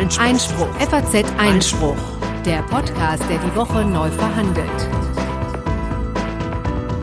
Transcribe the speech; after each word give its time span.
Einspruch. 0.00 0.24
Einspruch. 0.24 0.74
FAZ 0.80 1.24
Einspruch. 1.36 1.96
Der 2.46 2.62
Podcast, 2.62 3.22
der 3.28 3.36
die 3.36 3.54
Woche 3.54 3.84
neu 3.84 4.08
verhandelt. 4.08 4.88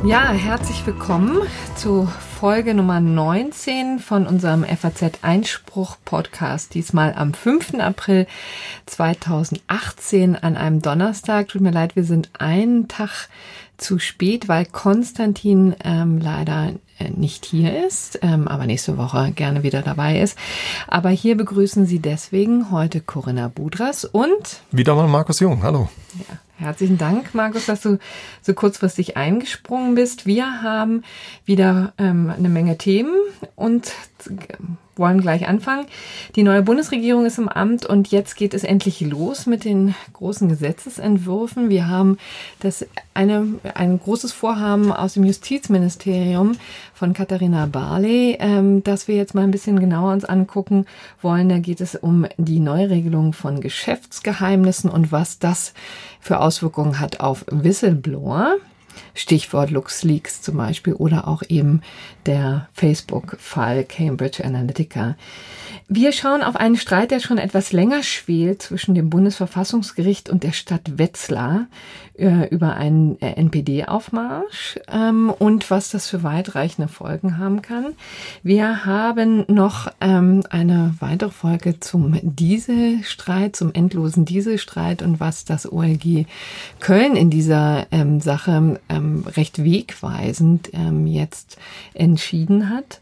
Ja, 0.04 0.32
herzlich 0.32 0.84
willkommen 0.88 1.44
zu 1.76 2.12
Folge 2.40 2.74
Nummer 2.74 3.00
19 3.00 4.00
von 4.00 4.26
unserem 4.26 4.64
FAZ 4.64 5.20
Einspruch 5.22 5.98
Podcast. 6.06 6.74
Diesmal 6.74 7.14
am 7.14 7.36
5. 7.36 7.76
April 7.76 8.26
2018 8.88 10.36
an 10.36 10.58
einem 10.58 10.82
Donnerstag. 10.82 11.50
Tut 11.50 11.62
mir 11.62 11.70
leid, 11.70 11.96
wir 11.96 12.04
sind 12.04 12.32
einen 12.40 12.88
Tag 12.88 13.30
zu 13.78 14.00
spät, 14.00 14.48
weil 14.48 14.66
Konstantin 14.66 15.76
ähm, 15.84 16.18
leider 16.18 16.72
nicht 17.16 17.46
hier 17.46 17.86
ist, 17.86 18.20
ähm, 18.22 18.48
aber 18.48 18.66
nächste 18.66 18.98
Woche 18.98 19.32
gerne 19.36 19.64
wieder 19.64 19.82
dabei 19.82 20.20
ist. 20.20 20.38
Aber 20.88 21.10
hier 21.10 21.38
begrüßen 21.38 21.86
Sie 21.86 22.00
deswegen 22.00 22.72
heute 22.72 23.02
Corinna 23.02 23.48
Budras 23.48 24.06
und 24.06 24.62
wieder 24.72 24.96
mal 24.96 25.08
Markus 25.08 25.40
Jung. 25.40 25.64
Hallo. 25.64 25.90
Ja, 26.30 26.38
herzlichen 26.66 26.98
Dank, 26.98 27.34
Markus, 27.34 27.66
dass 27.66 27.82
du 27.82 28.00
so 28.42 28.54
kurzfristig 28.54 29.18
eingesprungen 29.18 29.96
bist. 29.96 30.26
Wir 30.26 30.62
haben 30.62 31.04
wieder 31.46 31.94
ähm, 31.98 32.32
eine 32.36 32.50
Menge 32.50 32.78
Themen 32.78 33.16
und 33.56 33.92
wollen 35.00 35.22
gleich 35.22 35.48
anfangen. 35.48 35.86
Die 36.36 36.44
neue 36.44 36.62
Bundesregierung 36.62 37.26
ist 37.26 37.38
im 37.38 37.50
Amt 37.50 37.86
und 37.86 38.10
jetzt 38.10 38.36
geht 38.36 38.54
es 38.54 38.64
endlich 38.64 39.02
los 39.02 39.46
mit 39.46 39.66
den 39.66 39.96
großen 40.14 40.50
Gesetzesentwürfen. 40.50 41.70
Wir 41.70 41.88
haben 41.88 42.18
das 42.60 42.86
eine, 43.14 43.48
ein 43.74 44.00
großes 44.00 44.32
Vorhaben 44.32 44.92
aus 44.92 45.14
dem 45.14 45.24
Justizministerium 45.24 46.54
von 46.94 47.14
Katharina 47.14 47.66
Barley, 47.66 48.38
ähm, 48.40 48.84
das 48.84 49.08
wir 49.08 49.16
jetzt 49.16 49.36
mal 49.36 49.44
ein 49.44 49.52
bisschen 49.52 49.80
genauer 49.80 50.14
uns 50.14 50.26
angucken 50.26 50.86
wollen. 51.22 51.50
Da 51.50 51.60
geht 51.60 51.82
es 51.82 51.96
um 51.96 52.26
die 52.38 52.60
Neuregelung 52.60 53.34
von 53.34 53.62
Geschäftsgeheimnissen 53.62 54.90
und 54.90 55.12
was 55.12 55.40
das 55.40 55.74
für 56.20 56.40
Auswirkungen 56.40 57.00
hat 57.00 57.20
auf 57.20 57.46
Whistleblower. 57.50 58.58
Stichwort 59.14 59.72
LuxLeaks 59.72 60.42
zum 60.42 60.58
Beispiel 60.58 60.94
oder 60.94 61.28
auch 61.28 61.44
eben 61.48 61.82
der 62.26 62.70
Facebook-Fall 62.74 63.84
Cambridge 63.84 64.44
Analytica. 64.44 65.16
Wir 65.90 66.12
schauen 66.12 66.44
auf 66.44 66.58
einen 66.58 66.76
Streit, 66.76 67.12
der 67.12 67.22
schon 67.22 67.38
etwas 67.38 67.72
länger 67.72 68.04
schwelt 68.04 68.62
zwischen 68.62 68.94
dem 68.94 69.10
Bundesverfassungsgericht 69.10 70.30
und 70.30 70.44
der 70.44 70.52
Stadt 70.52 70.98
Wetzlar 70.98 71.68
äh, 72.18 72.50
über 72.50 72.74
einen 72.74 73.18
äh, 73.22 73.32
NPD-Aufmarsch 73.36 74.80
ähm, 74.92 75.30
und 75.30 75.72
was 75.72 75.90
das 75.90 76.10
für 76.10 76.24
weitreichende 76.24 76.90
Folgen 76.90 77.38
haben 77.38 77.62
kann. 77.62 77.94
Wir 78.44 78.86
haben 78.86 79.46
noch 79.48 79.90
ähm, 80.02 80.44
eine 80.50 80.94
weitere 81.00 81.32
Folge 81.32 81.80
zum 81.80 82.20
Dieselstreit, 82.22 83.56
zum 83.56 83.74
endlosen 83.74 84.26
Dieselstreit 84.26 85.02
und 85.02 85.22
was 85.22 85.46
das 85.46 85.72
OLG 85.72 86.26
Köln 86.82 87.16
in 87.16 87.30
dieser 87.30 87.88
ähm, 87.92 88.20
Sache 88.20 88.80
recht 89.38 89.64
wegweisend 89.64 90.72
jetzt 91.06 91.58
entschieden 91.94 92.70
hat. 92.70 93.00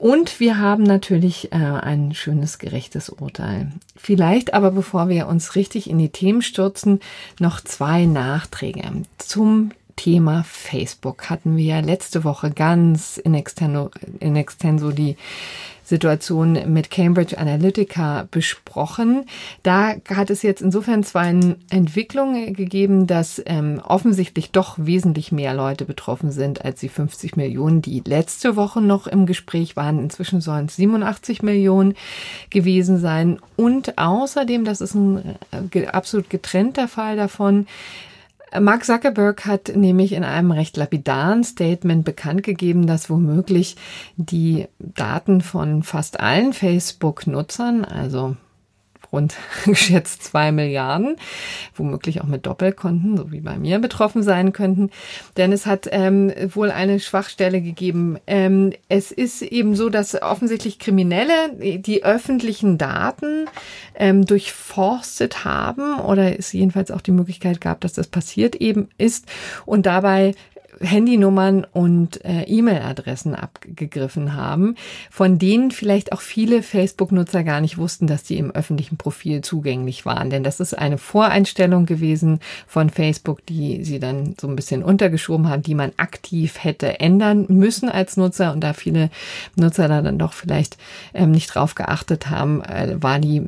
Und 0.00 0.40
wir 0.40 0.56
haben 0.56 0.82
natürlich 0.82 1.52
äh, 1.52 1.56
ein 1.56 2.14
schönes, 2.14 2.58
gerechtes 2.58 3.10
Urteil. 3.10 3.70
Vielleicht 3.96 4.54
aber, 4.54 4.70
bevor 4.70 5.10
wir 5.10 5.28
uns 5.28 5.56
richtig 5.56 5.90
in 5.90 5.98
die 5.98 6.08
Themen 6.08 6.40
stürzen, 6.40 7.00
noch 7.38 7.60
zwei 7.60 8.06
Nachträge. 8.06 8.82
Zum 9.18 9.72
Thema 9.96 10.42
Facebook 10.44 11.28
hatten 11.28 11.58
wir 11.58 11.64
ja 11.66 11.80
letzte 11.80 12.24
Woche 12.24 12.50
ganz 12.50 13.18
in 13.18 13.34
extenso, 13.34 13.90
in 14.20 14.36
extenso 14.36 14.90
die 14.90 15.18
Situation 15.90 16.72
mit 16.72 16.88
Cambridge 16.88 17.36
Analytica 17.36 18.28
besprochen. 18.30 19.26
Da 19.64 19.96
hat 20.08 20.30
es 20.30 20.42
jetzt 20.42 20.62
insofern 20.62 21.02
zwei 21.02 21.28
Entwicklungen 21.68 22.54
gegeben, 22.54 23.08
dass 23.08 23.42
ähm, 23.44 23.82
offensichtlich 23.84 24.52
doch 24.52 24.76
wesentlich 24.78 25.32
mehr 25.32 25.52
Leute 25.52 25.84
betroffen 25.84 26.30
sind 26.30 26.64
als 26.64 26.78
die 26.78 26.88
50 26.88 27.36
Millionen, 27.36 27.82
die 27.82 28.02
letzte 28.06 28.54
Woche 28.54 28.80
noch 28.80 29.08
im 29.08 29.26
Gespräch 29.26 29.74
waren. 29.74 29.98
Inzwischen 29.98 30.40
sollen 30.40 30.66
es 30.66 30.76
87 30.76 31.42
Millionen 31.42 31.94
gewesen 32.50 32.98
sein. 32.98 33.40
Und 33.56 33.98
außerdem, 33.98 34.64
das 34.64 34.80
ist 34.80 34.94
ein 34.94 35.36
äh, 35.74 35.86
absolut 35.86 36.30
getrennter 36.30 36.86
Fall 36.86 37.16
davon, 37.16 37.66
Mark 38.58 38.84
Zuckerberg 38.84 39.46
hat 39.46 39.72
nämlich 39.76 40.12
in 40.12 40.24
einem 40.24 40.50
recht 40.50 40.76
lapidaren 40.76 41.44
Statement 41.44 42.04
bekannt 42.04 42.42
gegeben, 42.42 42.86
dass 42.86 43.08
womöglich 43.08 43.76
die 44.16 44.66
Daten 44.78 45.40
von 45.40 45.82
fast 45.82 46.18
allen 46.18 46.52
Facebook-Nutzern, 46.52 47.84
also 47.84 48.36
rund 49.12 49.36
geschätzt 49.64 50.22
zwei 50.22 50.52
Milliarden, 50.52 51.16
womöglich 51.74 52.20
auch 52.20 52.26
mit 52.26 52.46
Doppelkonten, 52.46 53.16
so 53.16 53.32
wie 53.32 53.40
bei 53.40 53.56
mir, 53.56 53.78
betroffen 53.78 54.22
sein 54.22 54.52
könnten. 54.52 54.90
Denn 55.36 55.52
es 55.52 55.66
hat 55.66 55.88
ähm, 55.90 56.32
wohl 56.54 56.70
eine 56.70 57.00
Schwachstelle 57.00 57.60
gegeben. 57.60 58.18
Ähm, 58.26 58.72
es 58.88 59.10
ist 59.10 59.42
eben 59.42 59.74
so, 59.74 59.88
dass 59.88 60.20
offensichtlich 60.20 60.78
Kriminelle 60.78 61.78
die 61.78 62.04
öffentlichen 62.04 62.78
Daten 62.78 63.46
ähm, 63.94 64.24
durchforstet 64.24 65.44
haben 65.44 66.00
oder 66.00 66.38
es 66.38 66.52
jedenfalls 66.52 66.90
auch 66.90 67.00
die 67.00 67.10
Möglichkeit 67.10 67.60
gab, 67.60 67.80
dass 67.80 67.92
das 67.92 68.06
passiert 68.06 68.56
eben 68.56 68.88
ist 68.98 69.26
und 69.66 69.86
dabei 69.86 70.34
Handynummern 70.80 71.66
und 71.70 72.24
äh, 72.24 72.42
E-Mail-Adressen 72.44 73.34
abgegriffen 73.34 74.34
haben, 74.34 74.76
von 75.10 75.38
denen 75.38 75.70
vielleicht 75.70 76.12
auch 76.12 76.22
viele 76.22 76.62
Facebook-Nutzer 76.62 77.44
gar 77.44 77.60
nicht 77.60 77.76
wussten, 77.76 78.06
dass 78.06 78.22
die 78.22 78.38
im 78.38 78.50
öffentlichen 78.50 78.96
Profil 78.96 79.42
zugänglich 79.42 80.06
waren. 80.06 80.30
Denn 80.30 80.42
das 80.42 80.58
ist 80.58 80.74
eine 80.74 80.98
Voreinstellung 80.98 81.84
gewesen 81.84 82.40
von 82.66 82.88
Facebook, 82.88 83.44
die 83.46 83.84
sie 83.84 83.98
dann 83.98 84.34
so 84.40 84.48
ein 84.48 84.56
bisschen 84.56 84.82
untergeschoben 84.82 85.48
haben, 85.48 85.62
die 85.62 85.74
man 85.74 85.92
aktiv 85.98 86.64
hätte 86.64 86.98
ändern 86.98 87.44
müssen 87.48 87.90
als 87.90 88.16
Nutzer. 88.16 88.52
Und 88.52 88.60
da 88.60 88.72
viele 88.72 89.10
Nutzer 89.56 89.86
da 89.88 90.00
dann 90.00 90.18
doch 90.18 90.32
vielleicht 90.32 90.78
ähm, 91.12 91.30
nicht 91.30 91.54
drauf 91.54 91.74
geachtet 91.74 92.30
haben, 92.30 92.62
äh, 92.62 92.96
war 93.02 93.18
die 93.18 93.42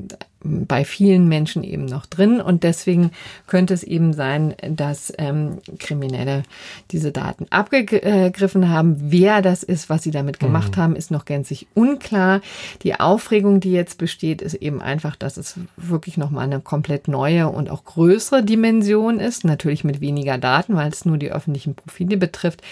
bei 0.45 0.85
vielen 0.85 1.29
Menschen 1.29 1.63
eben 1.63 1.85
noch 1.85 2.07
drin 2.07 2.41
und 2.41 2.63
deswegen 2.65 3.11
könnte 3.47 3.75
es 3.75 3.83
eben 3.83 4.13
sein, 4.13 4.55
dass 4.69 5.13
ähm, 5.19 5.59
Kriminelle 5.79 6.43
diese 6.91 7.13
Daten 7.13 7.47
abgegriffen 7.51 8.69
haben. 8.69 8.97
Wer 8.99 9.43
das 9.43 9.63
ist, 9.63 9.89
was 9.89 10.03
sie 10.03 10.11
damit 10.11 10.41
gemacht 10.41 10.77
mhm. 10.77 10.81
haben, 10.81 10.97
ist 10.97 11.11
noch 11.11 11.25
gänzlich 11.25 11.67
unklar. 11.75 12.41
Die 12.83 12.99
Aufregung, 12.99 13.61
die 13.61 13.73
jetzt 13.73 13.99
besteht, 13.99 14.43
ist 14.43 14.55
eben 14.55 14.83
einfach, 14.83 15.17
dass 15.17 15.37
es 15.37 15.57
wirklich 15.77 16.17
nochmal 16.17 16.45
eine 16.45 16.61
komplett 16.61 17.09
neue 17.09 17.49
und 17.49 17.71
auch 17.71 17.85
größere 17.85 18.43
Dimension 18.43 19.21
ist. 19.21 19.45
Natürlich 19.45 19.85
mit 19.85 20.01
weniger 20.01 20.39
Daten, 20.39 20.75
weil 20.75 20.91
es 20.91 21.05
nur 21.05 21.19
die 21.19 21.31
öffentlichen 21.31 21.75
Profile 21.75 22.17
betrifft. 22.17 22.63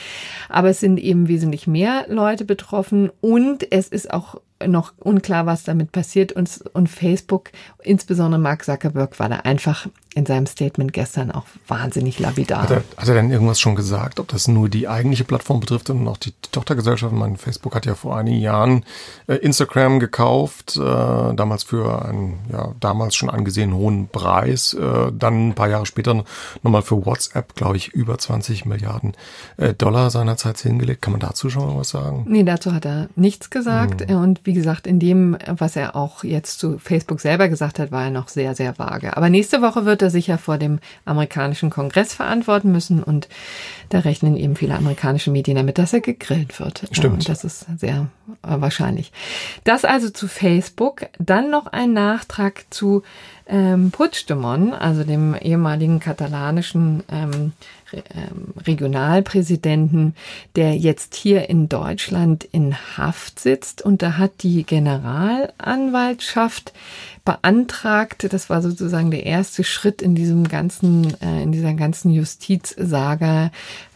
Aber 0.49 0.71
es 0.71 0.81
sind 0.81 0.99
eben 0.99 1.29
wesentlich 1.29 1.67
mehr 1.67 2.07
Leute 2.09 2.45
betroffen 2.45 3.11
und 3.21 3.71
es 3.71 3.89
ist 3.89 4.13
auch 4.13 4.41
noch 4.67 4.93
unklar, 4.99 5.47
was 5.47 5.65
damit 5.65 5.93
passiert. 5.93 6.33
Und, 6.33 6.63
und 6.73 6.89
Facebook, 6.89 7.51
insbesondere 7.83 8.41
Mark 8.41 8.65
Zuckerberg, 8.65 9.19
war 9.19 9.29
da 9.29 9.37
einfach 9.37 9.87
in 10.15 10.27
seinem 10.27 10.47
Statement 10.47 10.93
gestern 10.93 11.31
auch 11.31 11.45
wahnsinnig 11.69 12.19
lapidar. 12.19 12.65
Hat 12.65 12.71
er, 12.71 12.83
hat 12.97 13.09
er 13.09 13.15
denn 13.15 13.31
irgendwas 13.31 13.61
schon 13.61 13.77
gesagt, 13.77 14.19
ob 14.19 14.27
das 14.27 14.49
nur 14.49 14.69
die 14.69 14.89
eigentliche 14.89 15.23
Plattform 15.23 15.61
betrifft 15.61 15.89
und 15.89 16.07
auch 16.09 16.17
die 16.17 16.33
Tochtergesellschaft? 16.51 17.13
Mein 17.13 17.37
Facebook 17.37 17.77
hat 17.77 17.87
ja 17.87 17.95
vor 17.95 18.17
einigen 18.17 18.41
Jahren 18.41 18.85
äh, 19.29 19.37
Instagram 19.37 20.01
gekauft, 20.01 20.77
äh, 20.77 20.81
damals 20.81 21.63
für 21.63 22.05
einen 22.05 22.41
ja 22.53 22.75
damals 22.81 23.15
schon 23.15 23.31
angesehen 23.31 23.73
hohen 23.73 24.09
Preis, 24.09 24.75
äh, 24.75 25.13
dann 25.13 25.51
ein 25.51 25.55
paar 25.55 25.69
Jahre 25.69 25.87
später 25.87 26.25
nochmal 26.63 26.83
für 26.83 27.07
WhatsApp, 27.07 27.55
glaube 27.55 27.77
ich, 27.77 27.89
über 27.89 28.19
20 28.19 28.67
Milliarden 28.67 29.15
äh, 29.59 29.75
Dollar 29.75 30.11
seinerzeit 30.11 30.59
hingelegt. 30.59 31.03
Kann 31.03 31.13
man 31.13 31.21
dazu 31.21 31.51
schon 31.51 31.67
mal 31.67 31.77
was 31.77 31.91
sagen? 31.91 32.25
Nee, 32.29 32.43
dazu 32.43 32.75
hat 32.75 32.85
er 32.85 33.09
nichts 33.15 33.51
gesagt. 33.51 34.09
Hm. 34.09 34.17
Und 34.17 34.41
wie 34.45 34.50
gesagt, 34.53 34.87
in 34.87 34.99
dem, 34.99 35.37
was 35.47 35.77
er 35.77 35.97
auch 35.97 36.25
jetzt 36.25 36.59
zu 36.59 36.79
Facebook 36.79 37.21
selber 37.21 37.49
gesagt 37.49 37.79
hat, 37.79 37.93
war 37.93 38.05
er 38.05 38.11
noch 38.11 38.29
sehr, 38.29 38.55
sehr 38.55 38.79
vage. 38.79 39.17
Aber 39.17 39.31
nächste 39.31 39.63
Woche 39.63 39.85
wird 39.85 40.03
er 40.03 40.11
sicher 40.11 40.39
vor 40.39 40.59
dem 40.59 40.79
amerikanischen 41.05 41.71
Kongress 41.71 42.15
verantworten 42.15 42.73
müssen 42.73 43.03
und 43.03 43.29
da 43.89 44.01
rechnen 44.01 44.37
eben 44.37 44.57
viele 44.57 44.75
amerikanische 44.75 45.31
Medien 45.31 45.57
damit, 45.57 45.79
dass 45.79 45.93
er 45.93 46.01
gegrillt 46.01 46.59
wird. 46.61 46.89
Stimmt. 46.93 47.15
Und 47.15 47.29
das 47.29 47.45
ist 47.45 47.67
sehr 47.79 48.09
äh, 48.43 48.61
wahrscheinlich. 48.61 49.13
Das 49.65 49.85
also 49.85 50.11
zu 50.11 50.29
Facebook. 50.29 51.07
Dann 51.19 51.51
noch 51.51 51.67
ein 51.67 51.93
Nachtrag 51.93 52.65
zu 52.71 53.03
ähm, 53.51 53.91
Puigdemont, 53.91 54.73
also 54.73 55.05
dem 55.05 55.35
ehemaligen 55.35 56.01
katalanischen 56.01 57.03
ähm, 57.11 57.53
ähm, 57.93 58.55
Regionalpräsidenten, 58.67 60.15
der 60.55 60.77
jetzt 60.77 61.17
hier 61.17 61.51
in 61.51 61.69
Deutschland 61.69 62.45
in 62.45 62.77
Haft 62.97 63.41
sitzt. 63.41 63.83
Und 63.83 64.01
da 64.03 64.17
hat 64.17 64.45
die 64.45 64.63
Generalanwaltschaft 64.63 66.73
beantragt, 67.25 68.33
das 68.33 68.49
war 68.49 68.63
sozusagen 68.63 69.11
der 69.11 69.27
erste 69.27 69.65
Schritt 69.65 70.03
in 70.03 70.15
diesem 70.15 70.47
ganzen, 70.47 71.21
äh, 71.21 71.43
in 71.43 71.51
dieser 71.51 71.75
ganzen 71.75 72.13
Justizsaga 72.13 73.51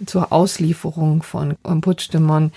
zur 0.05 0.33
Auslieferung 0.33 1.23
von 1.23 1.55
Puigdemont, 1.63 2.53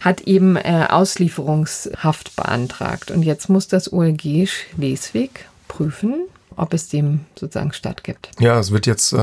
hat 0.00 0.22
eben 0.22 0.56
äh, 0.56 0.86
Auslieferungshaft 0.88 2.34
beantragt. 2.34 3.10
Und 3.10 3.22
jetzt 3.22 3.50
muss 3.50 3.68
das 3.68 3.92
OLG 3.92 4.48
Schleswig 4.48 5.44
prüfen, 5.68 6.24
ob 6.58 6.74
es 6.74 6.88
dem 6.88 7.20
sozusagen 7.38 7.72
stattgibt. 7.72 8.30
Ja, 8.38 8.58
es 8.58 8.70
wird 8.70 8.86
jetzt, 8.86 9.12
äh, 9.12 9.16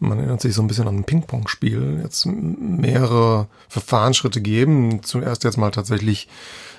man 0.00 0.18
erinnert 0.18 0.40
sich 0.40 0.54
so 0.54 0.62
ein 0.62 0.66
bisschen 0.66 0.88
an 0.88 0.96
ein 0.96 1.04
Ping-Pong-Spiel, 1.04 2.00
jetzt 2.02 2.26
mehrere 2.26 3.46
Verfahrensschritte 3.68 4.40
geben. 4.40 5.02
Zuerst 5.02 5.44
jetzt 5.44 5.56
mal 5.56 5.70
tatsächlich 5.70 6.28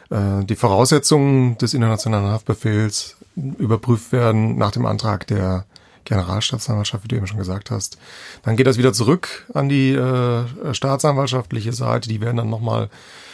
äh, 0.09 0.44
die 0.44 0.56
Voraussetzungen 0.56 1.57
des 1.57 1.73
internationalen 1.73 2.27
Haftbefehls 2.27 3.15
überprüft 3.35 4.12
werden 4.12 4.57
nach 4.57 4.71
dem 4.71 4.85
Antrag 4.85 5.25
der 5.27 5.65
Generalstaatsanwaltschaft, 6.03 7.06
wie 7.06 7.07
du 7.07 7.15
eben 7.15 7.27
schon 7.27 7.38
gesagt 7.38 7.71
hast. 7.71 7.97
Dann 8.44 8.57
geht 8.57 8.68
das 8.68 8.77
wieder 8.77 8.91
zurück 8.91 9.47
an 9.53 9.69
die 9.69 9.94
äh, 9.94 10.73
staatsanwaltschaftliche 10.73 11.73
Seite. 11.73 12.09
Die 12.09 12.19
werden 12.21 12.38
dann 12.38 12.50
nochmal 12.50 12.89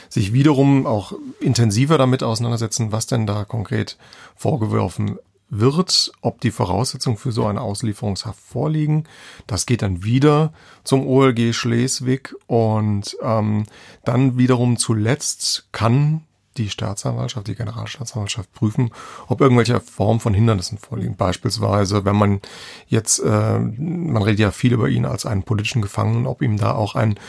sich 0.10 0.34
wiederum 0.34 0.86
auch 0.86 1.14
intensiver 1.40 1.98
damit 1.98 2.24
auseinandersetzen, 2.24 2.92
was 2.92 3.08
denn 3.08 3.26
da 3.26 3.44
konkret 3.44 3.98
vorgeworfen 4.36 5.18
wird, 5.50 6.12
ob 6.22 6.42
die 6.42 6.52
Voraussetzungen 6.52 7.18
für 7.18 7.32
so 7.32 7.46
eine 7.46 7.62
Auslieferungshaft 7.62 8.40
vorliegen. 8.40 9.06
Das 9.48 9.66
geht 9.66 9.82
dann 9.82 10.04
wieder 10.04 10.54
zum 10.84 11.08
OLG 11.08 11.54
Schleswig 11.54 12.36
und 12.48 13.18
ähm, 13.22 13.66
dann 14.04 14.38
wiederum 14.38 14.78
zuletzt 14.78 15.70
kann 15.72 16.27
die 16.58 16.70
Staatsanwaltschaft, 16.70 17.48
die 17.48 17.56
Generalstaatsanwaltschaft 17.56 18.52
prüfen, 18.54 18.92
ob 19.28 19.42
irgendwelche 19.42 19.80
Formen 19.80 20.20
von 20.20 20.34
Hindernissen 20.34 20.78
vorliegen. 20.78 21.16
Beispielsweise, 21.16 22.06
wenn 22.06 22.16
man 22.16 22.42
jetzt, 22.88 23.20
äh, 23.20 23.60
man 23.60 24.24
redet 24.24 24.40
ja 24.40 24.52
viel 24.52 24.74
über 24.74 24.90
ihn 24.90 25.06
als 25.06 25.26
einen 25.26 25.44
politischen 25.44 25.82
Gefangenen, 25.82 26.28
ob 26.28 26.42
ihm 26.42 26.58
da 26.58 26.74
auch 26.74 26.96
ein 26.96 27.20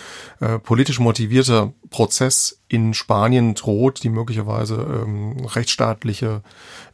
äh, 0.40 0.58
politisch 0.58 1.00
motivierter 1.00 1.72
Prozess 1.90 2.60
in 2.68 2.92
Spanien 2.92 3.54
droht, 3.54 4.02
die 4.02 4.10
möglicherweise 4.10 4.74
ähm, 4.74 5.36
rechtsstaatliche 5.46 6.42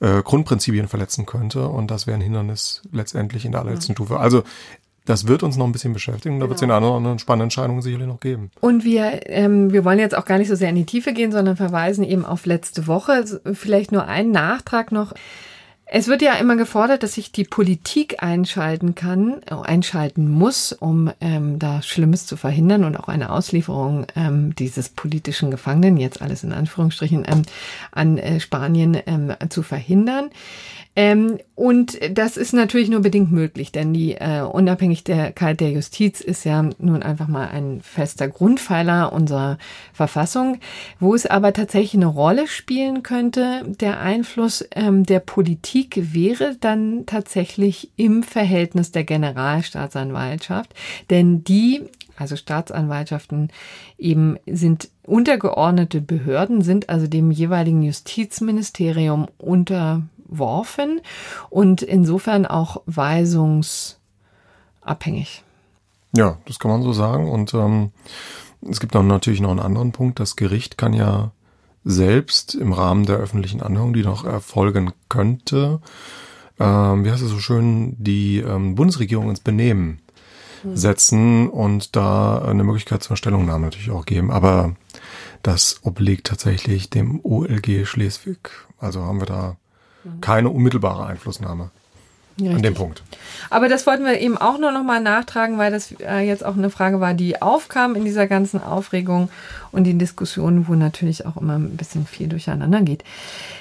äh, 0.01 0.23
Grundprinzipien 0.23 0.89
verletzen 0.89 1.27
könnte. 1.27 1.69
Und 1.69 1.91
das 1.91 2.07
wäre 2.07 2.17
ein 2.17 2.21
Hindernis 2.21 2.83
letztendlich 2.93 3.45
in 3.45 3.53
der 3.53 3.63
allerletzten 3.63 3.93
mhm. 3.93 3.97
Stufe. 3.97 4.21
Also 4.21 4.45
das 5.05 5.27
wird 5.29 5.43
uns 5.43 5.57
noch 5.57 5.67
ein 5.67 5.73
bisschen 5.73 5.93
beschäftigen. 5.93 6.37
Da 6.37 6.47
genau. 6.47 6.51
wird 6.51 6.57
es 6.57 6.61
den 6.61 6.71
anderen, 6.71 6.97
anderen 6.97 7.19
spannenden 7.19 7.47
Entscheidungen 7.47 7.83
sicherlich 7.83 8.07
noch 8.07 8.21
geben. 8.21 8.51
Und 8.61 8.85
wir, 8.85 9.29
ähm, 9.29 9.73
wir 9.73 9.85
wollen 9.85 9.99
jetzt 9.99 10.17
auch 10.17 10.25
gar 10.25 10.39
nicht 10.39 10.49
so 10.49 10.55
sehr 10.55 10.71
in 10.71 10.77
die 10.77 10.87
Tiefe 10.87 11.13
gehen, 11.13 11.31
sondern 11.31 11.57
verweisen 11.57 12.05
eben 12.05 12.25
auf 12.25 12.47
letzte 12.47 12.87
Woche. 12.87 13.25
Vielleicht 13.53 13.93
nur 13.93 14.07
einen 14.07 14.31
Nachtrag 14.31 14.93
noch. 14.93 15.13
Es 15.97 16.09
wird 16.09 16.23
ja 16.23 16.35
immer 16.35 16.57
gefordert, 16.57 17.05
dass 17.05 17.13
sich 17.13 17.31
die 17.31 17.45
Politik 17.45 18.21
einschalten 18.21 18.97
kann, 18.97 19.43
äh, 19.49 19.55
einschalten 19.55 20.29
muss, 20.29 20.73
um 20.73 21.13
ähm, 21.21 21.61
da 21.61 21.83
Schlimmes 21.83 22.27
zu 22.27 22.37
verhindern 22.37 22.83
und 22.83 22.97
auch 22.97 23.07
eine 23.07 23.31
Auslieferung 23.31 24.05
ähm, 24.17 24.57
dieses 24.57 24.89
politischen 24.89 25.53
Gefangenen, 25.53 25.97
jetzt 25.97 26.21
alles 26.21 26.43
in 26.43 26.53
Anführungsstrichen, 26.53 27.25
ähm, 27.29 27.43
an 27.93 28.19
äh, 28.19 28.41
Spanien 28.41 28.99
ähm, 29.07 29.35
zu 29.51 29.63
verhindern. 29.63 30.31
Ähm, 30.97 31.39
und 31.57 31.99
das 32.17 32.37
ist 32.37 32.53
natürlich 32.53 32.89
nur 32.89 33.01
bedingt 33.01 33.33
möglich, 33.33 33.73
denn 33.73 33.93
die 33.93 34.15
äh, 34.15 34.43
Unabhängigkeit 34.43 35.61
der 35.61 35.71
Justiz 35.73 36.21
ist 36.21 36.45
ja 36.45 36.63
nun 36.79 37.03
einfach 37.03 37.27
mal 37.27 37.49
ein 37.49 37.81
fester 37.83 38.29
Grundpfeiler 38.29 39.13
unserer 39.13 39.59
Verfassung. 39.93 40.59
Wo 41.01 41.15
es 41.15 41.27
aber 41.27 41.53
tatsächlich 41.53 41.95
eine 41.95 42.07
Rolle 42.07 42.47
spielen 42.47 43.03
könnte, 43.03 43.63
der 43.81 44.01
Einfluss 44.01 44.65
ähm, 44.75 45.05
der 45.05 45.19
Politik 45.21 45.84
wäre 45.95 46.57
dann 46.61 47.07
tatsächlich 47.07 47.91
im 47.97 48.23
Verhältnis 48.23 48.93
der 48.93 49.05
Generalstaatsanwaltschaft, 49.05 50.75
denn 51.11 51.45
die 51.45 51.83
also 52.17 52.37
Staatsanwaltschaften 52.37 53.51
eben 53.99 54.37
sind 54.47 54.89
untergeordnete 55.03 56.01
Behörden, 56.01 56.63
sind 56.63 56.89
also 56.89 57.09
dem 57.09 57.33
jeweiligen 57.33 57.83
Justizministerium 57.83 59.27
unter 59.37 60.03
unterworfen 60.35 61.01
und 61.51 61.83
insofern 61.83 62.47
auch 62.47 62.83
weisungsabhängig. 62.87 65.43
Ja, 66.17 66.39
das 66.47 66.59
kann 66.59 66.71
man 66.71 66.83
so 66.83 66.93
sagen. 66.93 67.31
Und 67.31 67.55
ähm, 67.55 67.91
es 68.69 68.81
gibt 68.81 68.95
dann 68.95 69.07
natürlich 69.07 69.41
noch 69.41 69.51
einen 69.51 69.61
anderen 69.61 69.93
Punkt. 69.93 70.21
Das 70.21 70.37
Gericht 70.37 70.79
kann 70.79 70.93
ja 70.93 71.33
selbst 71.85 72.55
im 72.55 72.73
Rahmen 72.73 73.07
der 73.07 73.17
öffentlichen 73.17 73.63
Anhörung, 73.63 73.93
die 73.93 74.03
noch 74.03 74.25
erfolgen 74.25 74.93
könnte, 75.09 75.81
ähm, 76.59 77.05
wie 77.05 77.11
heißt 77.11 77.23
es 77.23 77.31
so 77.31 77.39
schön, 77.39 77.97
die 77.99 78.39
ähm, 78.39 78.75
Bundesregierung 78.75 79.29
ins 79.29 79.41
Benehmen 79.41 80.01
hm. 80.63 80.77
setzen 80.77 81.49
und 81.49 81.97
da 81.97 82.39
eine 82.39 82.65
Möglichkeit 82.65 83.03
zur 83.03 83.17
Stellungnahme 83.17 83.67
natürlich 83.67 83.91
auch 83.91 84.07
geben. 84.07 84.31
Aber 84.31 84.77
das 85.43 85.81
obliegt 85.83 86.27
tatsächlich 86.27 86.91
dem 86.91 87.21
OLG 87.23 87.87
Schleswig. 87.87 88.51
Also 88.79 89.03
haben 89.03 89.21
wir 89.21 89.27
da 89.27 89.57
keine 90.21 90.51
unmittelbare 90.51 91.07
Einflussnahme. 91.07 91.71
Richtig. 92.39 92.57
An 92.57 92.63
dem 92.63 92.75
Punkt. 92.75 93.03
Aber 93.51 93.69
das 93.69 93.87
wollten 93.87 94.05
wir 94.05 94.19
eben 94.21 94.37
auch 94.37 94.59
nur 94.59 94.73
noch 94.73 94.83
mal 94.83 95.01
nachtragen, 95.01 95.57
weil 95.57 95.71
das 95.71 95.93
äh, 96.01 96.21
jetzt 96.21 96.45
auch 96.45 96.57
eine 96.57 96.71
Frage 96.71 97.01
war, 97.01 97.15
die 97.15 97.41
aufkam 97.41 97.95
in 97.95 98.05
dieser 98.05 98.27
ganzen 98.27 98.61
Aufregung 98.61 99.29
und 99.71 99.87
in 99.87 99.99
Diskussionen, 99.99 100.67
wo 100.67 100.75
natürlich 100.75 101.27
auch 101.27 101.37
immer 101.37 101.55
ein 101.55 101.77
bisschen 101.77 102.07
viel 102.07 102.29
durcheinander 102.29 102.81
geht. 102.81 103.05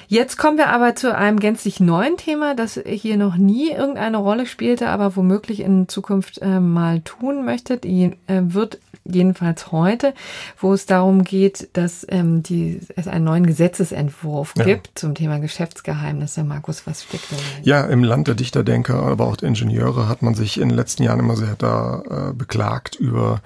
Jetzt 0.08 0.36
kommen 0.36 0.58
wir 0.58 0.68
aber 0.68 0.94
zu 0.94 1.14
einem 1.14 1.38
gänzlich 1.40 1.80
neuen 1.80 2.16
Thema, 2.16 2.54
das 2.54 2.80
hier 2.84 3.16
noch 3.16 3.36
nie 3.36 3.70
irgendeine 3.70 4.16
Rolle 4.16 4.46
spielte, 4.46 4.88
aber 4.88 5.16
womöglich 5.16 5.60
in 5.60 5.88
Zukunft 5.88 6.38
äh, 6.38 6.60
mal 6.60 7.00
tun 7.00 7.44
möchte. 7.44 7.78
Die 7.78 8.12
äh, 8.26 8.40
wird 8.42 8.78
jedenfalls 9.04 9.70
heute, 9.70 10.14
wo 10.58 10.72
es 10.72 10.86
darum 10.86 11.24
geht, 11.24 11.68
dass 11.74 12.06
ähm, 12.08 12.42
die, 12.42 12.80
es 12.96 13.06
einen 13.06 13.24
neuen 13.24 13.46
Gesetzesentwurf 13.46 14.54
ja. 14.56 14.64
gibt 14.64 14.98
zum 14.98 15.14
Thema 15.14 15.38
Geschäftsgeheimnisse. 15.40 16.42
Markus, 16.44 16.86
was 16.86 17.04
steckt 17.04 17.30
da? 17.30 17.36
Ja, 17.62 17.84
im 17.84 18.02
Land 18.02 18.28
der 18.28 18.34
Dichterdenker, 18.64 19.02
aber 19.02 19.26
auch 19.26 19.36
Ingenieure 19.42 20.08
hat 20.08 20.22
man 20.22 20.34
sich 20.34 20.60
in 20.60 20.68
den 20.68 20.76
letzten 20.76 21.02
Jahren 21.02 21.20
immer 21.20 21.36
sehr 21.36 21.54
da 21.56 22.02
äh, 22.08 22.32
beklagt 22.32 22.96
über 22.96 23.40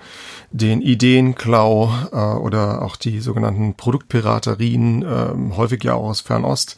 den 0.50 0.80
Ideenklau 0.80 1.92
äh, 2.12 2.16
oder 2.16 2.82
auch 2.82 2.96
die 2.96 3.20
sogenannten 3.20 3.74
Produktpiraterien, 3.74 5.02
äh, 5.02 5.56
häufig 5.56 5.84
ja 5.84 5.94
auch 5.94 6.08
aus 6.08 6.20
Fernost. 6.20 6.76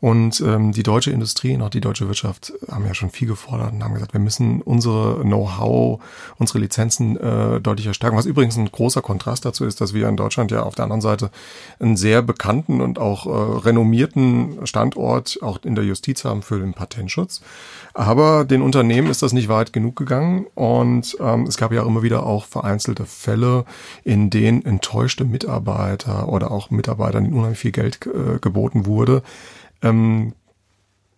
Und 0.00 0.40
ähm, 0.40 0.72
die 0.72 0.82
deutsche 0.82 1.10
Industrie 1.10 1.54
und 1.54 1.62
auch 1.62 1.68
die 1.70 1.82
deutsche 1.82 2.06
Wirtschaft 2.08 2.52
haben 2.70 2.86
ja 2.86 2.94
schon 2.94 3.10
viel 3.10 3.28
gefordert 3.28 3.72
und 3.72 3.84
haben 3.84 3.94
gesagt, 3.94 4.14
wir 4.14 4.20
müssen 4.20 4.62
unsere 4.62 5.20
Know-how, 5.22 6.00
unsere 6.38 6.58
Lizenzen 6.58 7.18
äh, 7.18 7.60
deutlich 7.60 7.92
stärken. 7.94 8.16
Was 8.16 8.24
übrigens 8.24 8.56
ein 8.56 8.70
großer 8.70 9.02
Kontrast 9.02 9.44
dazu 9.44 9.66
ist, 9.66 9.80
dass 9.80 9.92
wir 9.92 10.08
in 10.08 10.16
Deutschland 10.16 10.50
ja 10.50 10.62
auf 10.62 10.74
der 10.74 10.84
anderen 10.84 11.02
Seite 11.02 11.30
einen 11.78 11.96
sehr 11.96 12.22
bekannten 12.22 12.80
und 12.80 12.98
auch 12.98 13.26
äh, 13.26 13.58
renommierten 13.60 14.66
Standort 14.66 15.38
auch 15.42 15.58
in 15.64 15.74
der 15.74 15.84
Justiz 15.84 16.24
haben 16.24 16.42
für 16.42 16.58
den 16.58 16.72
Patentschutz. 16.72 17.42
Aber 17.92 18.44
den 18.44 18.62
Unternehmen 18.62 19.10
ist 19.10 19.22
das 19.22 19.34
nicht 19.34 19.48
weit 19.48 19.72
genug 19.72 19.96
gegangen 19.96 20.46
und 20.54 21.16
ähm, 21.20 21.42
es 21.42 21.58
gab 21.58 21.72
ja 21.72 21.82
auch 21.82 21.86
immer 21.86 22.02
wieder 22.02 22.24
auch 22.24 22.46
vereinzelte 22.46 23.04
Fälle, 23.04 23.64
in 24.04 24.30
denen 24.30 24.64
enttäuschte 24.64 25.24
Mitarbeiter 25.24 26.28
oder 26.28 26.50
auch 26.50 26.70
Mitarbeitern, 26.70 27.32
unheimlich 27.32 27.58
viel 27.58 27.72
Geld 27.72 27.98
äh, 28.06 28.38
geboten 28.38 28.86
wurde, 28.86 29.22
ähm, 29.82 30.34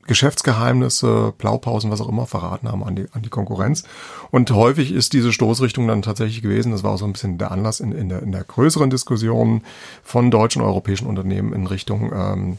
Geschäftsgeheimnisse, 0.06 1.32
Blaupausen, 1.38 1.90
was 1.90 2.00
auch 2.00 2.08
immer 2.08 2.26
verraten 2.26 2.68
haben 2.68 2.82
an 2.82 2.96
die, 2.96 3.06
an 3.12 3.22
die 3.22 3.28
Konkurrenz. 3.28 3.84
Und 4.30 4.50
häufig 4.50 4.92
ist 4.92 5.12
diese 5.12 5.32
Stoßrichtung 5.32 5.86
dann 5.86 6.02
tatsächlich 6.02 6.42
gewesen, 6.42 6.72
das 6.72 6.82
war 6.82 6.92
auch 6.92 6.98
so 6.98 7.04
ein 7.04 7.12
bisschen 7.12 7.38
der 7.38 7.52
Anlass 7.52 7.78
in, 7.78 7.92
in, 7.92 8.08
der, 8.08 8.22
in 8.22 8.32
der 8.32 8.42
größeren 8.42 8.90
Diskussion 8.90 9.62
von 10.02 10.30
deutschen 10.30 10.60
europäischen 10.60 11.06
Unternehmen 11.06 11.52
in 11.52 11.66
Richtung 11.66 12.12
ähm, 12.12 12.56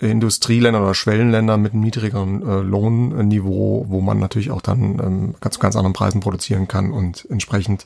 Industrieländer 0.00 0.80
oder 0.80 0.94
Schwellenländer 0.94 1.56
mit 1.56 1.72
einem 1.72 1.82
niedrigeren 1.82 2.46
äh, 2.46 2.60
Lohnniveau, 2.60 3.86
wo 3.88 4.00
man 4.00 4.20
natürlich 4.20 4.50
auch 4.52 4.62
dann 4.62 5.00
ähm, 5.00 5.34
ganz, 5.40 5.58
ganz 5.58 5.74
anderen 5.74 5.92
Preisen 5.92 6.20
produzieren 6.20 6.68
kann 6.68 6.92
und 6.92 7.26
entsprechend 7.30 7.84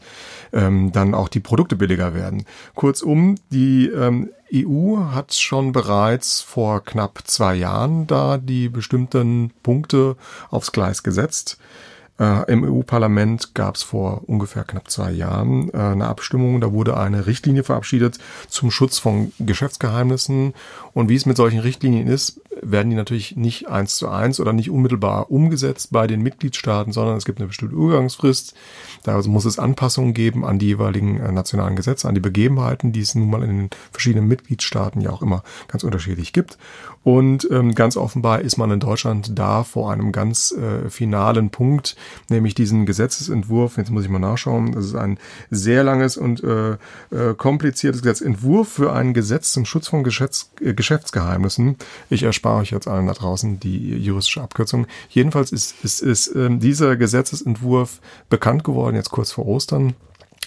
ähm, 0.52 0.92
dann 0.92 1.14
auch 1.14 1.28
die 1.28 1.40
Produkte 1.40 1.74
billiger 1.74 2.14
werden. 2.14 2.44
Kurzum, 2.74 3.36
die 3.50 3.86
ähm, 3.86 4.30
EU 4.54 4.98
hat 5.12 5.32
schon 5.32 5.72
bereits 5.72 6.42
vor 6.42 6.84
knapp 6.84 7.20
zwei 7.24 7.54
Jahren 7.54 8.06
da 8.06 8.36
die 8.36 8.68
bestimmten 8.68 9.50
Punkte 9.62 10.16
aufs 10.50 10.72
Gleis 10.72 11.02
gesetzt. 11.02 11.56
Äh, 12.22 12.52
Im 12.52 12.62
EU-Parlament 12.62 13.54
gab 13.54 13.76
es 13.76 13.82
vor 13.82 14.22
ungefähr 14.26 14.64
knapp 14.64 14.90
zwei 14.90 15.10
Jahren 15.10 15.70
äh, 15.72 15.78
eine 15.78 16.06
Abstimmung. 16.06 16.60
Da 16.60 16.72
wurde 16.72 16.96
eine 16.96 17.26
Richtlinie 17.26 17.64
verabschiedet 17.64 18.18
zum 18.48 18.70
Schutz 18.70 18.98
von 18.98 19.32
Geschäftsgeheimnissen. 19.38 20.54
Und 20.94 21.08
wie 21.08 21.14
es 21.14 21.26
mit 21.26 21.36
solchen 21.36 21.60
Richtlinien 21.60 22.06
ist, 22.06 22.40
werden 22.60 22.90
die 22.90 22.96
natürlich 22.96 23.36
nicht 23.36 23.68
eins 23.68 23.96
zu 23.96 24.08
eins 24.08 24.38
oder 24.38 24.52
nicht 24.52 24.70
unmittelbar 24.70 25.30
umgesetzt 25.30 25.88
bei 25.90 26.06
den 26.06 26.22
Mitgliedstaaten, 26.22 26.92
sondern 26.92 27.16
es 27.16 27.24
gibt 27.24 27.38
eine 27.38 27.48
bestimmte 27.48 27.74
Übergangsfrist. 27.74 28.54
Da 29.02 29.20
muss 29.22 29.44
es 29.44 29.58
Anpassungen 29.58 30.14
geben 30.14 30.44
an 30.44 30.58
die 30.58 30.66
jeweiligen 30.66 31.18
äh, 31.18 31.32
nationalen 31.32 31.76
Gesetze, 31.76 32.08
an 32.08 32.14
die 32.14 32.20
Begebenheiten, 32.20 32.92
die 32.92 33.00
es 33.00 33.14
nun 33.14 33.30
mal 33.30 33.42
in 33.42 33.56
den 33.56 33.70
verschiedenen 33.90 34.28
Mitgliedstaaten 34.28 35.00
ja 35.00 35.10
auch 35.10 35.22
immer 35.22 35.42
ganz 35.68 35.82
unterschiedlich 35.82 36.32
gibt. 36.32 36.58
Und 37.04 37.48
ähm, 37.50 37.74
ganz 37.74 37.96
offenbar 37.96 38.42
ist 38.42 38.58
man 38.58 38.70
in 38.70 38.78
Deutschland 38.78 39.36
da 39.36 39.64
vor 39.64 39.90
einem 39.90 40.12
ganz 40.12 40.52
äh, 40.52 40.88
finalen 40.88 41.50
Punkt, 41.50 41.96
nämlich 42.28 42.54
diesen 42.54 42.86
Gesetzesentwurf, 42.86 43.76
jetzt 43.76 43.90
muss 43.90 44.04
ich 44.04 44.10
mal 44.10 44.20
nachschauen, 44.20 44.72
das 44.72 44.84
ist 44.84 44.94
ein 44.94 45.18
sehr 45.50 45.82
langes 45.82 46.16
und 46.16 46.44
äh, 46.44 46.72
äh, 47.10 47.34
kompliziertes 47.36 48.02
Gesetzentwurf 48.02 48.68
für 48.68 48.92
ein 48.92 49.14
Gesetz 49.14 49.52
zum 49.52 49.64
Schutz 49.64 49.88
von 49.88 50.04
Geschäfts 50.04 50.52
äh, 50.60 50.74
Geschäftsgeheimnissen. 50.82 51.76
Ich 52.10 52.24
erspare 52.24 52.58
euch 52.58 52.72
jetzt 52.72 52.88
allen 52.88 53.06
da 53.06 53.12
draußen 53.12 53.60
die 53.60 53.96
juristische 53.96 54.42
Abkürzung. 54.42 54.88
Jedenfalls 55.10 55.52
ist, 55.52 55.76
ist, 55.84 56.00
ist 56.00 56.26
äh, 56.34 56.48
dieser 56.50 56.96
Gesetzesentwurf 56.96 58.00
bekannt 58.28 58.64
geworden, 58.64 58.96
jetzt 58.96 59.10
kurz 59.10 59.30
vor 59.30 59.46
Ostern. 59.46 59.94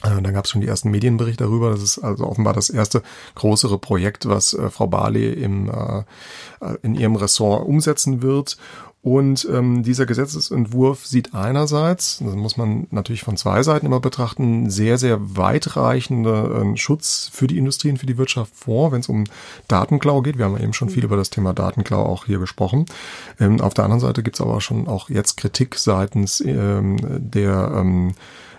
Äh, 0.04 0.22
dann 0.22 0.34
gab 0.34 0.44
es 0.44 0.52
schon 0.52 0.60
die 0.60 0.68
ersten 0.68 0.92
Medienberichte 0.92 1.46
darüber. 1.46 1.72
Das 1.72 1.82
ist 1.82 2.00
also 2.00 2.28
offenbar 2.28 2.54
das 2.54 2.70
erste 2.70 3.02
größere 3.36 3.78
Projekt, 3.78 4.28
was 4.28 4.54
äh, 4.54 4.70
Frau 4.70 4.88
Barley 4.88 5.32
im, 5.32 5.70
äh, 5.70 6.04
in 6.82 6.96
ihrem 6.96 7.16
Ressort 7.16 7.66
umsetzen 7.66 8.22
wird. 8.22 8.58
Und 9.06 9.48
ähm, 9.54 9.84
dieser 9.84 10.08
Gesetzesentwurf 10.08 11.06
sieht 11.06 11.36
einerseits, 11.36 12.24
das 12.26 12.34
muss 12.34 12.58
man 12.58 12.88
natürlich 12.90 13.22
von 13.22 13.38
zwei 13.38 13.62
Seiten 13.62 13.86
immer 13.86 14.00
betrachten, 14.00 14.72
sehr, 14.72 14.98
sehr 14.98 15.20
weitreichende 15.38 16.72
äh, 16.74 16.76
Schutz 16.76 17.30
für 17.32 17.46
die 17.46 17.60
Industrie 17.60 17.92
und 17.92 17.98
für 17.98 18.08
die 18.08 18.18
Wirtschaft 18.18 18.56
vor, 18.56 18.92
wenn 18.92 19.02
es 19.02 19.08
um 19.08 19.26
Datenklau 19.68 20.24
geht. 20.24 20.40
Wir 20.40 20.46
haben 20.46 20.58
ja 20.58 20.64
eben 20.64 20.74
schon 20.74 20.90
viel 20.90 21.04
über 21.04 21.18
das 21.18 21.30
Thema 21.30 21.54
Datenklau 21.54 22.02
auch 22.02 22.26
hier 22.26 22.40
gesprochen. 22.40 22.88
Ähm, 23.40 23.62
auf 23.62 23.76
der 23.76 23.84
anderen 23.84 24.02
Seite 24.02 24.24
gibt 24.24 24.38
es 24.38 24.42
aber 24.42 24.60
schon 24.60 24.88
auch 24.88 25.08
jetzt 25.12 25.38
Kritik 25.38 25.76
seitens 25.76 26.42
ähm, 26.42 26.98
der 27.00 27.74
ähm, 27.76 28.16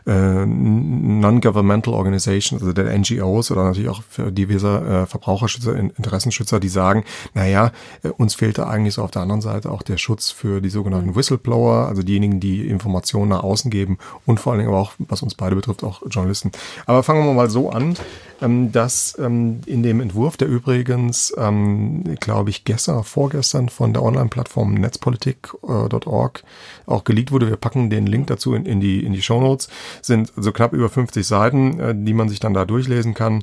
äh, 0.07 0.47
Non-Governmental 0.47 1.95
Organizations, 1.95 2.63
also 2.63 2.73
der 2.73 2.97
NGOs 2.97 3.51
oder 3.51 3.65
natürlich 3.65 3.91
auch 3.91 4.03
für 4.09 4.31
diverse 4.31 5.03
äh, 5.03 5.07
Verbraucherschützer, 5.07 5.77
Interessenschützer, 5.77 6.61
die 6.61 6.69
sagen, 6.69 7.05
naja, 7.35 7.73
äh, 8.03 8.09
uns 8.09 8.35
fehlte 8.35 8.67
eigentlich 8.67 8.95
so 8.95 9.03
auf 9.03 9.11
der 9.11 9.23
anderen 9.23 9.41
Seite 9.41 9.71
auch 9.71 9.83
der 9.83 9.99
Schutz 9.99 10.31
für 10.31 10.61
die 10.61 10.71
sogenannten 10.71 11.11
mhm. 11.11 11.17
Whistleblower, 11.17 11.89
also 11.89 12.03
diejenigen, 12.03 12.41
die 12.41 12.69
Informationen 12.69 13.31
nach 13.31 13.43
außen 13.43 13.71
geben 13.71 13.99
und 14.25 14.41
vor 14.41 14.53
allen 14.53 14.61
Dingen 14.61 14.71
aber 14.71 14.81
auch, 14.81 14.93
was 14.99 15.23
uns 15.23 15.35
beide 15.35 15.57
betrifft, 15.57 15.83
auch 15.83 16.03
Journalisten. 16.09 16.53
Aber 16.87 17.03
fangen 17.03 17.27
wir 17.27 17.35
mal 17.35 17.51
so 17.51 17.71
an, 17.71 17.97
ähm, 18.43 18.73
dass 18.73 19.17
ähm, 19.19 19.61
in 19.67 19.83
dem 19.83 20.01
Entwurf, 20.01 20.37
der 20.37 20.49
übrigens, 20.49 21.35
ähm, 21.39 22.05
glaube 22.21 22.51
ich, 22.51 22.65
gestern, 22.65 23.03
vorgestern 23.03 23.69
von 23.69 23.93
der 23.93 24.03
Online-Plattform 24.03 24.75
netzpolitik.org 24.75 26.43
auch 26.87 27.05
geleakt 27.05 27.33
wurde. 27.33 27.49
Wir 27.49 27.57
packen 27.57 27.91
den 27.91 28.07
Link 28.07 28.27
dazu 28.27 28.55
in, 28.55 28.67
in 28.67 28.81
die, 28.81 29.05
in 29.05 29.13
die 29.13 29.23
Show 29.23 29.41
Notes 29.41 29.69
sind 30.03 30.33
so 30.37 30.53
knapp 30.53 30.73
über 30.73 30.89
50 30.89 31.27
Seiten, 31.27 31.81
äh, 31.81 31.95
die 31.97 32.15
man 32.15 32.29
sich 32.29 32.41
dann 32.41 32.55
da 32.55 32.65
durchlesen 32.65 33.15
kann 33.15 33.43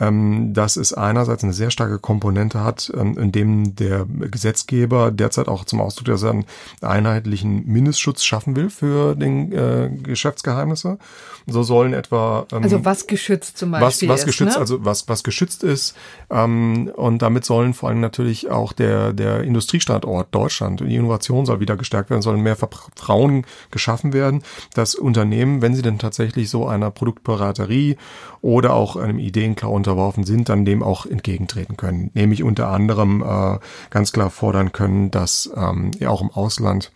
ähm, 0.00 0.52
dass 0.54 0.76
es 0.76 0.92
einerseits 0.92 1.44
eine 1.44 1.52
sehr 1.52 1.70
starke 1.70 1.98
Komponente 1.98 2.64
hat, 2.64 2.92
ähm, 2.96 3.16
in 3.16 3.32
dem 3.32 3.76
der 3.76 4.06
Gesetzgeber 4.06 5.10
derzeit 5.10 5.48
auch 5.48 5.64
zum 5.64 5.80
Ausdruck, 5.80 6.06
dass 6.06 6.22
er 6.22 6.30
einen 6.30 6.46
einheitlichen 6.80 7.66
Mindestschutz 7.66 8.24
schaffen 8.24 8.56
will 8.56 8.70
für 8.70 9.14
den 9.14 9.52
äh, 9.52 9.90
Geschäftsgeheimnisse. 10.02 10.98
So 11.46 11.62
sollen 11.62 11.92
etwa 11.92 12.46
ähm, 12.52 12.62
also 12.62 12.84
was 12.84 13.06
geschützt 13.06 13.58
zum 13.58 13.70
Beispiel 13.70 14.08
was, 14.08 14.20
was 14.20 14.26
geschützt, 14.26 14.54
ne? 14.54 14.60
also 14.60 14.84
was 14.84 15.08
was 15.08 15.22
geschützt 15.22 15.62
ist 15.62 15.94
ähm, 16.30 16.90
und 16.96 17.20
damit 17.20 17.44
sollen 17.44 17.74
vor 17.74 17.90
allem 17.90 18.00
natürlich 18.00 18.50
auch 18.50 18.72
der 18.72 19.12
der 19.12 19.42
Industriestandort 19.42 20.34
Deutschland 20.34 20.80
die 20.80 20.96
Innovation 20.96 21.44
soll 21.44 21.60
wieder 21.60 21.76
gestärkt 21.76 22.10
werden, 22.10 22.22
sollen 22.22 22.40
mehr 22.40 22.56
Vertrauen 22.56 23.44
geschaffen 23.70 24.12
werden, 24.12 24.42
dass 24.74 24.94
Unternehmen, 24.94 25.60
wenn 25.60 25.74
sie 25.74 25.82
denn 25.82 25.98
tatsächlich 25.98 26.48
so 26.48 26.66
einer 26.66 26.90
Produktpiraterie 26.90 27.96
oder 28.40 28.72
auch 28.72 28.96
einem 28.96 29.18
Ideenklau 29.18 29.72
unterworfen 29.84 30.24
sind, 30.24 30.48
dann 30.48 30.64
dem 30.64 30.82
auch 30.82 31.04
entgegentreten 31.06 31.76
können. 31.76 32.10
Nämlich 32.14 32.42
unter 32.42 32.68
anderem 32.68 33.22
äh, 33.22 33.58
ganz 33.90 34.12
klar 34.12 34.30
fordern 34.30 34.72
können, 34.72 35.10
dass 35.10 35.50
ähm, 35.54 35.90
ja 35.98 36.08
auch 36.08 36.22
im 36.22 36.30
Ausland 36.30 36.90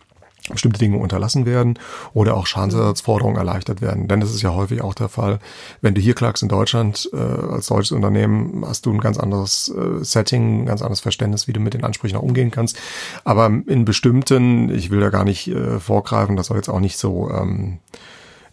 bestimmte 0.49 0.79
Dinge 0.79 0.97
unterlassen 0.97 1.45
werden 1.45 1.77
oder 2.13 2.35
auch 2.35 2.47
Schadensersatzforderungen 2.47 3.37
erleichtert 3.37 3.81
werden. 3.81 4.07
Denn 4.07 4.19
das 4.19 4.33
ist 4.33 4.41
ja 4.41 4.55
häufig 4.55 4.81
auch 4.81 4.95
der 4.95 5.09
Fall. 5.09 5.37
Wenn 5.81 5.93
du 5.93 6.01
hier 6.01 6.15
klagst 6.15 6.41
in 6.41 6.49
Deutschland 6.49 7.07
äh, 7.13 7.17
als 7.17 7.67
deutsches 7.67 7.91
Unternehmen, 7.91 8.63
hast 8.65 8.87
du 8.87 8.91
ein 8.91 8.99
ganz 8.99 9.19
anderes 9.19 9.69
äh, 9.69 10.03
Setting, 10.03 10.61
ein 10.61 10.65
ganz 10.65 10.81
anderes 10.81 11.01
Verständnis, 11.01 11.47
wie 11.47 11.53
du 11.53 11.59
mit 11.59 11.75
den 11.75 11.83
Ansprüchen 11.83 12.17
auch 12.17 12.23
umgehen 12.23 12.49
kannst. 12.49 12.79
Aber 13.23 13.45
in 13.45 13.85
bestimmten, 13.85 14.73
ich 14.73 14.89
will 14.89 15.01
da 15.01 15.09
gar 15.09 15.25
nicht 15.25 15.47
äh, 15.49 15.79
vorgreifen, 15.79 16.35
das 16.35 16.47
soll 16.47 16.57
jetzt 16.57 16.69
auch 16.69 16.79
nicht 16.79 16.97
so 16.97 17.29
ähm, 17.29 17.77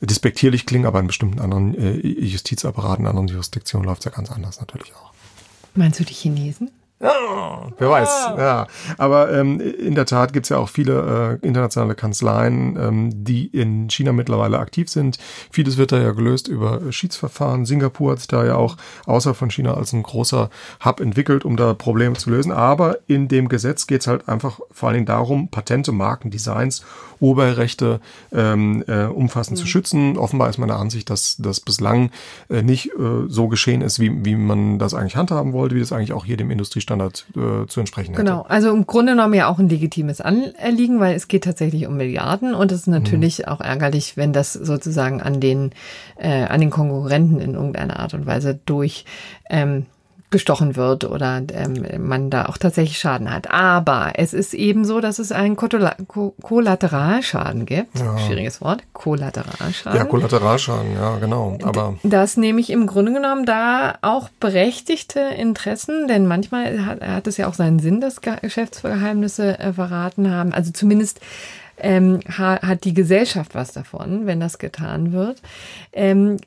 despektierlich 0.06 0.66
klingen, 0.66 0.86
aber 0.86 1.00
in 1.00 1.06
bestimmten 1.06 1.40
anderen 1.40 1.74
äh, 1.74 2.06
Justizapparaten, 2.06 3.06
anderen 3.06 3.28
Jurisdiktionen 3.28 3.86
läuft 3.86 4.00
es 4.00 4.04
ja 4.06 4.10
ganz 4.12 4.30
anders 4.30 4.60
natürlich 4.60 4.94
auch. 4.94 5.12
Meinst 5.74 6.00
du 6.00 6.04
die 6.04 6.14
Chinesen? 6.14 6.70
Ja, 6.98 7.68
wer 7.76 7.90
weiß, 7.90 8.08
ja. 8.38 8.66
Aber 8.96 9.30
ähm, 9.30 9.60
in 9.60 9.94
der 9.94 10.06
Tat 10.06 10.32
gibt's 10.32 10.48
ja 10.48 10.56
auch 10.56 10.70
viele 10.70 11.38
äh, 11.42 11.46
internationale 11.46 11.94
Kanzleien, 11.94 12.78
ähm, 12.80 13.10
die 13.12 13.48
in 13.48 13.90
China 13.90 14.12
mittlerweile 14.12 14.58
aktiv 14.58 14.88
sind. 14.88 15.18
Vieles 15.50 15.76
wird 15.76 15.92
da 15.92 15.98
ja 15.98 16.12
gelöst 16.12 16.48
über 16.48 16.90
Schiedsverfahren. 16.90 17.66
Singapur 17.66 18.12
hat 18.12 18.20
sich 18.20 18.28
da 18.28 18.46
ja 18.46 18.54
auch 18.54 18.78
außer 19.04 19.34
von 19.34 19.50
China 19.50 19.74
als 19.74 19.92
ein 19.92 20.04
großer 20.04 20.48
Hub 20.86 21.00
entwickelt, 21.00 21.44
um 21.44 21.58
da 21.58 21.74
Probleme 21.74 22.14
zu 22.14 22.30
lösen. 22.30 22.50
Aber 22.50 22.96
in 23.06 23.28
dem 23.28 23.50
Gesetz 23.50 23.86
geht's 23.86 24.06
halt 24.06 24.26
einfach 24.26 24.60
vor 24.70 24.88
allen 24.88 24.94
Dingen 24.94 25.06
darum, 25.06 25.48
Patente, 25.48 25.92
Marken, 25.92 26.30
Designs 26.30 26.82
Urheberrechte 27.20 28.00
ähm, 28.32 28.84
äh, 28.86 29.04
umfassend 29.04 29.58
mhm. 29.58 29.62
zu 29.62 29.66
schützen. 29.66 30.18
Offenbar 30.18 30.48
ist 30.50 30.58
meine 30.58 30.76
Ansicht, 30.76 31.10
dass 31.10 31.36
das 31.38 31.60
bislang 31.60 32.10
äh, 32.48 32.62
nicht 32.62 32.90
äh, 32.98 33.26
so 33.28 33.48
geschehen 33.48 33.82
ist, 33.82 33.98
wie, 34.00 34.24
wie 34.24 34.34
man 34.34 34.78
das 34.78 34.94
eigentlich 34.94 35.16
handhaben 35.16 35.52
wollte, 35.52 35.74
wie 35.74 35.80
das 35.80 35.92
eigentlich 35.92 36.12
auch 36.12 36.24
hier 36.24 36.36
dem 36.36 36.50
Industriestandard 36.50 37.26
äh, 37.36 37.66
zu 37.66 37.80
entsprechen 37.80 38.12
hätte. 38.12 38.24
Genau, 38.24 38.42
also 38.42 38.70
im 38.70 38.86
Grunde 38.86 39.12
genommen 39.12 39.34
ja 39.34 39.48
auch 39.48 39.58
ein 39.58 39.68
legitimes 39.68 40.20
Anliegen, 40.20 41.00
weil 41.00 41.14
es 41.14 41.28
geht 41.28 41.44
tatsächlich 41.44 41.86
um 41.86 41.96
Milliarden 41.96 42.54
und 42.54 42.72
es 42.72 42.80
ist 42.80 42.86
natürlich 42.86 43.38
mhm. 43.38 43.44
auch 43.46 43.60
ärgerlich, 43.60 44.16
wenn 44.16 44.32
das 44.32 44.52
sozusagen 44.52 45.20
an 45.20 45.40
den, 45.40 45.70
äh, 46.16 46.44
an 46.44 46.60
den 46.60 46.70
Konkurrenten 46.70 47.40
in 47.40 47.54
irgendeiner 47.54 47.98
Art 47.98 48.14
und 48.14 48.26
Weise 48.26 48.58
durch 48.66 49.04
ähm, 49.50 49.86
gestochen 50.36 50.76
wird 50.76 51.04
oder 51.04 51.40
ähm, 51.54 52.06
man 52.06 52.28
da 52.28 52.44
auch 52.44 52.58
tatsächlich 52.58 52.98
Schaden 52.98 53.32
hat. 53.32 53.50
Aber 53.50 54.12
es 54.16 54.34
ist 54.34 54.52
eben 54.52 54.84
so, 54.84 55.00
dass 55.00 55.18
es 55.18 55.32
einen 55.32 55.56
Kollateralschaden 55.56 57.64
gibt. 57.64 57.98
Ja. 57.98 58.18
Schwieriges 58.18 58.60
Wort. 58.60 58.82
Kollateralschaden. 58.92 59.98
Ja, 59.98 60.04
Kollateralschaden, 60.04 60.92
ja, 60.92 61.16
genau. 61.16 61.56
Aber 61.62 61.94
das 62.02 62.36
nehme 62.36 62.60
ich 62.60 62.68
im 62.68 62.86
Grunde 62.86 63.14
genommen 63.14 63.46
da 63.46 63.94
auch 64.02 64.28
berechtigte 64.38 65.20
Interessen, 65.20 66.06
denn 66.06 66.26
manchmal 66.26 66.84
hat, 66.84 67.00
hat 67.00 67.26
es 67.26 67.38
ja 67.38 67.48
auch 67.48 67.54
seinen 67.54 67.78
Sinn, 67.78 68.02
dass 68.02 68.20
Geschäftsgeheimnisse 68.20 69.58
äh, 69.58 69.72
verraten 69.72 70.30
haben. 70.30 70.52
Also 70.52 70.70
zumindest 70.70 71.20
ähm, 71.78 72.20
hat 72.28 72.84
die 72.84 72.94
Gesellschaft 72.94 73.54
was 73.54 73.72
davon, 73.72 74.26
wenn 74.26 74.40
das 74.40 74.58
getan 74.58 75.12
wird. 75.12 75.42
Ähm, 75.92 76.38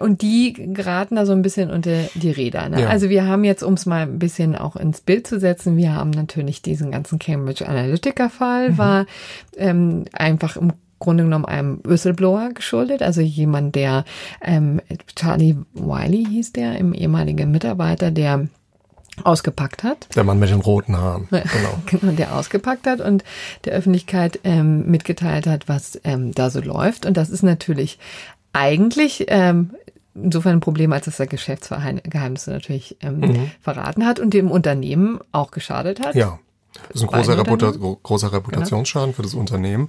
und 0.00 0.22
die 0.22 0.52
geraten 0.52 1.16
da 1.16 1.26
so 1.26 1.32
ein 1.32 1.42
bisschen 1.42 1.70
unter 1.70 2.04
die 2.14 2.30
Räder. 2.30 2.68
Ne? 2.68 2.82
Ja. 2.82 2.88
Also 2.88 3.08
wir 3.08 3.26
haben 3.26 3.44
jetzt, 3.44 3.62
um 3.62 3.74
es 3.74 3.86
mal 3.86 4.02
ein 4.02 4.18
bisschen 4.18 4.56
auch 4.56 4.76
ins 4.76 5.00
Bild 5.00 5.26
zu 5.26 5.38
setzen, 5.38 5.76
wir 5.76 5.94
haben 5.94 6.10
natürlich 6.10 6.62
diesen 6.62 6.90
ganzen 6.90 7.18
Cambridge 7.18 7.66
Analytica-Fall, 7.66 8.70
mhm. 8.70 8.78
war 8.78 9.06
ähm, 9.56 10.04
einfach 10.12 10.56
im 10.56 10.72
Grunde 10.98 11.24
genommen 11.24 11.46
einem 11.46 11.80
Whistleblower 11.82 12.50
geschuldet, 12.52 13.02
also 13.02 13.22
jemand, 13.22 13.74
der 13.74 14.04
ähm, 14.42 14.80
Charlie 15.16 15.56
Wiley 15.72 16.26
hieß 16.26 16.52
der, 16.52 16.76
im 16.76 16.92
ehemaligen 16.92 17.50
Mitarbeiter, 17.50 18.10
der 18.10 18.48
ausgepackt 19.24 19.82
hat. 19.82 20.08
Der 20.14 20.24
Mann 20.24 20.38
mit 20.38 20.50
den 20.50 20.60
roten 20.60 20.96
Haaren, 20.96 21.28
genau. 21.30 21.78
genau, 21.86 22.12
der 22.12 22.36
ausgepackt 22.36 22.86
hat 22.86 23.00
und 23.00 23.24
der 23.64 23.74
Öffentlichkeit 23.74 24.40
ähm, 24.44 24.90
mitgeteilt 24.90 25.46
hat, 25.46 25.68
was 25.68 26.00
ähm, 26.04 26.32
da 26.32 26.50
so 26.50 26.60
läuft. 26.60 27.06
Und 27.06 27.16
das 27.16 27.30
ist 27.30 27.42
natürlich 27.42 27.98
eigentlich 28.52 29.26
ähm, 29.28 29.70
insofern 30.14 30.54
ein 30.54 30.60
Problem, 30.60 30.92
als 30.92 31.04
dass 31.04 31.20
er 31.20 31.26
Geschäftsgeheimnisse 31.26 32.50
natürlich 32.50 32.96
ähm, 33.00 33.20
mhm. 33.20 33.50
verraten 33.60 34.06
hat 34.06 34.20
und 34.20 34.34
dem 34.34 34.50
Unternehmen 34.50 35.20
auch 35.32 35.50
geschadet 35.50 36.00
hat. 36.04 36.14
Ja. 36.14 36.38
Das 36.88 36.96
ist 36.96 37.02
ein 37.02 37.08
großer, 37.08 37.38
Reputa 37.38 37.72
großer 38.02 38.32
Reputationsschaden 38.32 39.10
genau. 39.10 39.16
für 39.16 39.22
das 39.22 39.34
Unternehmen. 39.34 39.88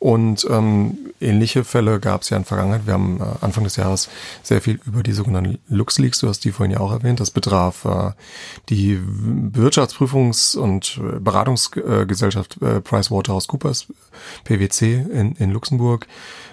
Und 0.00 0.46
ähm, 0.48 1.12
ähnliche 1.20 1.62
Fälle 1.62 2.00
gab 2.00 2.22
es 2.22 2.30
ja 2.30 2.38
in 2.38 2.44
der 2.44 2.48
Vergangenheit. 2.48 2.86
Wir 2.86 2.94
haben 2.94 3.20
äh, 3.20 3.44
Anfang 3.44 3.64
des 3.64 3.76
Jahres 3.76 4.08
sehr 4.42 4.62
viel 4.62 4.80
über 4.86 5.02
die 5.02 5.12
sogenannten 5.12 5.58
LuxLeaks, 5.68 6.20
du 6.20 6.28
hast 6.28 6.42
die 6.44 6.52
vorhin 6.52 6.72
ja 6.72 6.80
auch 6.80 6.90
erwähnt. 6.90 7.20
Das 7.20 7.30
betraf 7.30 7.84
äh, 7.84 8.12
die 8.70 8.98
Wirtschaftsprüfungs- 8.98 10.56
und 10.56 10.98
äh, 10.98 11.20
Beratungsgesellschaft 11.20 12.62
äh, 12.62 12.80
PricewaterhouseCoopers, 12.80 13.88
PwC 14.44 15.04
in, 15.12 15.32
in 15.32 15.50
Luxemburg 15.50 16.06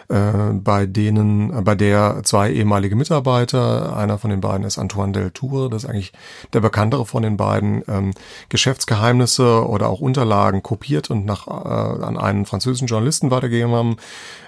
äh, 0.09 0.53
bei 0.53 0.85
denen, 0.85 1.53
äh, 1.53 1.61
bei 1.61 1.75
der 1.75 2.21
zwei 2.23 2.51
ehemalige 2.51 2.95
Mitarbeiter, 2.95 3.95
einer 3.95 4.17
von 4.17 4.29
den 4.29 4.41
beiden 4.41 4.65
ist 4.65 4.77
Antoine 4.77 5.13
Deltour, 5.13 5.69
das 5.69 5.83
ist 5.83 5.89
eigentlich 5.89 6.13
der 6.53 6.61
bekanntere 6.61 7.05
von 7.05 7.23
den 7.23 7.37
beiden, 7.37 7.83
ähm, 7.87 8.13
Geschäftsgeheimnisse 8.49 9.67
oder 9.67 9.89
auch 9.89 9.99
Unterlagen 9.99 10.63
kopiert 10.63 11.09
und 11.09 11.25
nach 11.25 11.47
äh, 11.47 12.03
an 12.03 12.17
einen 12.17 12.45
französischen 12.45 12.87
Journalisten 12.87 13.31
weitergegeben 13.31 13.73
haben. 13.73 13.97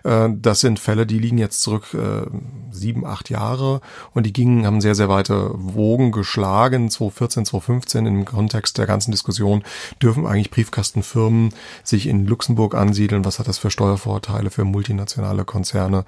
Äh, 0.04 0.30
das 0.40 0.60
sind 0.60 0.80
Fälle, 0.80 1.06
die 1.06 1.20
liegen 1.20 1.38
jetzt 1.38 1.62
zurück 1.62 1.94
äh, 1.94 2.28
sieben, 2.72 3.06
acht 3.06 3.30
Jahre 3.30 3.82
und 4.14 4.26
die 4.26 4.34
gingen, 4.34 4.66
haben 4.66 4.82
sehr, 4.82 4.96
sehr 4.96 5.10
weite 5.10 5.52
Wogen 5.54 6.12
geschlagen. 6.12 6.90
2014, 6.90 7.46
2015 7.46 8.06
im 8.06 8.26
Kontext 8.26 8.78
der 8.78 8.86
ganzen 8.86 9.12
Diskussion 9.12 9.64
dürfen 10.02 10.26
eigentlich 10.26 10.52
Briefkastenfirmen 10.52 11.54
sich 11.84 12.08
in 12.08 12.26
Luxemburg 12.26 12.76
ansiedeln 12.76 13.26
was 13.26 13.40
hat 13.40 13.48
das 13.48 13.58
für 13.58 13.72
Steuervorteile 13.72 14.50
für 14.50 14.64
multinationale 14.64 15.46
Konzerne 15.50 16.06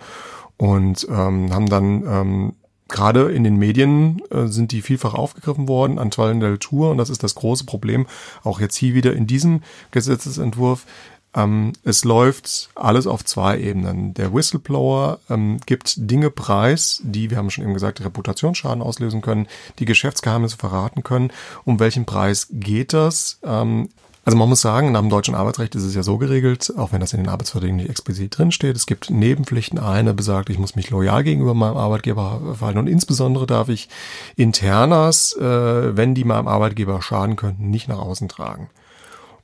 und 0.58 1.06
ähm, 1.10 1.54
haben 1.54 1.68
dann 1.68 2.04
ähm, 2.08 2.54
gerade 2.88 3.32
in 3.32 3.44
den 3.44 3.58
Medien 3.58 4.22
äh, 4.30 4.48
sind 4.48 4.72
die 4.72 4.82
vielfach 4.82 5.16
aufgegriffen 5.16 5.68
worden, 5.68 5.98
Antoine 5.98 6.40
Deltour, 6.40 6.92
und 6.92 6.98
das 6.98 7.10
ist 7.10 7.24
das 7.24 7.36
große 7.36 7.66
Problem, 7.66 8.06
auch 8.44 8.60
jetzt 8.60 8.76
hier 8.76 8.94
wieder 8.94 9.14
in 9.14 9.26
diesem 9.26 9.64
Gesetzesentwurf. 9.92 10.86
Ähm, 11.34 11.72
es 11.84 12.04
läuft 12.04 12.70
alles 12.76 13.08
auf 13.08 13.24
zwei 13.24 13.58
Ebenen. 13.60 14.14
Der 14.14 14.34
Whistleblower 14.34 15.20
ähm, 15.30 15.60
gibt 15.66 15.94
Dinge 15.98 16.30
preis, 16.30 17.02
die, 17.04 17.30
wir 17.30 17.38
haben 17.38 17.50
schon 17.50 17.64
eben 17.64 17.74
gesagt, 17.74 18.04
Reputationsschaden 18.04 18.84
auslösen 18.84 19.22
können, 19.22 19.48
die 19.80 19.86
Geschäftsgeheimnisse 19.86 20.58
verraten 20.58 21.04
können. 21.04 21.32
Um 21.64 21.80
welchen 21.80 22.06
Preis 22.06 22.48
geht 22.52 22.92
das? 22.94 23.40
Ähm, 23.44 23.90
also 24.32 24.40
man 24.40 24.48
muss 24.48 24.62
sagen, 24.62 24.94
nach 24.94 25.02
dem 25.02 25.10
deutschen 25.10 25.36
Arbeitsrecht 25.36 25.76
ist 25.76 25.84
es 25.84 25.94
ja 25.94 26.04
so 26.04 26.18
geregelt, 26.18 26.72
auch 26.78 26.94
wenn 26.94 27.02
das 27.02 27.12
in 27.12 27.20
den 27.20 27.28
Arbeitsverträgen 27.28 27.76
nicht 27.76 27.90
explizit 27.90 28.38
drinsteht, 28.38 28.78
es 28.78 28.86
gibt 28.86 29.10
Nebenpflichten. 29.10 29.78
Eine 29.78 30.14
besagt, 30.14 30.50
ich 30.50 30.58
muss 30.58 30.74
mich 30.74 30.90
loyal 30.90 31.26
gegenüber 31.26 31.54
meinem 31.54 31.76
Arbeitgeber 31.76 32.56
verhalten 32.58 32.80
und 32.80 32.88
insbesondere 32.88 33.46
darf 33.46 33.68
ich 33.68 33.90
Internas, 34.38 35.36
äh, 35.36 35.98
wenn 35.98 36.16
die 36.16 36.24
meinem 36.24 36.48
Arbeitgeber 36.48 37.02
schaden 37.02 37.36
könnten, 37.36 37.70
nicht 37.70 37.90
nach 37.90 37.98
außen 37.98 38.30
tragen. 38.30 38.70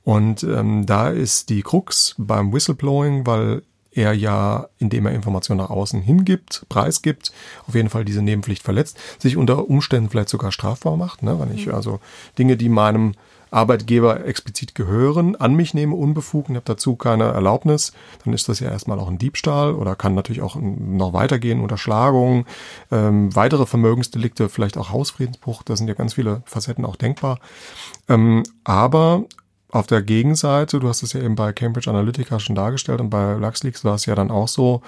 Und 0.04 0.42
ähm, 0.42 0.86
da 0.86 1.10
ist 1.10 1.50
die 1.50 1.60
Krux 1.60 2.14
beim 2.16 2.50
Whistleblowing, 2.54 3.26
weil 3.26 3.60
er 3.92 4.14
ja, 4.14 4.68
indem 4.78 5.04
er 5.04 5.12
Informationen 5.12 5.60
nach 5.60 5.68
außen 5.68 6.00
hingibt, 6.00 6.64
preisgibt, 6.70 7.30
auf 7.66 7.74
jeden 7.74 7.90
Fall 7.90 8.06
diese 8.06 8.22
Nebenpflicht 8.22 8.62
verletzt, 8.62 8.96
sich 9.18 9.36
unter 9.36 9.68
Umständen 9.68 10.08
vielleicht 10.08 10.30
sogar 10.30 10.50
strafbar 10.50 10.96
macht, 10.96 11.22
ne? 11.22 11.38
wenn 11.38 11.54
ich 11.54 11.66
mhm. 11.66 11.74
also 11.74 12.00
Dinge, 12.38 12.56
die 12.56 12.70
meinem 12.70 13.12
Arbeitgeber 13.50 14.24
explizit 14.24 14.74
gehören, 14.74 15.36
an 15.36 15.54
mich 15.54 15.74
nehme, 15.74 15.94
unbefugt 15.94 16.48
und 16.48 16.56
habe 16.56 16.64
dazu 16.64 16.96
keine 16.96 17.24
Erlaubnis, 17.24 17.92
dann 18.24 18.34
ist 18.34 18.48
das 18.48 18.60
ja 18.60 18.70
erstmal 18.70 18.98
auch 18.98 19.08
ein 19.08 19.18
Diebstahl 19.18 19.74
oder 19.74 19.96
kann 19.96 20.14
natürlich 20.14 20.42
auch 20.42 20.56
noch 20.56 21.12
weitergehen, 21.12 21.60
Unterschlagung, 21.60 22.46
ähm, 22.90 23.34
weitere 23.34 23.66
Vermögensdelikte, 23.66 24.48
vielleicht 24.48 24.78
auch 24.78 24.90
Hausfriedensbruch, 24.90 25.62
da 25.62 25.76
sind 25.76 25.88
ja 25.88 25.94
ganz 25.94 26.14
viele 26.14 26.42
Facetten 26.44 26.84
auch 26.84 26.96
denkbar. 26.96 27.38
Ähm, 28.08 28.42
aber 28.64 29.24
auf 29.70 29.86
der 29.86 30.00
Gegenseite, 30.00 30.80
du 30.80 30.88
hast 30.88 31.02
es 31.02 31.12
ja 31.12 31.20
eben 31.20 31.34
bei 31.34 31.52
Cambridge 31.52 31.90
Analytica 31.90 32.40
schon 32.40 32.54
dargestellt 32.54 33.00
und 33.00 33.10
bei 33.10 33.34
LuxLeaks 33.34 33.84
war 33.84 33.96
es 33.96 34.06
ja 34.06 34.14
dann 34.14 34.30
auch 34.30 34.48
so, 34.48 34.80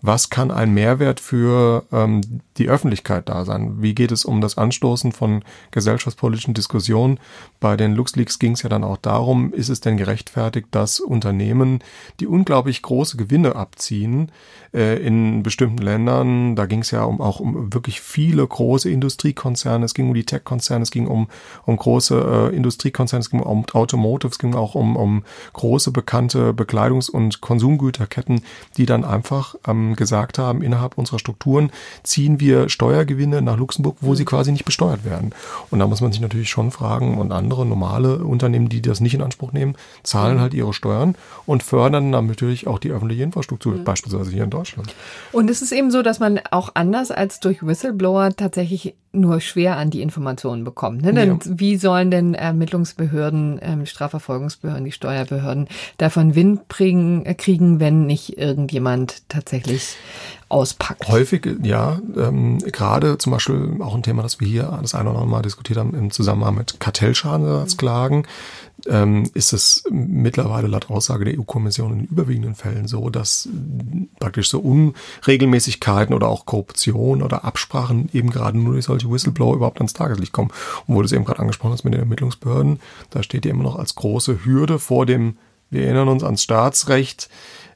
was 0.00 0.30
kann 0.30 0.52
ein 0.52 0.72
Mehrwert 0.72 1.18
für 1.18 1.84
ähm, 1.90 2.20
die 2.56 2.68
Öffentlichkeit 2.68 3.28
da 3.28 3.44
sein? 3.44 3.82
Wie 3.82 3.96
geht 3.96 4.12
es 4.12 4.24
um 4.24 4.40
das 4.40 4.56
Anstoßen 4.56 5.10
von 5.10 5.42
gesellschaftspolitischen 5.72 6.54
Diskussionen? 6.54 7.18
Bei 7.58 7.76
den 7.76 7.94
LuxLeaks 7.94 8.38
ging 8.38 8.52
es 8.52 8.62
ja 8.62 8.68
dann 8.68 8.84
auch 8.84 8.98
darum, 8.98 9.52
ist 9.52 9.70
es 9.70 9.80
denn 9.80 9.96
gerechtfertigt, 9.96 10.68
dass 10.70 11.00
Unternehmen, 11.00 11.80
die 12.20 12.28
unglaublich 12.28 12.82
große 12.82 13.16
Gewinne 13.16 13.56
abziehen, 13.56 14.30
äh, 14.74 14.96
in 14.98 15.42
bestimmten 15.42 15.78
Ländern, 15.78 16.56
da 16.56 16.66
ging 16.66 16.80
es 16.80 16.90
ja 16.90 17.04
um, 17.04 17.20
auch 17.20 17.40
um 17.40 17.72
wirklich 17.72 18.00
viele 18.00 18.46
große 18.46 18.90
Industriekonzerne, 18.90 19.84
es 19.84 19.94
ging 19.94 20.08
um 20.08 20.14
die 20.14 20.24
Tech-Konzerne, 20.24 20.82
es 20.82 20.90
ging 20.90 21.06
um, 21.06 21.28
um 21.64 21.76
große 21.76 22.50
äh, 22.52 22.56
Industriekonzerne, 22.56 23.20
es 23.20 23.30
ging 23.30 23.40
um 23.40 23.64
Automotive, 23.72 24.32
es 24.32 24.38
ging 24.38 24.54
auch 24.54 24.74
um, 24.74 24.96
um 24.96 25.22
große 25.52 25.90
bekannte 25.90 26.52
Bekleidungs- 26.52 27.10
und 27.10 27.40
Konsumgüterketten, 27.40 28.42
die 28.76 28.86
dann 28.86 29.04
einfach 29.04 29.54
ähm, 29.66 29.96
gesagt 29.96 30.38
haben, 30.38 30.62
innerhalb 30.62 30.98
unserer 30.98 31.18
Strukturen 31.18 31.70
ziehen 32.02 32.40
wir 32.40 32.68
Steuergewinne 32.68 33.40
nach 33.42 33.56
Luxemburg, 33.56 33.96
wo 34.00 34.10
mhm. 34.10 34.16
sie 34.16 34.24
quasi 34.24 34.52
nicht 34.52 34.64
besteuert 34.64 35.04
werden. 35.04 35.32
Und 35.70 35.78
da 35.78 35.86
muss 35.86 36.00
man 36.00 36.12
sich 36.12 36.20
natürlich 36.20 36.50
schon 36.50 36.70
fragen, 36.70 37.18
und 37.18 37.32
andere 37.32 37.64
normale 37.64 38.18
Unternehmen, 38.18 38.68
die 38.68 38.82
das 38.82 39.00
nicht 39.00 39.14
in 39.14 39.22
Anspruch 39.22 39.52
nehmen, 39.52 39.76
zahlen 40.02 40.36
mhm. 40.36 40.40
halt 40.40 40.54
ihre 40.54 40.74
Steuern 40.74 41.14
und 41.46 41.62
fördern 41.62 42.12
dann 42.12 42.26
natürlich 42.26 42.66
auch 42.66 42.78
die 42.78 42.90
öffentliche 42.90 43.22
Infrastruktur, 43.22 43.74
mhm. 43.74 43.84
beispielsweise 43.84 44.30
hier 44.30 44.44
in 44.44 44.50
Deutschland. 44.50 44.57
Und 45.32 45.50
es 45.50 45.62
ist 45.62 45.72
eben 45.72 45.90
so, 45.90 46.02
dass 46.02 46.18
man 46.18 46.40
auch 46.50 46.70
anders 46.74 47.10
als 47.10 47.40
durch 47.40 47.66
Whistleblower 47.66 48.30
tatsächlich 48.36 48.94
nur 49.12 49.40
schwer 49.40 49.76
an 49.76 49.90
die 49.90 50.02
Informationen 50.02 50.64
bekommt. 50.64 51.02
Ne? 51.02 51.14
Denn 51.14 51.28
ja. 51.28 51.38
wie 51.44 51.76
sollen 51.76 52.10
denn 52.10 52.34
Ermittlungsbehörden, 52.34 53.58
ähm, 53.62 53.86
Strafverfolgungsbehörden, 53.86 54.84
die 54.84 54.92
Steuerbehörden 54.92 55.68
davon 55.96 56.34
Wind 56.34 56.68
kriegen, 56.68 57.24
äh, 57.24 57.34
kriegen, 57.34 57.80
wenn 57.80 58.06
nicht 58.06 58.38
irgendjemand 58.38 59.28
tatsächlich 59.28 59.96
auspackt? 60.48 61.08
Häufig, 61.08 61.48
ja. 61.62 62.00
Ähm, 62.16 62.58
gerade 62.58 63.18
zum 63.18 63.32
Beispiel 63.32 63.76
auch 63.80 63.94
ein 63.94 64.02
Thema, 64.02 64.22
das 64.22 64.40
wir 64.40 64.48
hier 64.48 64.78
das 64.82 64.94
eine 64.94 65.10
oder 65.10 65.20
andere 65.20 65.30
Mal 65.30 65.42
diskutiert 65.42 65.78
haben 65.78 65.94
im 65.94 66.10
Zusammenhang 66.10 66.56
mit 66.56 66.78
Kartellschadensersatzklagen 66.78 68.26
ähm, 68.86 69.28
ist 69.34 69.52
es 69.52 69.84
mittlerweile 69.90 70.68
laut 70.68 70.90
Aussage 70.90 71.24
der 71.24 71.38
EU-Kommission 71.38 71.92
in 71.92 72.04
überwiegenden 72.04 72.54
Fällen 72.54 72.86
so, 72.86 73.10
dass 73.10 73.48
praktisch 74.20 74.48
so 74.48 74.60
Unregelmäßigkeiten 74.60 76.14
oder 76.14 76.28
auch 76.28 76.46
Korruption 76.46 77.22
oder 77.22 77.44
Absprachen 77.44 78.08
eben 78.12 78.30
gerade 78.30 78.58
nur 78.58 78.74
durch 78.74 78.84
solche 78.84 78.97
Whistleblower 79.06 79.54
überhaupt 79.54 79.78
ans 79.78 79.92
Tageslicht 79.92 80.32
kommen. 80.32 80.50
Und 80.86 80.94
wo 80.94 81.02
du 81.02 81.06
es 81.06 81.12
eben 81.12 81.24
gerade 81.24 81.40
angesprochen 81.40 81.72
hast 81.72 81.84
mit 81.84 81.94
den 81.94 82.00
Ermittlungsbehörden, 82.00 82.80
da 83.10 83.22
steht 83.22 83.44
ja 83.44 83.50
immer 83.50 83.64
noch 83.64 83.76
als 83.76 83.94
große 83.94 84.44
Hürde 84.44 84.78
vor 84.78 85.06
dem, 85.06 85.36
wir 85.70 85.84
erinnern 85.84 86.08
uns 86.08 86.24
ans 86.24 86.42
Staatsrecht, 86.42 87.28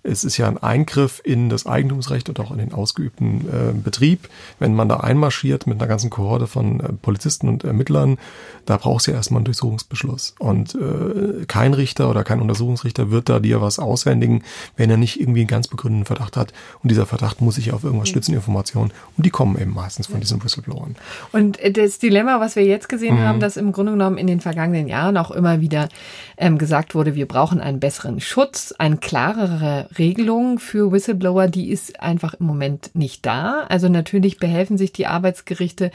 es 0.05 0.25
ist 0.25 0.37
ja 0.37 0.49
ein 0.49 0.59
Eingriff 0.59 1.21
in 1.25 1.49
das 1.49 1.67
Eigentumsrecht 1.67 2.29
und 2.29 2.41
auch 2.41 2.51
in 2.51 2.59
den 2.59 2.73
ausgeübten 2.73 3.49
äh, 3.49 3.73
Betrieb. 3.73 4.29
Wenn 4.59 4.75
man 4.75 4.89
da 4.89 4.99
einmarschiert 4.99 5.67
mit 5.67 5.81
einer 5.81 5.89
ganzen 5.89 6.11
Kohorte 6.11 6.47
von 6.47 6.81
äh, 6.81 6.93
Polizisten 6.93 7.49
und 7.49 7.63
Ermittlern, 7.65 8.19
da 8.67 8.77
braucht 8.77 9.03
es 9.03 9.07
ja 9.07 9.15
erstmal 9.15 9.39
einen 9.39 9.45
Durchsuchungsbeschluss. 9.47 10.35
Und 10.39 10.75
äh, 10.75 11.45
kein 11.47 11.75
Richter 11.75 12.11
oder 12.11 12.25
kein 12.25 12.41
Untersuchungsrichter 12.41 13.11
wird 13.11 13.29
da 13.29 13.39
dir 13.39 13.61
was 13.61 13.79
aushändigen, 13.79 14.43
wenn 14.77 14.91
er 14.91 14.97
nicht 14.97 15.21
irgendwie 15.21 15.41
einen 15.41 15.49
ganz 15.49 15.69
begründeten 15.69 16.07
Verdacht 16.07 16.37
hat. 16.37 16.53
Und 16.83 16.91
dieser 16.91 17.07
Verdacht 17.07 17.41
muss 17.41 17.55
sich 17.55 17.73
auf 17.73 17.85
irgendwas 17.85 18.09
stützen, 18.09 18.35
Informationen. 18.35 18.93
Und 19.17 19.25
die 19.25 19.31
kommen 19.31 19.61
eben 19.61 19.73
meistens 19.73 20.09
von 20.09 20.21
diesen 20.21 20.43
Whistleblowern. 20.43 20.97
Und 21.31 21.59
das 21.77 21.99
Dilemma, 22.01 22.41
was 22.41 22.57
wir 22.57 22.65
jetzt 22.65 22.89
gesehen 22.89 23.17
mhm. 23.17 23.21
haben, 23.21 23.41
dass 23.41 23.57
im 23.57 23.71
Grunde 23.71 23.93
genommen 23.93 24.19
in 24.19 24.27
den 24.27 24.41
vergangenen 24.41 24.89
Jahren 24.89 25.17
auch 25.17 25.31
immer 25.31 25.61
wieder 25.61 25.89
ähm, 26.37 26.59
gesagt 26.59 26.97
wurde, 26.97 27.15
wir 27.15 27.27
brauchen 27.27 27.61
einen 27.61 27.79
besseren 27.79 28.21
Schutz, 28.21 28.75
eine 28.79 28.97
klarere 28.97 29.89
Regelung 29.99 30.59
für 30.59 30.93
Whistleblower, 30.93 31.49
die 31.49 31.71
ist 31.71 32.01
einfach 32.01 32.35
im 32.35 32.47
Moment 32.47 32.91
nicht 32.95 33.25
da. 33.27 33.65
Also 33.69 33.89
natürlich 33.89 34.39
behelfen 34.39 34.79
sich 34.79 34.93
die 34.93 35.07
Arbeitsgerichte, 35.07 35.91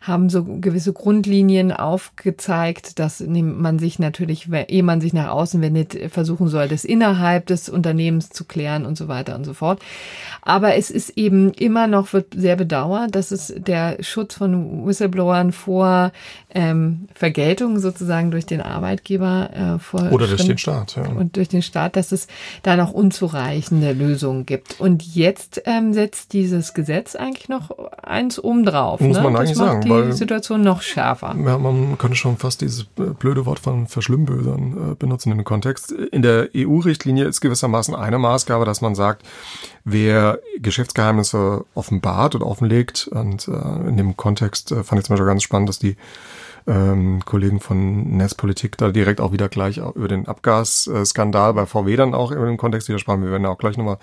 haben 0.00 0.28
so 0.28 0.44
gewisse 0.44 0.92
Grundlinien 0.92 1.72
aufgezeigt, 1.72 2.98
dass 2.98 3.20
man 3.20 3.78
sich 3.78 3.98
natürlich, 3.98 4.48
ehe 4.68 4.82
man 4.82 5.00
sich 5.00 5.12
nach 5.12 5.28
außen 5.28 5.60
wendet, 5.60 6.12
versuchen 6.12 6.48
soll, 6.48 6.68
das 6.68 6.84
innerhalb 6.84 7.46
des 7.46 7.68
Unternehmens 7.68 8.30
zu 8.30 8.44
klären 8.44 8.86
und 8.86 8.96
so 8.96 9.08
weiter 9.08 9.34
und 9.34 9.44
so 9.44 9.54
fort. 9.54 9.80
Aber 10.42 10.74
es 10.74 10.90
ist 10.90 11.10
eben 11.10 11.52
immer 11.52 11.86
noch, 11.86 12.12
wird 12.12 12.34
sehr 12.34 12.56
bedauert, 12.56 13.14
dass 13.14 13.30
es 13.30 13.52
der 13.56 13.96
Schutz 14.00 14.34
von 14.34 14.86
Whistleblowern 14.86 15.52
vor 15.52 16.12
ähm, 16.54 17.08
Vergeltung 17.14 17.78
sozusagen 17.78 18.30
durch 18.30 18.46
den 18.46 18.60
Arbeitgeber 18.60 19.50
äh, 19.52 19.78
vor 19.78 20.12
oder 20.12 20.26
durch 20.26 20.44
den 20.44 20.58
Staat 20.58 20.96
ja. 20.96 21.06
und 21.08 21.36
durch 21.36 21.48
den 21.48 21.62
Staat, 21.62 21.96
dass 21.96 22.12
es 22.12 22.26
da 22.62 22.76
noch 22.76 22.92
unzureichende 23.42 23.92
Lösungen 23.92 24.46
gibt. 24.46 24.80
Und 24.80 25.02
jetzt 25.14 25.62
ähm, 25.64 25.92
setzt 25.92 26.32
dieses 26.32 26.74
Gesetz 26.74 27.14
eigentlich 27.14 27.48
noch 27.48 27.70
eins 28.02 28.42
obendrauf. 28.42 29.00
Muss 29.00 29.16
ne? 29.16 29.22
man 29.22 29.36
eigentlich 29.36 29.50
das 29.50 29.58
macht 29.58 29.88
sagen, 29.88 30.10
die 30.10 30.12
Situation 30.12 30.62
noch 30.62 30.82
schärfer. 30.82 31.34
Ja, 31.44 31.58
man 31.58 31.98
könnte 31.98 32.16
schon 32.16 32.36
fast 32.36 32.60
dieses 32.60 32.84
blöde 32.84 33.46
Wort 33.46 33.58
von 33.58 33.86
Verschlimmbösern 33.86 34.92
äh, 34.92 34.94
benutzen 34.94 35.30
in 35.32 35.38
dem 35.38 35.44
Kontext. 35.44 35.92
In 35.92 36.22
der 36.22 36.48
EU-Richtlinie 36.56 37.24
ist 37.24 37.40
gewissermaßen 37.40 37.94
eine 37.94 38.18
Maßgabe, 38.18 38.64
dass 38.64 38.80
man 38.80 38.94
sagt, 38.94 39.22
wer 39.84 40.38
Geschäftsgeheimnisse 40.58 41.64
offenbart 41.74 42.34
oder 42.34 42.46
offenlegt, 42.46 43.08
und 43.08 43.48
äh, 43.48 43.88
in 43.88 43.96
dem 43.96 44.16
Kontext 44.16 44.72
äh, 44.72 44.82
fand 44.82 45.00
ich 45.00 45.06
zum 45.06 45.14
Beispiel 45.14 45.26
ganz 45.26 45.42
spannend, 45.42 45.68
dass 45.68 45.78
die 45.78 45.96
ähm, 46.66 47.24
Kollegen 47.24 47.60
von 47.60 48.16
Netzpolitik 48.16 48.76
da 48.76 48.90
direkt 48.90 49.20
auch 49.20 49.32
wieder 49.32 49.48
gleich 49.48 49.78
über 49.78 50.08
den 50.08 50.26
Abgasskandal 50.26 51.54
bei 51.54 51.66
VW 51.66 51.96
dann 51.96 52.14
auch 52.14 52.32
dem 52.32 52.56
Kontext 52.56 52.88
widersprachen. 52.88 53.22
Wir 53.22 53.30
werden 53.30 53.46
auch 53.46 53.58
gleich 53.58 53.76
nochmal 53.76 53.98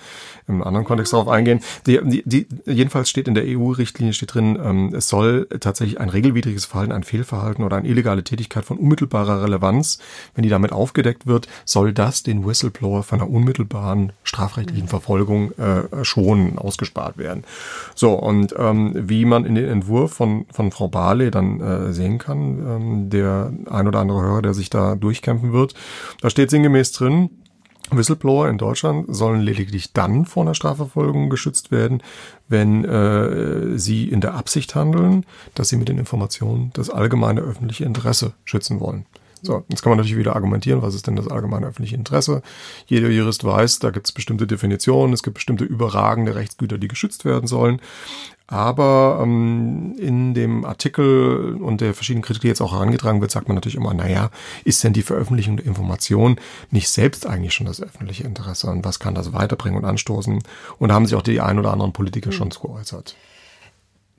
im 0.47 0.63
anderen 0.63 0.85
Kontext 0.85 1.13
darauf 1.13 1.27
eingehen. 1.27 1.61
Die, 1.85 1.99
die, 2.03 2.23
die, 2.25 2.47
jedenfalls 2.65 3.09
steht 3.09 3.27
in 3.27 3.35
der 3.35 3.45
EU-Richtlinie 3.45 4.13
steht 4.13 4.33
drin, 4.33 4.59
ähm, 4.61 4.93
es 4.93 5.07
soll 5.07 5.47
tatsächlich 5.59 5.99
ein 5.99 6.09
regelwidriges 6.09 6.65
Verhalten, 6.65 6.91
ein 6.91 7.03
Fehlverhalten 7.03 7.63
oder 7.63 7.77
eine 7.77 7.87
illegale 7.87 8.23
Tätigkeit 8.23 8.65
von 8.65 8.77
unmittelbarer 8.77 9.43
Relevanz, 9.43 9.99
wenn 10.35 10.43
die 10.43 10.49
damit 10.49 10.71
aufgedeckt 10.71 11.27
wird, 11.27 11.47
soll 11.65 11.93
das 11.93 12.23
den 12.23 12.45
Whistleblower 12.45 13.03
von 13.03 13.21
einer 13.21 13.29
unmittelbaren 13.29 14.13
strafrechtlichen 14.23 14.85
mhm. 14.85 14.89
Verfolgung 14.89 15.51
äh, 15.53 16.03
schonen, 16.03 16.57
ausgespart 16.57 17.17
werden. 17.17 17.43
So, 17.95 18.13
und 18.13 18.53
ähm, 18.57 18.93
wie 18.95 19.25
man 19.25 19.45
in 19.45 19.55
den 19.55 19.65
Entwurf 19.65 20.13
von, 20.13 20.45
von 20.51 20.71
Frau 20.71 20.87
Barley 20.87 21.31
dann 21.31 21.61
äh, 21.61 21.93
sehen 21.93 22.17
kann, 22.17 22.48
ähm, 22.57 23.09
der 23.09 23.53
ein 23.69 23.87
oder 23.87 23.99
andere 23.99 24.21
Hörer, 24.21 24.41
der 24.41 24.53
sich 24.53 24.69
da 24.69 24.95
durchkämpfen 24.95 25.53
wird. 25.53 25.73
Da 26.21 26.29
steht 26.29 26.49
sinngemäß 26.49 26.91
drin, 26.91 27.29
Whistleblower 27.91 28.49
in 28.49 28.57
Deutschland 28.57 29.05
sollen 29.13 29.41
lediglich 29.41 29.93
dann 29.93 30.25
vor 30.25 30.43
einer 30.43 30.53
Strafverfolgung 30.53 31.29
geschützt 31.29 31.71
werden, 31.71 32.03
wenn 32.47 32.85
äh, 32.85 33.77
sie 33.77 34.07
in 34.09 34.21
der 34.21 34.35
Absicht 34.35 34.75
handeln, 34.75 35.25
dass 35.55 35.69
sie 35.69 35.77
mit 35.77 35.89
den 35.89 35.97
Informationen 35.97 36.71
das 36.73 36.89
allgemeine 36.89 37.41
öffentliche 37.41 37.85
Interesse 37.85 38.33
schützen 38.45 38.79
wollen. 38.79 39.05
So, 39.41 39.63
jetzt 39.69 39.81
kann 39.81 39.91
man 39.91 39.97
natürlich 39.97 40.17
wieder 40.17 40.35
argumentieren, 40.35 40.81
was 40.81 40.95
ist 40.95 41.07
denn 41.07 41.15
das 41.15 41.29
allgemeine 41.29 41.67
öffentliche 41.67 41.95
Interesse? 41.95 42.41
Jeder 42.87 43.09
Jurist 43.09 43.45
weiß, 43.45 43.79
da 43.79 43.89
gibt 43.89 44.07
es 44.07 44.11
bestimmte 44.11 44.45
Definitionen, 44.47 45.13
es 45.13 45.23
gibt 45.23 45.35
bestimmte 45.35 45.63
überragende 45.63 46.35
Rechtsgüter, 46.35 46.77
die 46.77 46.89
geschützt 46.89 47.23
werden 47.23 47.47
sollen. 47.47 47.81
Aber 48.51 49.19
ähm, 49.21 49.95
in 49.99 50.33
dem 50.33 50.65
Artikel 50.65 51.55
und 51.61 51.81
der 51.81 51.93
verschiedenen 51.93 52.23
Kritik, 52.23 52.41
die 52.41 52.47
jetzt 52.47 52.61
auch 52.61 52.73
herangetragen 52.73 53.21
wird, 53.21 53.29
sagt 53.29 53.47
man 53.47 53.53
natürlich 53.53 53.75
immer, 53.75 53.93
naja, 53.93 54.31
ist 54.63 54.83
denn 54.83 54.91
die 54.91 55.03
Veröffentlichung 55.03 55.57
der 55.57 55.67
Information 55.67 56.39
nicht 56.71 56.89
selbst 56.89 57.27
eigentlich 57.27 57.53
schon 57.53 57.67
das 57.67 57.79
öffentliche 57.79 58.23
Interesse? 58.23 58.67
Und 58.71 58.83
was 58.83 58.97
kann 58.97 59.13
das 59.13 59.33
weiterbringen 59.33 59.77
und 59.77 59.85
anstoßen? 59.85 60.41
Und 60.79 60.89
da 60.89 60.95
haben 60.95 61.05
sich 61.05 61.13
auch 61.13 61.21
die 61.21 61.41
ein 61.41 61.59
oder 61.59 61.71
anderen 61.71 61.93
Politiker 61.93 62.29
mhm. 62.29 62.33
schon 62.33 62.51
zu 62.51 62.61
geäußert. 62.61 63.15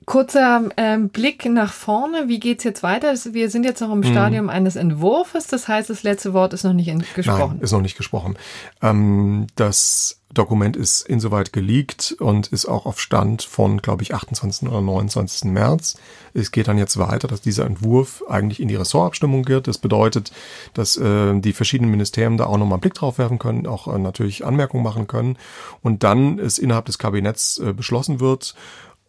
Kurzer 0.05 0.69
ähm, 0.77 1.09
Blick 1.09 1.45
nach 1.45 1.73
vorne. 1.73 2.27
Wie 2.27 2.39
geht's 2.39 2.63
jetzt 2.63 2.81
weiter? 2.81 3.13
Wir 3.31 3.49
sind 3.51 3.63
jetzt 3.63 3.81
noch 3.81 3.91
im 3.91 3.99
mhm. 3.99 4.05
Stadium 4.05 4.49
eines 4.49 4.75
Entwurfs. 4.75 5.47
Das 5.47 5.67
heißt, 5.67 5.89
das 5.89 6.01
letzte 6.01 6.33
Wort 6.33 6.53
ist 6.53 6.63
noch 6.63 6.73
nicht 6.73 6.91
gesprochen. 7.13 7.55
Nein, 7.55 7.61
ist 7.61 7.71
noch 7.71 7.81
nicht 7.81 7.97
gesprochen. 7.97 8.35
Ähm, 8.81 9.47
das 9.55 10.21
Dokument 10.33 10.77
ist 10.77 11.01
insoweit 11.07 11.51
geleakt 11.51 12.15
und 12.19 12.47
ist 12.47 12.65
auch 12.65 12.85
auf 12.85 12.99
Stand 12.99 13.43
von, 13.43 13.81
glaube 13.81 14.01
ich, 14.01 14.15
28. 14.15 14.69
oder 14.69 14.81
29. 14.81 15.51
März. 15.51 15.97
Es 16.33 16.51
geht 16.51 16.67
dann 16.67 16.77
jetzt 16.77 16.97
weiter, 16.97 17.27
dass 17.27 17.41
dieser 17.41 17.65
Entwurf 17.65 18.23
eigentlich 18.29 18.61
in 18.61 18.69
die 18.69 18.75
Ressortabstimmung 18.75 19.43
geht. 19.43 19.67
Das 19.67 19.77
bedeutet, 19.77 20.31
dass 20.73 20.95
äh, 20.97 21.39
die 21.39 21.53
verschiedenen 21.53 21.91
Ministerien 21.91 22.37
da 22.37 22.45
auch 22.45 22.57
nochmal 22.57 22.75
einen 22.77 22.81
Blick 22.81 22.93
drauf 22.93 23.17
werfen 23.17 23.39
können, 23.39 23.67
auch 23.67 23.93
äh, 23.93 23.99
natürlich 23.99 24.45
Anmerkungen 24.45 24.83
machen 24.83 25.07
können 25.07 25.37
und 25.81 26.03
dann 26.03 26.39
es 26.39 26.57
innerhalb 26.57 26.85
des 26.85 26.97
Kabinetts 26.97 27.59
äh, 27.59 27.73
beschlossen 27.73 28.19
wird 28.19 28.55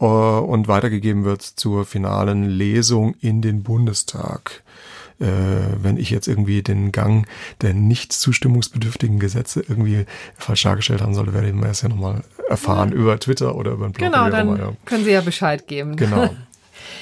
äh, 0.03 0.05
und 0.05 0.69
weitergegeben 0.69 1.25
wird 1.25 1.43
zur 1.43 1.85
finalen 1.87 2.49
Lesung 2.49 3.15
in 3.21 3.41
den 3.41 3.63
Bundestag. 3.63 4.63
Äh, 5.21 5.27
wenn 5.81 5.97
ich 5.97 6.11
jetzt 6.11 6.27
irgendwie 6.27 6.63
den 6.63 6.91
Gang 6.91 7.29
der 7.61 7.75
nicht 7.75 8.13
zustimmungsbedürftigen 8.13 9.21
Gesetze 9.21 9.65
irgendwie 9.67 10.07
falsch 10.37 10.65
dargestellt 10.65 11.01
haben 11.01 11.15
sollte, 11.15 11.33
werde 11.33 11.49
ich 11.49 11.55
mir 11.55 11.69
das 11.69 11.83
ja 11.83 11.89
nochmal 11.89 12.23
erfahren 12.49 12.91
über 12.91 13.19
Twitter 13.21 13.55
oder 13.55 13.73
über 13.73 13.87
den 13.87 13.93
Blog. 13.93 14.13
Genau, 14.13 14.29
dann 14.29 14.57
ja. 14.57 14.73
können 14.85 15.05
Sie 15.05 15.13
ja 15.13 15.21
Bescheid 15.21 15.67
geben. 15.69 15.97
Genau. 15.97 16.31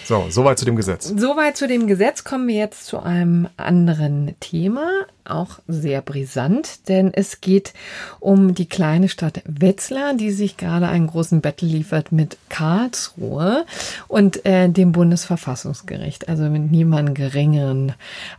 So, 0.04 0.26
soweit 0.28 0.58
zu 0.58 0.64
dem 0.64 0.76
Gesetz. 0.76 1.12
Soweit 1.16 1.56
zu 1.56 1.68
dem 1.68 1.86
Gesetz 1.86 2.24
kommen 2.24 2.48
wir 2.48 2.56
jetzt 2.56 2.86
zu 2.86 2.98
einem 2.98 3.48
anderen 3.56 4.34
Thema, 4.40 4.88
auch 5.24 5.58
sehr 5.66 6.02
brisant, 6.02 6.88
denn 6.88 7.12
es 7.12 7.40
geht 7.40 7.72
um 8.18 8.54
die 8.54 8.68
kleine 8.68 9.08
Stadt 9.08 9.42
Wetzlar, 9.44 10.14
die 10.14 10.30
sich 10.30 10.56
gerade 10.56 10.88
einen 10.88 11.06
großen 11.06 11.40
Battle 11.40 11.68
liefert 11.68 12.12
mit 12.12 12.36
Karlsruhe 12.48 13.64
und 14.08 14.44
äh, 14.46 14.68
dem 14.68 14.92
Bundesverfassungsgericht, 14.92 16.28
also 16.28 16.44
mit 16.44 16.70
niemandem 16.70 17.14
geringeren 17.14 17.94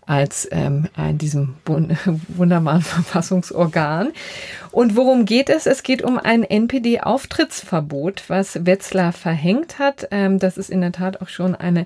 als 0.05 0.47
ähm, 0.51 0.87
diesem 1.13 1.55
wunderbaren 2.27 2.81
Verfassungsorgan. 2.81 4.11
Und 4.71 4.95
worum 4.95 5.25
geht 5.25 5.49
es? 5.49 5.65
Es 5.65 5.83
geht 5.83 6.01
um 6.01 6.17
ein 6.17 6.43
NPD-Auftrittsverbot, 6.43 8.23
was 8.29 8.65
Wetzlar 8.65 9.11
verhängt 9.11 9.79
hat. 9.79 10.07
Ähm, 10.11 10.39
das 10.39 10.57
ist 10.57 10.69
in 10.69 10.79
der 10.79 10.93
Tat 10.93 11.21
auch 11.21 11.27
schon 11.27 11.55
eine 11.55 11.85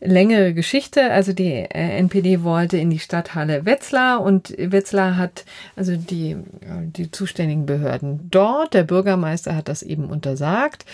längere 0.00 0.52
Geschichte. 0.52 1.10
Also 1.10 1.32
die 1.32 1.52
äh, 1.52 1.98
NPD 1.98 2.42
wollte 2.42 2.76
in 2.76 2.90
die 2.90 2.98
Stadthalle 2.98 3.64
Wetzlar 3.64 4.20
und 4.20 4.35
Wetzlar 4.56 5.16
hat 5.16 5.44
also 5.76 5.96
die, 5.96 6.36
die 6.62 7.10
zuständigen 7.10 7.66
Behörden 7.66 8.28
dort, 8.30 8.74
der 8.74 8.84
Bürgermeister 8.84 9.54
hat 9.54 9.68
das 9.68 9.82
eben 9.82 10.06
untersagt, 10.06 10.84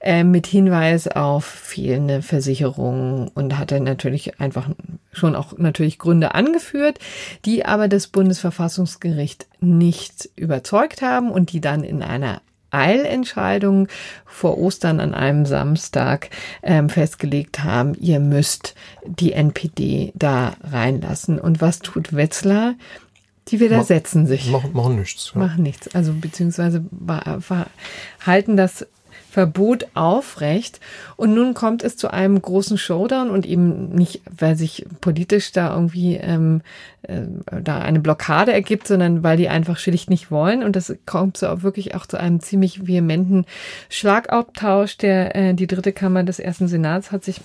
äh, 0.00 0.24
mit 0.24 0.46
Hinweis 0.46 1.08
auf 1.08 1.44
fehlende 1.44 2.22
Versicherungen 2.22 3.28
und 3.28 3.58
hat 3.58 3.72
dann 3.72 3.84
natürlich 3.84 4.40
einfach 4.40 4.68
schon 5.12 5.36
auch 5.36 5.58
natürlich 5.58 5.98
Gründe 5.98 6.34
angeführt, 6.34 6.98
die 7.44 7.64
aber 7.64 7.88
das 7.88 8.06
Bundesverfassungsgericht 8.06 9.46
nicht 9.60 10.30
überzeugt 10.36 11.02
haben 11.02 11.30
und 11.30 11.52
die 11.52 11.60
dann 11.60 11.84
in 11.84 12.02
einer 12.02 12.40
Eilentscheidung 12.72 13.88
vor 14.24 14.58
Ostern 14.58 15.00
an 15.00 15.14
einem 15.14 15.46
Samstag 15.46 16.30
ähm, 16.62 16.88
festgelegt 16.88 17.62
haben, 17.62 17.94
ihr 17.94 18.18
müsst 18.18 18.74
die 19.06 19.32
NPD 19.32 20.12
da 20.14 20.54
reinlassen. 20.62 21.38
Und 21.38 21.60
was 21.60 21.80
tut 21.80 22.14
Wetzlar? 22.14 22.74
Die 23.48 23.60
widersetzen 23.60 24.26
sich. 24.26 24.50
Machen, 24.50 24.72
machen 24.72 24.96
nichts. 24.96 25.32
Ja. 25.34 25.40
Machen 25.40 25.62
nichts. 25.62 25.94
Also 25.94 26.12
beziehungsweise 26.12 26.84
halten 28.24 28.56
das 28.56 28.86
Verbot 29.32 29.86
aufrecht. 29.94 30.78
Und 31.16 31.34
nun 31.34 31.54
kommt 31.54 31.82
es 31.82 31.96
zu 31.96 32.12
einem 32.12 32.40
großen 32.40 32.76
Showdown 32.76 33.30
und 33.30 33.46
eben 33.46 33.88
nicht, 33.88 34.20
weil 34.30 34.56
sich 34.56 34.84
politisch 35.00 35.52
da 35.52 35.74
irgendwie 35.74 36.16
ähm, 36.16 36.60
äh, 37.00 37.22
da 37.62 37.78
eine 37.78 38.00
Blockade 38.00 38.52
ergibt, 38.52 38.86
sondern 38.86 39.22
weil 39.22 39.38
die 39.38 39.48
einfach 39.48 39.78
schlicht 39.78 40.10
nicht 40.10 40.30
wollen. 40.30 40.62
Und 40.62 40.76
das 40.76 40.94
kommt 41.06 41.38
so 41.38 41.62
wirklich 41.62 41.94
auch 41.94 42.04
zu 42.04 42.18
einem 42.20 42.40
ziemlich 42.40 42.86
vehementen 42.86 43.46
Schlagabtausch. 43.88 44.98
Der 44.98 45.34
äh, 45.34 45.54
die 45.54 45.66
dritte 45.66 45.92
Kammer 45.92 46.24
des 46.24 46.38
ersten 46.38 46.68
Senats 46.68 47.10
hat 47.10 47.24
sich 47.24 47.40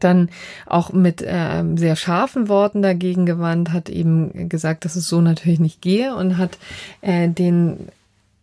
dann 0.00 0.30
auch 0.64 0.90
mit 0.90 1.20
äh, 1.20 1.62
sehr 1.76 1.96
scharfen 1.96 2.48
Worten 2.48 2.80
dagegen 2.80 3.26
gewandt, 3.26 3.74
hat 3.74 3.90
eben 3.90 4.48
gesagt, 4.48 4.86
dass 4.86 4.96
es 4.96 5.06
so 5.06 5.20
natürlich 5.20 5.60
nicht 5.60 5.82
gehe 5.82 6.16
und 6.16 6.38
hat 6.38 6.56
äh, 7.02 7.28
den 7.28 7.88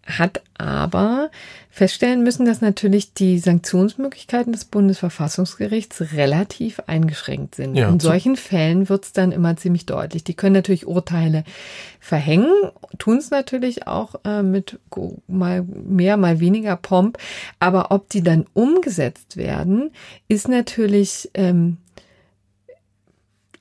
hat 0.05 0.41
aber 0.57 1.29
feststellen 1.69 2.23
müssen, 2.23 2.45
dass 2.45 2.61
natürlich 2.61 3.13
die 3.13 3.39
Sanktionsmöglichkeiten 3.39 4.51
des 4.51 4.65
Bundesverfassungsgerichts 4.65 6.13
relativ 6.13 6.81
eingeschränkt 6.87 7.55
sind. 7.55 7.75
Ja, 7.75 7.87
In 7.87 7.99
solchen 7.99 8.35
Fällen 8.35 8.89
wird 8.89 9.05
es 9.05 9.13
dann 9.13 9.31
immer 9.31 9.55
ziemlich 9.55 9.85
deutlich. 9.85 10.23
Die 10.23 10.33
können 10.33 10.53
natürlich 10.53 10.85
Urteile 10.85 11.43
verhängen, 11.99 12.51
tun 12.97 13.17
es 13.17 13.29
natürlich 13.29 13.87
auch 13.87 14.15
äh, 14.25 14.43
mit 14.43 14.79
mal 15.27 15.63
mehr, 15.63 16.17
mal 16.17 16.39
weniger 16.39 16.75
Pomp. 16.75 17.17
Aber 17.59 17.91
ob 17.91 18.09
die 18.09 18.21
dann 18.21 18.45
umgesetzt 18.53 19.37
werden, 19.37 19.91
ist 20.27 20.47
natürlich 20.49 21.29
ähm, 21.35 21.77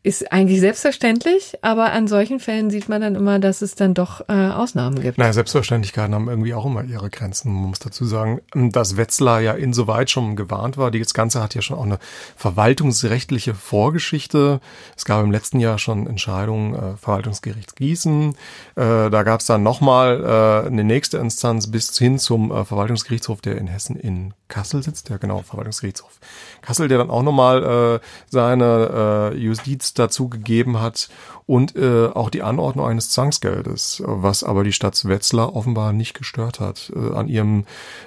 ist 0.02 0.32
eigentlich 0.32 0.60
selbstverständlich, 0.60 1.58
aber 1.60 1.92
an 1.92 2.08
solchen 2.08 2.40
Fällen 2.40 2.70
sieht 2.70 2.88
man 2.88 3.02
dann 3.02 3.16
immer, 3.16 3.38
dass 3.38 3.60
es 3.60 3.74
dann 3.74 3.92
doch 3.92 4.22
äh, 4.28 4.32
Ausnahmen 4.32 4.98
gibt. 5.00 5.18
Naja, 5.18 5.34
Selbstverständlichkeiten 5.34 6.14
haben 6.14 6.28
irgendwie 6.28 6.54
auch 6.54 6.64
immer 6.64 6.82
ihre 6.84 7.10
Grenzen. 7.10 7.52
Man 7.52 7.68
muss 7.68 7.80
dazu 7.80 8.06
sagen, 8.06 8.40
dass 8.54 8.96
Wetzlar 8.96 9.40
ja 9.40 9.52
insoweit 9.52 10.08
schon 10.08 10.36
gewarnt 10.36 10.78
war. 10.78 10.90
Das 10.90 11.12
Ganze 11.12 11.42
hat 11.42 11.54
ja 11.54 11.60
schon 11.60 11.76
auch 11.76 11.84
eine 11.84 11.98
verwaltungsrechtliche 12.34 13.54
Vorgeschichte. 13.54 14.60
Es 14.96 15.04
gab 15.04 15.22
im 15.22 15.30
letzten 15.30 15.60
Jahr 15.60 15.78
schon 15.78 16.06
Entscheidungen 16.06 16.74
äh, 16.74 16.96
Verwaltungsgerichts 16.96 17.74
Gießen. 17.74 18.36
Äh, 18.76 19.10
da 19.10 19.22
gab 19.22 19.40
es 19.40 19.46
dann 19.46 19.62
nochmal 19.62 20.64
äh, 20.64 20.66
eine 20.66 20.84
nächste 20.84 21.18
Instanz 21.18 21.70
bis 21.70 21.96
hin 21.98 22.18
zum 22.18 22.50
äh, 22.50 22.64
Verwaltungsgerichtshof, 22.64 23.42
der 23.42 23.58
in 23.58 23.66
Hessen 23.66 23.96
in 23.96 24.32
Kassel 24.48 24.82
sitzt. 24.82 25.10
Ja, 25.10 25.18
genau, 25.18 25.42
Verwaltungsgerichtshof 25.42 26.20
Kassel, 26.62 26.88
der 26.88 26.98
dann 26.98 27.10
auch 27.10 27.22
nochmal 27.22 28.00
äh, 28.00 28.06
seine 28.28 29.32
äh, 29.34 29.36
Justiz 29.36 29.89
dazu 29.94 30.28
gegeben 30.28 30.80
hat 30.80 31.08
und 31.46 31.76
äh, 31.76 32.06
auch 32.06 32.30
die 32.30 32.42
Anordnung 32.42 32.86
eines 32.86 33.10
Zwangsgeldes, 33.10 34.02
was 34.06 34.44
aber 34.44 34.64
die 34.64 34.72
Stadt 34.72 35.04
Wetzlar 35.04 35.54
offenbar 35.54 35.92
nicht 35.92 36.14
gestört 36.14 36.60
hat, 36.60 36.92
äh, 36.94 37.14
an 37.14 37.28
ihrem 37.28 37.64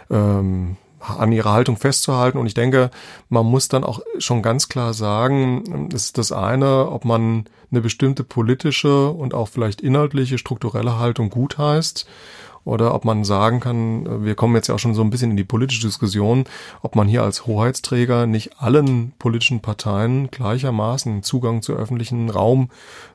ähm, 0.10 0.78
an 1.00 1.32
ihrer 1.34 1.52
Haltung 1.52 1.76
festzuhalten. 1.76 2.38
Und 2.38 2.46
ich 2.46 2.54
denke, 2.54 2.89
man 3.28 3.46
muss 3.46 3.67
dann 3.67 3.84
auch 3.84 4.00
schon 4.19 4.41
ganz 4.41 4.69
klar 4.69 4.93
sagen, 4.93 5.89
es 5.93 6.06
ist 6.06 6.17
das 6.17 6.32
eine, 6.32 6.89
ob 6.89 7.04
man 7.04 7.46
eine 7.72 7.82
bestimmte 7.82 8.24
politische 8.24 9.10
und 9.10 9.34
auch 9.34 9.50
vielleicht 9.50 9.82
inhaltliche, 9.82 10.38
strukturelle 10.38 11.00
Haltung 11.00 11.30
gut 11.30 11.58
heißt 11.58 12.08
oder 12.65 12.93
ob 12.95 13.06
man 13.06 13.23
sagen 13.23 13.60
kann, 13.60 14.26
wir 14.26 14.36
kommen 14.36 14.56
jetzt 14.56 14.67
ja 14.67 14.76
auch 14.76 14.80
schon 14.80 14.93
so 14.93 15.02
ein 15.02 15.10
bisschen 15.10 15.32
in 15.32 15.38
die 15.38 15.43
politische 15.43 15.86
Diskussion, 15.86 16.45
ob 16.82 16.95
man 16.95 17.08
hier 17.08 17.23
als 17.23 17.45
Hoheitsträger 17.45 18.26
nicht 18.26 18.60
allen 18.62 19.13
politischen 19.19 19.60
Parteien 19.62 20.32
gleichermaßen 20.32 21.23
Zugang 21.23 21.62
zu 21.62 21.73
öffentlichen 21.73 22.30
Raum 22.30 22.69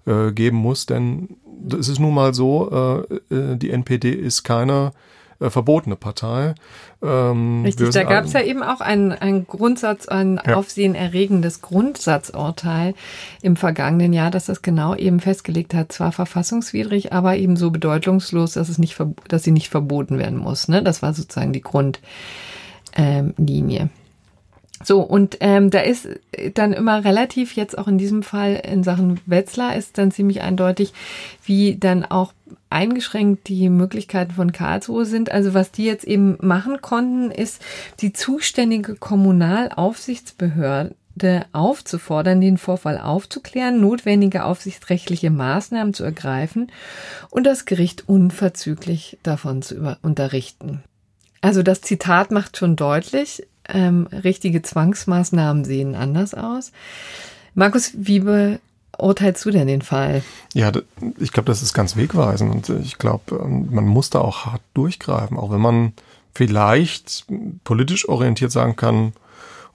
äh, 0.06 0.32
geben 0.32 0.58
muss, 0.58 0.86
denn 0.86 1.36
es 1.72 1.88
ist 1.88 1.98
nun 1.98 2.14
mal 2.14 2.34
so, 2.34 2.70
äh, 3.10 3.34
äh 3.34 3.56
die 3.56 3.70
NPD 3.70 4.10
ist 4.10 4.44
keine 4.44 4.92
äh, 5.40 5.50
verbotene 5.50 5.96
Partei. 5.96 6.54
Ähm, 7.02 7.62
Richtig, 7.64 7.90
da 7.90 8.02
gab 8.02 8.24
es 8.24 8.32
ja 8.32 8.40
eben 8.42 8.62
auch 8.62 8.80
einen, 8.80 9.12
einen 9.12 9.46
Grundsatz, 9.46 10.08
ein 10.08 10.40
ja. 10.44 10.54
aufsehenerregendes 10.56 11.60
Grundsatzurteil 11.60 12.94
im 13.42 13.56
vergangenen 13.56 14.12
Jahr, 14.12 14.30
dass 14.30 14.46
das 14.46 14.62
genau 14.62 14.94
eben 14.94 15.20
festgelegt 15.20 15.74
hat, 15.74 15.92
zwar 15.92 16.12
verfassungswidrig, 16.12 17.12
aber 17.12 17.36
eben 17.36 17.56
so 17.56 17.70
bedeutungslos, 17.70 18.54
dass 18.54 18.68
es 18.68 18.78
nicht, 18.78 18.96
dass 19.28 19.44
sie 19.44 19.52
nicht 19.52 19.68
verboten 19.68 20.18
werden 20.18 20.38
muss. 20.38 20.68
Ne? 20.68 20.82
Das 20.82 21.02
war 21.02 21.14
sozusagen 21.14 21.52
die 21.52 21.62
Grundlinie. 21.62 22.00
Ähm, 22.96 23.90
so, 24.84 25.00
und 25.00 25.38
ähm, 25.40 25.70
da 25.70 25.80
ist 25.80 26.08
dann 26.54 26.72
immer 26.72 27.04
relativ, 27.04 27.56
jetzt 27.56 27.76
auch 27.76 27.88
in 27.88 27.98
diesem 27.98 28.22
Fall 28.22 28.62
in 28.64 28.84
Sachen 28.84 29.20
Wetzlar, 29.26 29.76
ist 29.76 29.98
dann 29.98 30.12
ziemlich 30.12 30.40
eindeutig, 30.40 30.92
wie 31.44 31.76
dann 31.76 32.04
auch 32.04 32.32
eingeschränkt 32.70 33.48
die 33.48 33.68
Möglichkeiten 33.70 34.32
von 34.32 34.52
Karlsruhe 34.52 35.04
sind. 35.04 35.32
Also 35.32 35.54
was 35.54 35.72
die 35.72 35.84
jetzt 35.84 36.04
eben 36.04 36.36
machen 36.40 36.80
konnten, 36.80 37.30
ist 37.30 37.60
die 38.00 38.12
zuständige 38.12 38.94
Kommunalaufsichtsbehörde 38.94 40.94
Behörde 41.18 41.46
aufzufordern, 41.52 42.40
den 42.40 42.58
Vorfall 42.58 42.98
aufzuklären, 42.98 43.80
notwendige 43.80 44.44
aufsichtsrechtliche 44.44 45.30
Maßnahmen 45.30 45.92
zu 45.92 46.04
ergreifen 46.04 46.70
und 47.30 47.44
das 47.44 47.64
Gericht 47.64 48.08
unverzüglich 48.08 49.18
davon 49.22 49.62
zu 49.62 49.96
unterrichten. 50.02 50.82
Also 51.40 51.62
das 51.62 51.80
Zitat 51.80 52.30
macht 52.30 52.56
schon 52.56 52.76
deutlich, 52.76 53.46
ähm, 53.68 54.08
richtige 54.12 54.62
Zwangsmaßnahmen 54.62 55.64
sehen 55.64 55.94
anders 55.94 56.34
aus. 56.34 56.72
Markus, 57.54 57.92
wie 57.94 58.20
beurteilst 58.20 59.44
du 59.44 59.50
denn 59.50 59.66
den 59.66 59.82
Fall? 59.82 60.22
Ja, 60.54 60.72
ich 61.18 61.32
glaube, 61.32 61.46
das 61.46 61.62
ist 61.62 61.74
ganz 61.74 61.96
wegweisend 61.96 62.68
und 62.68 62.84
ich 62.84 62.98
glaube, 62.98 63.36
ähm, 63.42 63.68
man 63.70 63.86
muss 63.86 64.10
da 64.10 64.20
auch 64.20 64.46
hart 64.46 64.62
durchgreifen, 64.74 65.36
auch 65.36 65.50
wenn 65.50 65.60
man 65.60 65.92
vielleicht 66.34 67.26
politisch 67.64 68.08
orientiert 68.08 68.52
sagen 68.52 68.76
kann, 68.76 69.12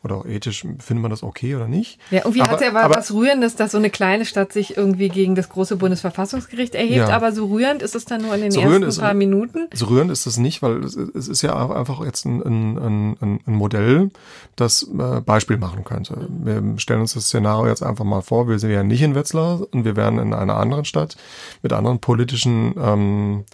oder 0.04 0.18
auch 0.18 0.26
ethisch 0.26 0.62
findet 0.80 1.02
man 1.02 1.12
das 1.12 1.24
okay 1.24 1.56
oder 1.56 1.68
nicht. 1.68 1.98
Ja, 2.12 2.20
irgendwie 2.20 2.42
hat 2.42 2.56
es 2.56 2.62
ja 2.62 2.76
aber, 2.76 2.94
was 2.94 3.14
Rührendes, 3.14 3.56
dass 3.56 3.72
so 3.72 3.78
eine 3.78 3.90
kleine 3.90 4.26
Stadt 4.26 4.52
sich 4.52 4.76
irgendwie 4.76 5.08
gegen 5.08 5.36
das 5.36 5.48
große 5.50 5.78
Bundesverfassungsgericht 5.78 6.76
erhebt, 6.76 7.08
ja. 7.08 7.10
aber 7.10 7.32
so 7.32 7.46
rührend 7.46 7.82
ist 7.82 7.96
es 7.96 8.04
dann 8.04 8.22
nur 8.22 8.36
in 8.36 8.42
den 8.42 8.52
so 8.52 8.60
ersten 8.60 8.84
ist, 8.84 9.00
paar 9.00 9.14
Minuten. 9.14 9.68
So 9.74 9.86
rührend 9.86 10.12
ist 10.12 10.26
es 10.26 10.38
nicht, 10.38 10.62
weil 10.62 10.84
es, 10.84 10.96
es 10.96 11.30
ist 11.30 11.42
ja 11.42 11.56
einfach 11.72 12.04
jetzt 12.04 12.26
ein, 12.26 12.42
ein, 12.44 13.18
ein, 13.22 13.40
ein 13.46 13.54
Modell, 13.54 14.12
das 14.58 14.84
äh, 14.84 15.22
Beispiel 15.22 15.58
machen 15.58 15.86
könnte. 15.86 16.28
Wir 16.30 16.62
stellen 16.78 17.02
uns 17.02 17.14
das 17.14 17.26
Szenario 17.26 17.68
jetzt 17.68 17.84
einfach 17.84 18.06
mal 18.06 18.22
vor, 18.22 18.50
wir 18.50 18.60
sind 18.60 18.72
ja 18.72 18.84
nicht 18.84 19.02
in 19.02 19.16
Wetzlar 19.16 19.62
und 19.72 19.86
wir 19.86 19.96
wären 19.96 20.20
in 20.20 20.34
einer 20.34 20.58
anderen 20.58 20.84
Stadt 20.84 21.16
mit 21.62 21.72
anderen 21.72 22.00
politischen 22.00 22.76
ähm, 22.78 23.46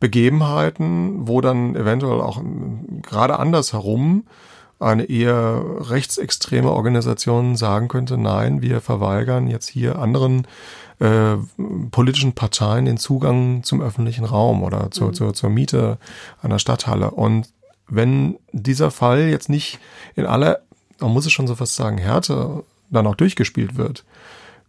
Begebenheiten, 0.00 1.28
wo 1.28 1.40
dann 1.40 1.76
eventuell 1.76 2.20
auch 2.20 2.38
ähm, 2.40 3.02
gerade 3.02 3.38
andersherum 3.38 4.24
eine 4.82 5.04
eher 5.04 5.62
rechtsextreme 5.78 6.70
Organisation 6.70 7.56
sagen 7.56 7.88
könnte, 7.88 8.18
nein, 8.18 8.62
wir 8.62 8.80
verweigern 8.80 9.48
jetzt 9.48 9.68
hier 9.68 9.98
anderen 9.98 10.46
äh, 10.98 11.36
politischen 11.90 12.32
Parteien 12.32 12.84
den 12.84 12.98
Zugang 12.98 13.62
zum 13.62 13.80
öffentlichen 13.80 14.24
Raum 14.24 14.62
oder 14.62 14.90
zur, 14.90 15.08
mhm. 15.08 15.14
zur, 15.14 15.34
zur 15.34 15.50
Miete 15.50 15.98
einer 16.42 16.58
Stadthalle. 16.58 17.10
Und 17.10 17.48
wenn 17.88 18.38
dieser 18.52 18.90
Fall 18.90 19.28
jetzt 19.28 19.48
nicht 19.48 19.78
in 20.14 20.26
aller, 20.26 20.60
man 21.00 21.12
muss 21.12 21.26
es 21.26 21.32
schon 21.32 21.46
so 21.46 21.54
fast 21.54 21.76
sagen, 21.76 21.98
Härte 21.98 22.64
dann 22.90 23.06
auch 23.06 23.16
durchgespielt 23.16 23.76
wird, 23.76 24.04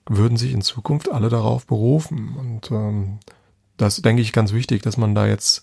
würden 0.08 0.38
sich 0.38 0.54
in 0.54 0.62
Zukunft 0.62 1.12
alle 1.12 1.30
darauf 1.30 1.66
berufen. 1.66 2.36
Und 2.38 2.72
ähm, 2.72 3.20
das 3.84 3.98
denke 4.02 4.22
ich 4.22 4.32
ganz 4.32 4.54
wichtig, 4.54 4.82
dass 4.82 4.98
man 4.98 5.14
da 5.14 5.28
jetzt 5.28 5.62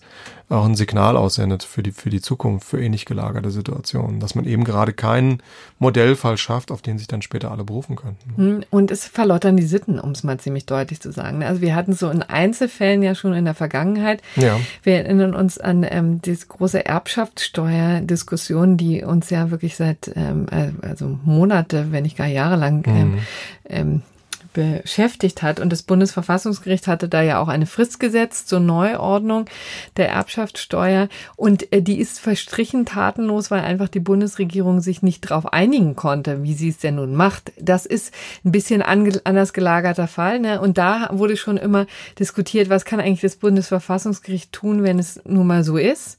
auch 0.49 0.65
ein 0.65 0.75
Signal 0.75 1.17
aussendet 1.17 1.63
für 1.63 1.81
die, 1.81 1.91
für 1.91 2.09
die 2.09 2.21
Zukunft, 2.21 2.67
für 2.67 2.81
ähnlich 2.81 3.05
gelagerte 3.05 3.49
Situationen, 3.51 4.19
dass 4.19 4.35
man 4.35 4.45
eben 4.45 4.63
gerade 4.63 4.93
keinen 4.93 5.41
Modellfall 5.79 6.37
schafft, 6.37 6.71
auf 6.71 6.81
den 6.81 6.97
sich 6.97 7.07
dann 7.07 7.21
später 7.21 7.51
alle 7.51 7.63
berufen 7.63 7.95
könnten. 7.95 8.33
Hm, 8.35 8.63
und 8.69 8.91
es 8.91 9.05
verlottern 9.05 9.57
die 9.57 9.63
Sitten, 9.63 9.99
um 9.99 10.11
es 10.11 10.23
mal 10.23 10.39
ziemlich 10.39 10.65
deutlich 10.65 10.99
zu 10.99 11.11
sagen. 11.11 11.43
Also 11.43 11.61
wir 11.61 11.73
hatten 11.75 11.93
so 11.93 12.09
in 12.09 12.21
Einzelfällen 12.21 13.01
ja 13.01 13.15
schon 13.15 13.33
in 13.33 13.45
der 13.45 13.55
Vergangenheit. 13.55 14.21
Ja. 14.35 14.59
Wir 14.83 14.97
erinnern 14.97 15.33
uns 15.33 15.57
an 15.57 15.85
ähm, 15.89 16.21
diese 16.21 16.47
große 16.47 16.85
Erbschaftssteuerdiskussion, 16.85 18.77
die 18.77 19.03
uns 19.03 19.29
ja 19.29 19.51
wirklich 19.51 19.75
seit 19.75 20.11
ähm, 20.15 20.47
also 20.81 21.17
Monate, 21.23 21.87
wenn 21.91 22.03
nicht 22.03 22.17
gar 22.17 22.27
Jahre 22.27 22.57
lang 22.57 22.85
ähm, 22.87 23.11
mhm. 23.11 23.19
ähm, 23.69 24.01
beschäftigt 24.53 25.41
hat. 25.41 25.59
Und 25.59 25.71
das 25.71 25.83
Bundesverfassungsgericht 25.83 26.87
hatte 26.87 27.07
da 27.07 27.21
ja 27.21 27.39
auch 27.39 27.47
eine 27.47 27.65
Frist 27.65 27.99
gesetzt 27.99 28.49
zur 28.49 28.59
Neuordnung 28.59 29.45
der 29.97 30.09
Erbschaftssteuer. 30.09 31.07
Und 31.35 31.71
äh, 31.71 31.81
die 31.81 31.99
ist 31.99 32.19
verstrichen 32.19 32.85
tatenlos, 32.85 33.51
weil 33.51 33.61
einfach 33.61 33.87
die 33.87 33.99
Bundesregierung 33.99 34.81
sich 34.81 35.01
nicht 35.01 35.29
darauf 35.29 35.51
einigen 35.53 35.95
konnte, 35.95 36.43
wie 36.43 36.53
sie 36.53 36.69
es 36.69 36.77
denn 36.77 36.95
nun 36.95 37.15
macht. 37.15 37.51
Das 37.59 37.85
ist 37.85 38.13
ein 38.43 38.51
bisschen 38.51 38.81
anders 38.81 39.53
gelagerter 39.53 40.07
Fall. 40.07 40.39
Ne? 40.39 40.61
Und 40.61 40.77
da 40.77 41.09
wurde 41.11 41.37
schon 41.37 41.57
immer 41.57 41.85
diskutiert, 42.19 42.69
was 42.69 42.85
kann 42.85 42.99
eigentlich 42.99 43.21
das 43.21 43.35
Bundesverfassungsgericht 43.35 44.51
tun, 44.51 44.83
wenn 44.83 44.99
es 44.99 45.21
nun 45.25 45.47
mal 45.47 45.63
so 45.63 45.77
ist. 45.77 46.17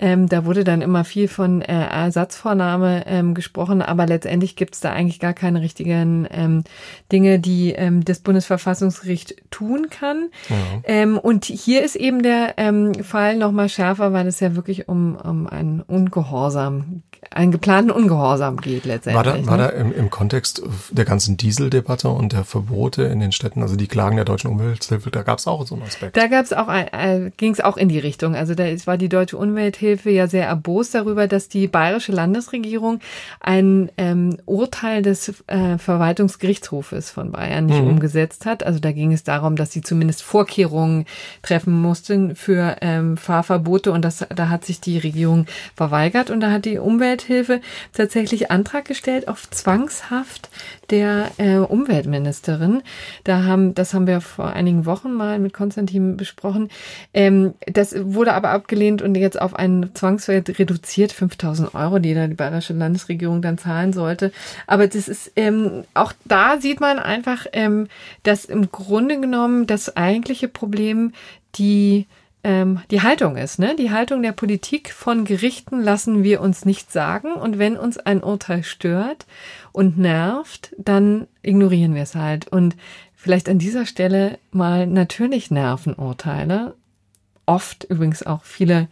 Ähm, 0.00 0.28
da 0.28 0.46
wurde 0.46 0.64
dann 0.64 0.80
immer 0.80 1.04
viel 1.04 1.28
von 1.28 1.60
äh, 1.60 1.86
Ersatzvornahme 1.86 3.04
ähm, 3.06 3.34
gesprochen, 3.34 3.82
aber 3.82 4.06
letztendlich 4.06 4.56
gibt 4.56 4.74
es 4.74 4.80
da 4.80 4.92
eigentlich 4.92 5.20
gar 5.20 5.34
keine 5.34 5.60
richtigen 5.60 6.26
ähm, 6.30 6.64
Dinge, 7.12 7.38
die 7.38 7.72
ähm, 7.72 8.02
das 8.02 8.20
Bundesverfassungsgericht 8.20 9.36
tun 9.50 9.88
kann. 9.90 10.30
Ja. 10.48 10.56
Ähm, 10.84 11.18
und 11.18 11.44
hier 11.44 11.84
ist 11.84 11.96
eben 11.96 12.22
der 12.22 12.54
ähm, 12.56 12.94
Fall 12.94 13.36
nochmal 13.36 13.68
schärfer, 13.68 14.14
weil 14.14 14.26
es 14.26 14.40
ja 14.40 14.56
wirklich 14.56 14.88
um, 14.88 15.16
um 15.16 15.46
einen 15.46 15.82
Ungehorsam 15.82 17.02
einen 17.30 17.52
geplanten 17.52 17.90
Ungehorsam 17.90 18.56
geht 18.56 18.86
letztendlich. 18.86 19.14
War 19.14 19.36
da, 19.36 19.46
war 19.46 19.56
ne? 19.56 19.62
da 19.64 19.68
im, 19.68 19.92
im 19.92 20.10
Kontext 20.10 20.62
der 20.90 21.04
ganzen 21.04 21.36
Dieseldebatte 21.36 22.08
und 22.08 22.32
der 22.32 22.44
Verbote 22.44 23.02
in 23.04 23.20
den 23.20 23.30
Städten, 23.30 23.62
also 23.62 23.76
die 23.76 23.86
Klagen 23.88 24.16
der 24.16 24.24
deutschen 24.24 24.50
Umwelthilfe, 24.50 25.10
da 25.10 25.22
gab 25.22 25.38
es 25.38 25.46
auch 25.46 25.66
so 25.66 25.74
einen 25.74 25.84
Aspekt. 25.84 26.16
Da 26.16 26.26
gab 26.28 26.44
es 26.44 26.52
auch, 26.52 26.68
äh, 26.68 27.30
ging 27.36 27.52
es 27.52 27.60
auch 27.60 27.76
in 27.76 27.88
die 27.88 27.98
Richtung. 27.98 28.34
Also 28.34 28.54
da 28.54 28.64
ist, 28.64 28.86
war 28.86 28.96
die 28.96 29.08
deutsche 29.08 29.36
Umwelthilfe 29.36 29.89
ja 29.96 30.26
sehr 30.26 30.46
erbost 30.46 30.94
darüber, 30.94 31.26
dass 31.26 31.48
die 31.48 31.66
bayerische 31.68 32.12
Landesregierung 32.12 33.00
ein 33.40 33.90
ähm, 33.96 34.36
Urteil 34.46 35.02
des 35.02 35.42
äh, 35.46 35.78
Verwaltungsgerichtshofes 35.78 37.10
von 37.10 37.32
Bayern 37.32 37.66
nicht 37.66 37.82
mhm. 37.82 37.88
umgesetzt 37.88 38.46
hat. 38.46 38.62
Also 38.62 38.78
da 38.78 38.92
ging 38.92 39.12
es 39.12 39.24
darum, 39.24 39.56
dass 39.56 39.72
sie 39.72 39.82
zumindest 39.82 40.22
Vorkehrungen 40.22 41.06
treffen 41.42 41.80
mussten 41.80 42.34
für 42.34 42.76
ähm, 42.80 43.16
Fahrverbote 43.16 43.92
und 43.92 44.04
das, 44.04 44.26
da 44.34 44.48
hat 44.48 44.64
sich 44.64 44.80
die 44.80 44.98
Regierung 44.98 45.46
verweigert 45.74 46.30
und 46.30 46.40
da 46.40 46.50
hat 46.50 46.64
die 46.64 46.78
Umwelt 46.78 47.10
Umwelthilfe 47.10 47.60
tatsächlich 47.92 48.50
Antrag 48.50 48.84
gestellt 48.84 49.28
auf 49.28 49.48
Zwangshaft 49.50 50.50
der 50.90 51.30
äh, 51.38 51.56
Umweltministerin. 51.56 52.82
Da 53.24 53.44
haben, 53.44 53.74
das 53.74 53.94
haben 53.94 54.06
wir 54.06 54.20
vor 54.20 54.52
einigen 54.52 54.86
Wochen 54.86 55.12
mal 55.12 55.38
mit 55.38 55.52
Konstantin 55.52 56.16
besprochen. 56.16 56.68
Ähm, 57.14 57.54
das 57.66 57.94
wurde 57.96 58.34
aber 58.34 58.50
abgelehnt 58.50 59.02
und 59.02 59.14
jetzt 59.14 59.40
auf 59.40 59.54
einen 59.54 59.94
Zwangswert 59.94 60.58
reduziert, 60.58 61.12
5000 61.12 61.74
Euro, 61.74 61.98
die 61.98 62.14
da 62.14 62.26
die 62.26 62.34
bayerische 62.34 62.72
Landesregierung 62.72 63.42
dann 63.42 63.58
zahlen 63.58 63.92
sollte. 63.92 64.32
Aber 64.66 64.86
das 64.86 65.08
ist, 65.08 65.32
ähm, 65.36 65.84
auch 65.94 66.12
da 66.24 66.58
sieht 66.60 66.80
man 66.80 66.98
einfach, 66.98 67.46
ähm, 67.52 67.88
dass 68.22 68.44
im 68.44 68.70
Grunde 68.70 69.20
genommen 69.20 69.66
das 69.66 69.96
eigentliche 69.96 70.48
Problem 70.48 71.12
die 71.56 72.06
ähm, 72.42 72.80
die 72.90 73.02
Haltung 73.02 73.36
ist. 73.36 73.58
Ne? 73.58 73.76
Die 73.76 73.90
Haltung 73.90 74.22
der 74.22 74.32
Politik 74.32 74.92
von 74.92 75.24
Gerichten 75.24 75.80
lassen 75.80 76.22
wir 76.22 76.40
uns 76.40 76.64
nicht 76.64 76.90
sagen. 76.90 77.34
Und 77.34 77.58
wenn 77.58 77.76
uns 77.76 77.98
ein 77.98 78.22
Urteil 78.22 78.62
stört 78.62 79.26
und 79.72 79.98
nervt, 79.98 80.74
dann 80.78 81.26
ignorieren 81.42 81.94
wir 81.94 82.02
es 82.02 82.14
halt. 82.14 82.48
Und 82.48 82.76
vielleicht 83.14 83.48
an 83.48 83.58
dieser 83.58 83.86
Stelle 83.86 84.38
mal 84.50 84.86
natürlich 84.86 85.50
nerven 85.50 85.94
Urteile. 85.94 86.74
Oft 87.46 87.84
übrigens 87.84 88.24
auch 88.24 88.44
viele 88.44 88.88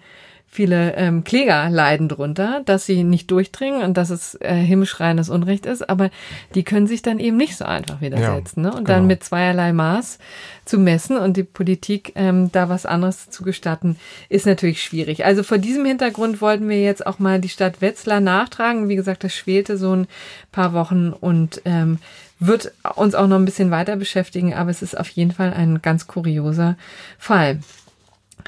viele 0.50 0.94
ähm, 0.94 1.24
Kläger 1.24 1.68
leiden 1.68 2.08
drunter, 2.08 2.62
dass 2.64 2.86
sie 2.86 3.04
nicht 3.04 3.30
durchdringen 3.30 3.82
und 3.82 3.96
dass 3.96 4.10
es 4.10 4.34
äh, 4.40 4.54
himmelschreiendes 4.54 5.28
Unrecht 5.28 5.66
ist, 5.66 5.88
aber 5.88 6.10
die 6.54 6.64
können 6.64 6.86
sich 6.86 7.02
dann 7.02 7.18
eben 7.18 7.36
nicht 7.36 7.56
so 7.56 7.64
einfach 7.64 8.00
widersetzen. 8.00 8.64
Ja, 8.64 8.70
ne? 8.70 8.76
Und 8.76 8.84
genau. 8.84 8.98
dann 8.98 9.06
mit 9.06 9.22
zweierlei 9.22 9.72
Maß 9.72 10.18
zu 10.64 10.78
messen 10.78 11.18
und 11.18 11.36
die 11.36 11.44
Politik 11.44 12.12
ähm, 12.14 12.50
da 12.50 12.68
was 12.68 12.86
anderes 12.86 13.28
zu 13.30 13.44
gestatten, 13.44 13.96
ist 14.28 14.46
natürlich 14.46 14.82
schwierig. 14.82 15.24
Also 15.24 15.42
vor 15.42 15.58
diesem 15.58 15.84
Hintergrund 15.84 16.40
wollten 16.40 16.68
wir 16.68 16.80
jetzt 16.80 17.06
auch 17.06 17.18
mal 17.18 17.40
die 17.40 17.48
Stadt 17.48 17.80
Wetzlar 17.80 18.20
nachtragen. 18.20 18.88
Wie 18.88 18.96
gesagt, 18.96 19.24
das 19.24 19.34
schwelte 19.34 19.76
so 19.76 19.94
ein 19.94 20.06
paar 20.50 20.72
Wochen 20.72 21.10
und 21.12 21.60
ähm, 21.66 21.98
wird 22.40 22.72
uns 22.94 23.14
auch 23.14 23.26
noch 23.26 23.36
ein 23.36 23.44
bisschen 23.44 23.70
weiter 23.70 23.96
beschäftigen, 23.96 24.54
aber 24.54 24.70
es 24.70 24.82
ist 24.82 24.98
auf 24.98 25.08
jeden 25.08 25.32
Fall 25.32 25.52
ein 25.52 25.82
ganz 25.82 26.06
kurioser 26.06 26.76
Fall. 27.18 27.60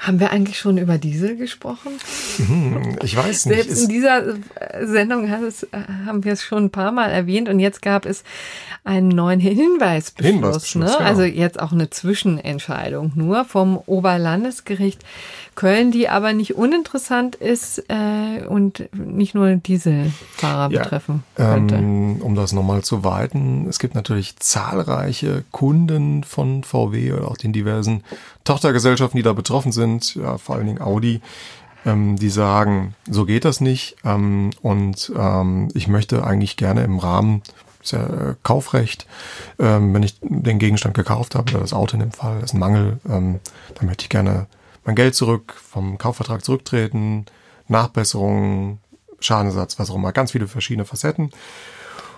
Haben 0.01 0.19
wir 0.19 0.31
eigentlich 0.31 0.59
schon 0.59 0.79
über 0.79 0.97
Diesel 0.97 1.37
gesprochen? 1.37 1.93
Hm, 2.39 2.97
ich 3.03 3.15
weiß 3.15 3.47
nicht. 3.47 3.57
Selbst 3.65 3.83
in 3.83 3.89
dieser 3.91 4.35
Sendung 4.83 5.31
haben 5.31 6.25
wir 6.25 6.33
es 6.33 6.43
schon 6.43 6.65
ein 6.65 6.71
paar 6.71 6.91
Mal 6.91 7.11
erwähnt 7.11 7.51
und 7.51 7.61
jetzt 7.61 7.83
gab 7.83 8.07
es 8.07 8.25
einen 8.83 9.09
neuen 9.09 9.41
Hinweisbeschluss. 9.41 10.33
Hinweisbeschluss 10.33 10.91
ne? 10.91 10.97
Genau. 10.97 11.09
Also 11.09 11.23
jetzt 11.25 11.61
auch 11.61 11.73
eine 11.73 11.91
Zwischenentscheidung 11.91 13.13
nur 13.15 13.45
vom 13.45 13.77
Oberlandesgericht 13.77 15.05
Köln, 15.61 15.91
die 15.91 16.09
aber 16.09 16.33
nicht 16.33 16.57
uninteressant 16.57 17.37
ist 17.37 17.85
äh, 17.89 18.47
und 18.49 18.89
nicht 18.95 19.35
nur 19.35 19.57
Dieselfahrer 19.57 20.73
ja, 20.73 20.83
betreffen 20.83 21.23
könnte. 21.35 21.75
Ähm, 21.75 22.23
um 22.23 22.35
das 22.35 22.55
nochmal 22.55 22.81
zu 22.81 23.05
weiten, 23.05 23.67
es 23.69 23.79
gibt 23.79 23.95
natürlich 23.95 24.39
zahlreiche 24.39 25.45
Kunden 25.51 26.25
von 26.25 26.65
VW 26.65 27.13
oder 27.13 27.29
auch 27.29 27.37
den 27.37 27.53
diversen 27.53 28.05
Tochtergesellschaften, 28.45 29.19
die 29.19 29.23
da 29.23 29.35
betroffen 29.35 29.71
sind, 29.71 30.15
ja, 30.15 30.39
vor 30.39 30.57
allen 30.57 30.67
Dingen 30.67 30.81
Audi, 30.81 31.21
ähm, 31.85 32.17
die 32.17 32.31
sagen, 32.31 32.95
so 33.07 33.27
geht 33.27 33.45
das 33.45 33.61
nicht. 33.61 33.97
Ähm, 34.03 34.53
und 34.63 35.13
ähm, 35.15 35.69
ich 35.75 35.89
möchte 35.89 36.25
eigentlich 36.25 36.57
gerne 36.57 36.85
im 36.85 36.99
Rahmen 36.99 37.43
ist 37.83 37.93
ja 37.93 38.03
äh, 38.03 38.35
Kaufrecht, 38.43 39.07
ähm, 39.59 39.93
wenn 39.93 40.05
ich 40.05 40.15
den 40.23 40.59
Gegenstand 40.59 40.95
gekauft 40.95 41.35
habe, 41.35 41.51
oder 41.53 41.61
das 41.61 41.75
Auto 41.75 41.95
in 41.95 42.01
dem 42.01 42.13
Fall, 42.13 42.41
ist 42.43 42.55
ein 42.55 42.61
Mangel, 42.61 42.99
ähm, 43.07 43.41
dann 43.75 43.87
möchte 43.87 44.05
ich 44.05 44.09
gerne 44.09 44.47
mein 44.85 44.95
Geld 44.95 45.15
zurück, 45.15 45.55
vom 45.55 45.99
Kaufvertrag 45.99 46.45
zurücktreten, 46.45 47.27
Nachbesserungen, 47.69 48.79
Schadenersatz, 49.21 49.79
was 49.79 49.91
auch 49.91 49.97
immer, 49.97 50.13
ganz 50.13 50.33
viele 50.33 50.49
verschiedene 50.49 50.85
Facetten. 50.85 51.31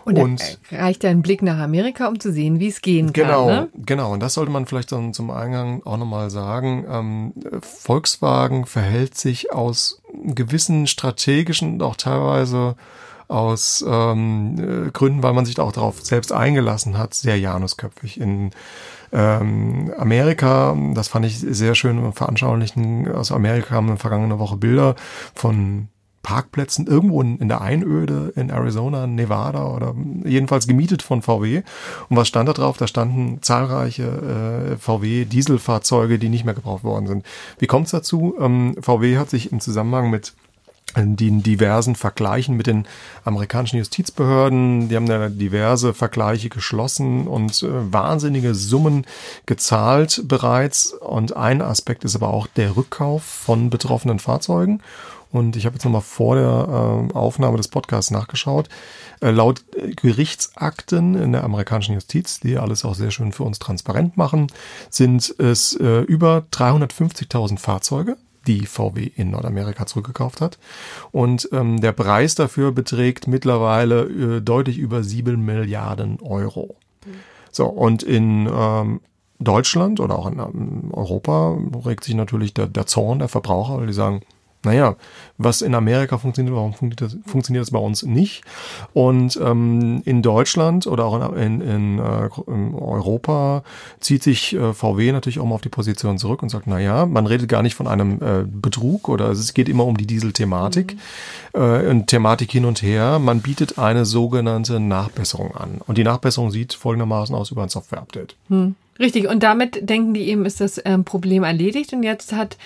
Und, 0.04 0.18
und 0.18 0.58
reicht 0.72 1.04
ein 1.04 1.22
Blick 1.22 1.42
nach 1.42 1.58
Amerika, 1.58 2.08
um 2.08 2.18
zu 2.18 2.32
sehen, 2.32 2.58
wie 2.58 2.68
es 2.68 2.80
gehen 2.80 3.12
genau, 3.12 3.46
kann. 3.46 3.68
Genau, 3.72 3.84
genau. 3.86 4.12
Und 4.12 4.20
das 4.20 4.34
sollte 4.34 4.50
man 4.50 4.66
vielleicht 4.66 4.90
dann 4.90 5.14
zum 5.14 5.30
Eingang 5.30 5.82
auch 5.84 5.96
nochmal 5.96 6.28
sagen. 6.30 6.84
Ähm, 6.88 7.32
Volkswagen 7.60 8.66
verhält 8.66 9.16
sich 9.16 9.52
aus 9.52 10.02
gewissen 10.12 10.88
strategischen 10.88 11.74
und 11.74 11.82
auch 11.82 11.96
teilweise 11.96 12.74
aus 13.28 13.84
ähm, 13.86 14.90
Gründen, 14.92 15.22
weil 15.22 15.32
man 15.32 15.46
sich 15.46 15.58
auch 15.60 15.72
darauf 15.72 16.02
selbst 16.02 16.32
eingelassen 16.32 16.98
hat, 16.98 17.14
sehr 17.14 17.38
janusköpfig. 17.38 18.20
In 18.20 18.50
ähm, 19.12 19.92
Amerika, 19.98 20.76
das 20.94 21.08
fand 21.08 21.26
ich 21.26 21.38
sehr 21.38 21.74
schön 21.74 22.12
veranschaulichen, 22.12 23.12
aus 23.12 23.30
Amerika 23.32 23.74
haben 23.74 23.86
in 23.86 23.94
der 23.94 24.00
vergangenen 24.00 24.38
Woche 24.38 24.56
Bilder 24.56 24.94
von 25.34 25.88
Parkplätzen 26.22 26.86
irgendwo 26.86 27.20
in, 27.20 27.38
in, 27.38 27.48
der 27.48 27.60
Einöde 27.60 28.32
in 28.36 28.50
Arizona, 28.50 29.06
Nevada 29.06 29.66
oder 29.66 29.94
jedenfalls 30.24 30.66
gemietet 30.66 31.02
von 31.02 31.20
VW. 31.20 31.62
Und 32.08 32.16
was 32.16 32.28
stand 32.28 32.48
da 32.48 32.52
drauf? 32.52 32.76
Da 32.76 32.86
standen 32.86 33.42
zahlreiche 33.42 34.72
äh, 34.72 34.76
VW-Dieselfahrzeuge, 34.76 36.18
die 36.18 36.28
nicht 36.28 36.44
mehr 36.44 36.54
gebraucht 36.54 36.84
worden 36.84 37.06
sind. 37.06 37.26
Wie 37.58 37.66
kommt 37.66 37.86
es 37.86 37.92
dazu? 37.92 38.36
Ähm, 38.40 38.76
VW 38.80 39.18
hat 39.18 39.30
sich 39.30 39.50
im 39.50 39.60
Zusammenhang 39.60 40.10
mit 40.10 40.34
den 40.96 41.42
diversen 41.42 41.94
Vergleichen 41.94 42.56
mit 42.56 42.66
den 42.66 42.86
amerikanischen 43.24 43.78
Justizbehörden. 43.78 44.88
Die 44.88 44.96
haben 44.96 45.06
da 45.06 45.28
diverse 45.28 45.94
Vergleiche 45.94 46.48
geschlossen 46.48 47.26
und 47.26 47.62
äh, 47.62 47.92
wahnsinnige 47.92 48.54
Summen 48.54 49.06
gezahlt 49.46 50.22
bereits. 50.26 50.92
Und 50.92 51.36
ein 51.36 51.62
Aspekt 51.62 52.04
ist 52.04 52.16
aber 52.16 52.28
auch 52.28 52.46
der 52.46 52.76
Rückkauf 52.76 53.22
von 53.22 53.70
betroffenen 53.70 54.18
Fahrzeugen. 54.18 54.80
Und 55.32 55.56
ich 55.56 55.64
habe 55.64 55.74
jetzt 55.76 55.84
nochmal 55.84 56.02
vor 56.02 56.36
der 56.36 57.08
äh, 57.10 57.14
Aufnahme 57.14 57.56
des 57.56 57.68
Podcasts 57.68 58.10
nachgeschaut. 58.10 58.68
Äh, 59.20 59.30
laut 59.30 59.64
Gerichtsakten 59.96 61.14
in 61.14 61.32
der 61.32 61.44
amerikanischen 61.44 61.94
Justiz, 61.94 62.40
die 62.40 62.58
alles 62.58 62.84
auch 62.84 62.94
sehr 62.94 63.10
schön 63.10 63.32
für 63.32 63.44
uns 63.44 63.58
transparent 63.58 64.18
machen, 64.18 64.48
sind 64.90 65.34
es 65.38 65.74
äh, 65.74 66.00
über 66.02 66.44
350.000 66.52 67.58
Fahrzeuge, 67.58 68.18
die 68.46 68.66
VW 68.66 69.10
in 69.16 69.30
Nordamerika 69.30 69.86
zurückgekauft 69.86 70.40
hat. 70.40 70.58
Und 71.10 71.48
ähm, 71.52 71.80
der 71.80 71.92
Preis 71.92 72.34
dafür 72.34 72.72
beträgt 72.72 73.26
mittlerweile 73.26 74.02
äh, 74.04 74.40
deutlich 74.40 74.78
über 74.78 75.02
sieben 75.02 75.44
Milliarden 75.44 76.20
Euro. 76.20 76.76
Mhm. 77.04 77.10
So, 77.50 77.66
und 77.66 78.02
in 78.02 78.48
ähm, 78.52 79.00
Deutschland 79.38 80.00
oder 80.00 80.18
auch 80.18 80.26
in 80.26 80.38
ähm, 80.38 80.90
Europa 80.92 81.58
regt 81.84 82.04
sich 82.04 82.14
natürlich 82.14 82.54
der, 82.54 82.66
der 82.66 82.86
Zorn 82.86 83.18
der 83.18 83.28
Verbraucher, 83.28 83.78
weil 83.78 83.86
die 83.86 83.92
sagen, 83.92 84.22
naja, 84.64 84.96
was 85.38 85.62
in 85.62 85.74
Amerika 85.74 86.18
funktioniert, 86.18 86.54
warum 86.54 86.72
funktioniert 86.72 87.00
das, 87.00 87.30
funktioniert 87.30 87.62
das 87.62 87.70
bei 87.70 87.78
uns 87.78 88.02
nicht? 88.02 88.42
Und 88.92 89.38
ähm, 89.42 90.02
in 90.04 90.22
Deutschland 90.22 90.86
oder 90.86 91.04
auch 91.04 91.32
in, 91.34 91.60
in, 91.60 91.98
äh, 91.98 92.28
in 92.46 92.74
Europa 92.74 93.64
zieht 94.00 94.22
sich 94.22 94.54
äh, 94.54 94.72
VW 94.72 95.12
natürlich 95.12 95.40
auch 95.40 95.46
mal 95.46 95.56
auf 95.56 95.62
die 95.62 95.68
Position 95.68 96.18
zurück 96.18 96.42
und 96.42 96.48
sagt, 96.48 96.66
naja, 96.66 97.06
man 97.06 97.26
redet 97.26 97.48
gar 97.48 97.62
nicht 97.62 97.74
von 97.74 97.86
einem 97.86 98.22
äh, 98.22 98.44
Betrug 98.46 99.08
oder 99.08 99.30
es 99.30 99.54
geht 99.54 99.68
immer 99.68 99.84
um 99.84 99.96
die 99.96 100.06
Diesel-Thematik. 100.06 100.94
Mhm. 100.94 101.60
Äh, 101.60 101.88
und 101.88 102.06
Thematik 102.06 102.50
hin 102.50 102.64
und 102.64 102.82
her. 102.82 103.18
Man 103.18 103.40
bietet 103.40 103.78
eine 103.78 104.04
sogenannte 104.04 104.80
Nachbesserung 104.80 105.54
an. 105.56 105.80
Und 105.86 105.98
die 105.98 106.04
Nachbesserung 106.04 106.50
sieht 106.50 106.74
folgendermaßen 106.74 107.34
aus 107.34 107.50
über 107.50 107.62
ein 107.62 107.68
Software-Update. 107.68 108.36
Hm. 108.48 108.74
Richtig, 109.02 109.28
und 109.28 109.42
damit 109.42 109.88
denken 109.90 110.14
die 110.14 110.28
eben, 110.28 110.46
ist 110.46 110.60
das 110.60 110.80
ähm, 110.84 111.04
Problem 111.04 111.42
erledigt. 111.42 111.92
Und 111.92 112.04
jetzt 112.04 112.32
hat 112.32 112.56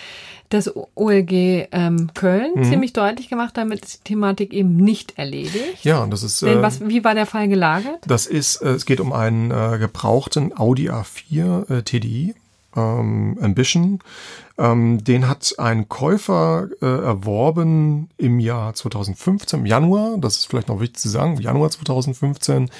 das 0.51 0.71
OLG 0.95 1.67
ähm, 1.73 2.11
Köln 2.15 2.53
mhm. 2.55 2.65
ziemlich 2.65 2.93
deutlich 2.93 3.29
gemacht, 3.29 3.57
damit 3.57 3.85
ist 3.85 4.01
die 4.01 4.13
Thematik 4.13 4.53
eben 4.53 4.77
nicht 4.77 5.19
erledigt. 5.19 5.83
Ja, 5.83 6.03
und 6.03 6.11
das 6.11 6.23
ist. 6.23 6.43
Denn 6.43 6.63
was, 6.63 6.81
äh, 6.81 6.89
wie 6.89 7.03
war 7.03 7.15
der 7.15 7.27
Fall 7.27 7.49
gelagert? 7.49 8.01
Das 8.07 8.27
ist, 8.27 8.57
äh, 8.57 8.69
es 8.69 8.87
geht 8.87 9.01
um 9.01 9.13
einen 9.13 9.51
äh, 9.51 9.79
gebrauchten 9.79 10.57
Audi 10.57 10.91
A4 10.91 11.79
äh, 11.79 11.83
TDI 11.83 12.35
ähm, 12.77 13.39
Ambition. 13.41 14.01
Ähm, 14.59 15.05
den 15.05 15.29
hat 15.29 15.55
ein 15.59 15.89
Käufer 15.89 16.69
äh, 16.81 16.87
erworben 16.87 18.09
im 18.17 18.41
Jahr 18.41 18.73
2015, 18.73 19.61
im 19.61 19.67
Januar. 19.67 20.17
Das 20.19 20.39
ist 20.39 20.47
vielleicht 20.47 20.69
noch 20.69 20.81
wichtig 20.81 20.99
zu 20.99 21.11
sagen. 21.11 21.39
Januar 21.39 21.71
2015. 21.71 22.71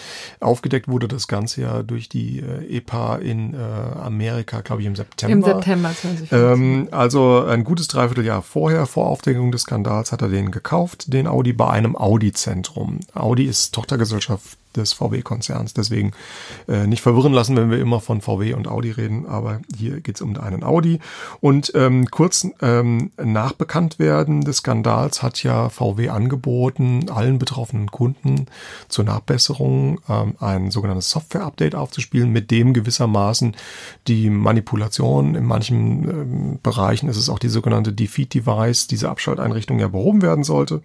Aufgedeckt 0.41 0.89
wurde 0.89 1.07
das 1.07 1.29
Ganze 1.29 1.61
ja 1.63 1.83
durch 1.83 2.09
die 2.09 2.41
äh, 2.41 2.79
EPA 2.79 3.17
in 3.17 3.53
äh, 3.53 3.59
Amerika, 3.59 4.63
glaube 4.63 4.81
ich, 4.81 4.87
im 4.87 4.97
September. 4.97 5.33
Im 5.33 5.43
September 5.43 5.91
2015. 5.91 6.39
Ähm, 6.39 6.89
also 6.93 7.45
ein 7.45 7.63
gutes 7.65 7.89
Dreivierteljahr 7.89 8.41
vorher, 8.41 8.87
vor 8.87 9.09
Aufdeckung 9.09 9.53
des 9.53 9.63
Skandals, 9.63 10.13
hat 10.13 10.23
er 10.23 10.29
den 10.29 10.51
gekauft, 10.53 11.13
den 11.13 11.27
Audi, 11.27 11.53
bei 11.53 11.69
einem 11.69 11.95
Audi-Zentrum. 11.95 13.01
Audi 13.13 13.45
ist 13.45 13.75
Tochtergesellschaft 13.75 14.57
des 14.77 14.93
VW-Konzerns. 14.93 15.75
Deswegen 15.75 16.13
äh, 16.69 16.87
nicht 16.87 17.03
verwirren 17.03 17.33
lassen, 17.33 17.57
wenn 17.57 17.71
wir 17.71 17.79
immer 17.79 18.01
von 18.01 18.21
VW 18.21 18.55
und 18.55 18.69
Audi 18.69 18.91
reden, 18.91 19.27
aber 19.27 19.61
hier 19.77 20.01
geht 20.01 20.17
es 20.17 20.23
um 20.23 20.37
einen 20.37 20.63
Audi. 20.63 21.01
Und 21.41 21.73
ähm, 21.75 22.07
kurz 22.11 22.47
ähm, 22.61 23.11
nach 23.23 23.53
Bekanntwerden 23.53 24.43
des 24.43 24.59
Skandals 24.59 25.23
hat 25.23 25.43
ja 25.43 25.69
VW 25.69 26.09
angeboten, 26.09 27.07
allen 27.11 27.39
betroffenen 27.39 27.91
Kunden 27.91 28.47
zur 28.89 29.05
Nachbesserung 29.05 30.01
ähm, 30.09 30.35
ein 30.41 30.71
sogenanntes 30.71 31.11
Software-Update 31.11 31.75
aufzuspielen, 31.75 32.31
mit 32.31 32.51
dem 32.51 32.75
gewissermaßen 32.75 33.57
die 34.09 34.31
Manipulation 34.31 35.35
in 35.35 35.45
manchen 35.45 36.09
ähm, 36.09 36.59
Bereichen 36.63 37.09
ist 37.09 37.17
es 37.17 37.29
auch 37.29 37.39
die 37.39 37.49
sogenannte 37.49 37.93
Defeat-Device, 37.93 38.87
diese 38.87 39.09
Abschalteinrichtung 39.09 39.79
ja 39.79 39.89
behoben 39.89 40.23
werden 40.23 40.45
sollte. 40.45 40.83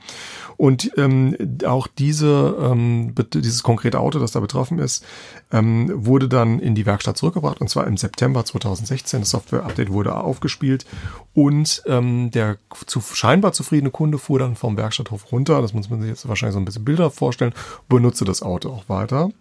Und 0.58 0.92
ähm, 0.98 1.36
auch 1.66 1.88
diese, 1.88 2.56
ähm, 2.62 3.16
dieses 3.34 3.64
konkrete 3.64 3.81
Auto, 4.00 4.20
das 4.20 4.32
da 4.32 4.39
betroffen 4.39 4.80
ist, 4.80 5.06
ähm, 5.52 5.91
wurde 5.94 6.28
dann 6.28 6.60
in 6.60 6.76
die 6.76 6.86
Werkstatt 6.86 7.17
zurückgebracht 7.17 7.62
und 7.62 7.70
zwar 7.70 7.88
im 7.88 7.98
September 7.98 8.46
2016. 8.46 9.22
Das 9.22 9.30
Software-Update 9.32 9.91
wurde 9.91 10.15
aufgespielt 10.15 10.86
und 11.34 11.84
ähm, 11.86 12.32
der 12.32 12.58
zu, 12.86 13.02
scheinbar 13.02 13.54
zufriedene 13.54 13.91
Kunde 13.91 14.17
fuhr 14.17 14.39
dann 14.39 14.56
vom 14.56 14.78
Werkstatthof 14.78 15.32
runter. 15.32 15.62
Das 15.62 15.74
muss 15.74 15.89
man 15.89 16.02
sich 16.02 16.10
jetzt 16.10 16.28
wahrscheinlich 16.28 16.54
so 16.54 16.60
ein 16.60 16.65
bisschen 16.65 16.86
Bilder 16.86 17.12
vorstellen, 17.12 17.54
benutzte 17.89 18.26
das 18.26 18.41
Auto 18.41 18.70
auch 18.70 18.89
weiter. 18.89 19.32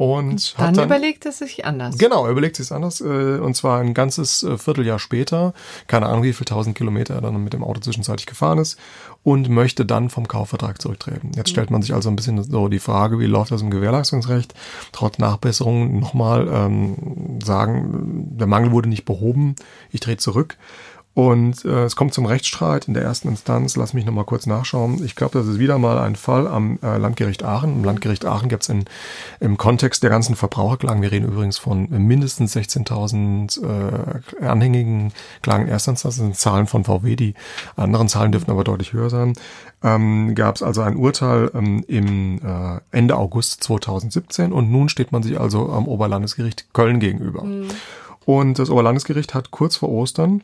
Und 0.00 0.58
dann, 0.58 0.72
dann 0.72 0.86
überlegt 0.86 1.26
es 1.26 1.40
sich 1.40 1.66
anders. 1.66 1.98
Genau, 1.98 2.24
er 2.24 2.30
überlegt 2.30 2.56
sich 2.56 2.72
anders. 2.72 3.02
Äh, 3.02 3.38
und 3.38 3.54
zwar 3.54 3.80
ein 3.80 3.92
ganzes 3.92 4.42
äh, 4.42 4.56
Vierteljahr 4.56 4.98
später. 4.98 5.52
Keine 5.88 6.06
Ahnung, 6.06 6.22
wie 6.22 6.32
viel 6.32 6.46
tausend 6.46 6.74
Kilometer 6.74 7.16
er 7.16 7.20
dann 7.20 7.44
mit 7.44 7.52
dem 7.52 7.62
Auto 7.62 7.80
zwischenzeitlich 7.80 8.24
gefahren 8.24 8.56
ist. 8.56 8.78
Und 9.24 9.50
möchte 9.50 9.84
dann 9.84 10.08
vom 10.08 10.26
Kaufvertrag 10.26 10.80
zurücktreten. 10.80 11.32
Jetzt 11.36 11.50
stellt 11.50 11.70
man 11.70 11.82
sich 11.82 11.92
also 11.92 12.08
ein 12.08 12.16
bisschen 12.16 12.42
so 12.42 12.68
die 12.68 12.78
Frage, 12.78 13.18
wie 13.18 13.26
läuft 13.26 13.50
das 13.50 13.60
im 13.60 13.68
Gewährleistungsrecht? 13.68 14.54
Trotz 14.92 15.18
Nachbesserung 15.18 16.00
nochmal 16.00 16.48
ähm, 16.50 17.38
sagen, 17.44 18.38
der 18.38 18.46
Mangel 18.46 18.72
wurde 18.72 18.88
nicht 18.88 19.04
behoben. 19.04 19.54
Ich 19.90 20.00
drehe 20.00 20.16
zurück. 20.16 20.56
Und 21.12 21.64
äh, 21.64 21.84
es 21.84 21.96
kommt 21.96 22.14
zum 22.14 22.24
Rechtsstreit 22.24 22.86
in 22.86 22.94
der 22.94 23.02
ersten 23.02 23.28
Instanz. 23.28 23.76
Lass 23.76 23.94
mich 23.94 24.04
nochmal 24.04 24.24
kurz 24.24 24.46
nachschauen. 24.46 25.04
Ich 25.04 25.16
glaube, 25.16 25.36
das 25.36 25.48
ist 25.48 25.58
wieder 25.58 25.76
mal 25.76 25.98
ein 25.98 26.14
Fall 26.14 26.46
am 26.46 26.78
äh, 26.82 26.98
Landgericht 26.98 27.42
Aachen. 27.42 27.72
Im 27.72 27.84
Landgericht 27.84 28.24
Aachen 28.24 28.48
gibt 28.48 28.62
es 28.62 28.72
im 29.40 29.56
Kontext 29.58 30.02
der 30.02 30.10
ganzen 30.10 30.36
Verbraucherklagen, 30.36 31.02
wir 31.02 31.10
reden 31.10 31.26
übrigens 31.26 31.58
von 31.58 31.88
mindestens 31.90 32.56
16.000 32.56 33.60
äh, 34.40 34.44
anhängigen 34.44 35.12
Klagen 35.42 35.66
Erstinstanz, 35.66 36.02
das 36.02 36.16
sind 36.16 36.36
Zahlen 36.36 36.66
von 36.66 36.84
VW, 36.84 37.16
die 37.16 37.34
anderen 37.76 38.08
Zahlen 38.08 38.32
dürften 38.32 38.50
aber 38.50 38.64
deutlich 38.64 38.92
höher 38.92 39.10
sein, 39.10 39.32
ähm, 39.82 40.34
gab 40.34 40.56
es 40.56 40.62
also 40.62 40.82
ein 40.82 40.96
Urteil 40.96 41.50
ähm, 41.54 41.84
im 41.88 42.38
äh, 42.38 42.80
Ende 42.92 43.16
August 43.16 43.64
2017 43.64 44.52
und 44.52 44.70
nun 44.70 44.88
steht 44.88 45.12
man 45.12 45.22
sich 45.22 45.40
also 45.40 45.70
am 45.70 45.88
Oberlandesgericht 45.88 46.72
Köln 46.72 47.00
gegenüber. 47.00 47.42
Mhm. 47.42 47.68
Und 48.24 48.58
das 48.58 48.70
Oberlandesgericht 48.70 49.34
hat 49.34 49.50
kurz 49.50 49.76
vor 49.76 49.88
Ostern 49.88 50.42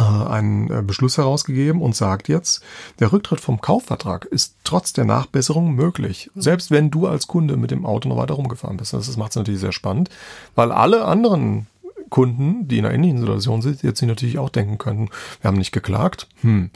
einen 0.00 0.70
äh, 0.70 0.82
Beschluss 0.82 1.18
herausgegeben 1.18 1.82
und 1.82 1.94
sagt 1.94 2.28
jetzt, 2.28 2.62
der 2.98 3.12
Rücktritt 3.12 3.40
vom 3.40 3.60
Kaufvertrag 3.60 4.24
ist 4.24 4.54
trotz 4.64 4.92
der 4.92 5.04
Nachbesserung 5.04 5.74
möglich, 5.74 6.30
selbst 6.34 6.70
wenn 6.70 6.90
du 6.90 7.06
als 7.06 7.26
Kunde 7.26 7.56
mit 7.56 7.70
dem 7.70 7.84
Auto 7.84 8.08
noch 8.08 8.16
weiter 8.16 8.34
rumgefahren 8.34 8.76
bist. 8.76 8.92
Das 8.92 9.16
macht 9.16 9.30
es 9.30 9.36
natürlich 9.36 9.60
sehr 9.60 9.72
spannend, 9.72 10.08
weil 10.54 10.72
alle 10.72 11.04
anderen 11.04 11.66
Kunden, 12.12 12.68
die 12.68 12.78
in 12.78 12.84
einer 12.84 12.94
ähnlichen 12.94 13.18
Situation 13.18 13.62
sind, 13.62 13.82
jetzt 13.82 13.98
sich 13.98 14.08
natürlich 14.08 14.38
auch 14.38 14.50
denken 14.50 14.76
könnten, 14.76 15.08
wir 15.40 15.48
haben 15.48 15.56
nicht 15.56 15.72
geklagt. 15.72 16.28
Hm. 16.42 16.70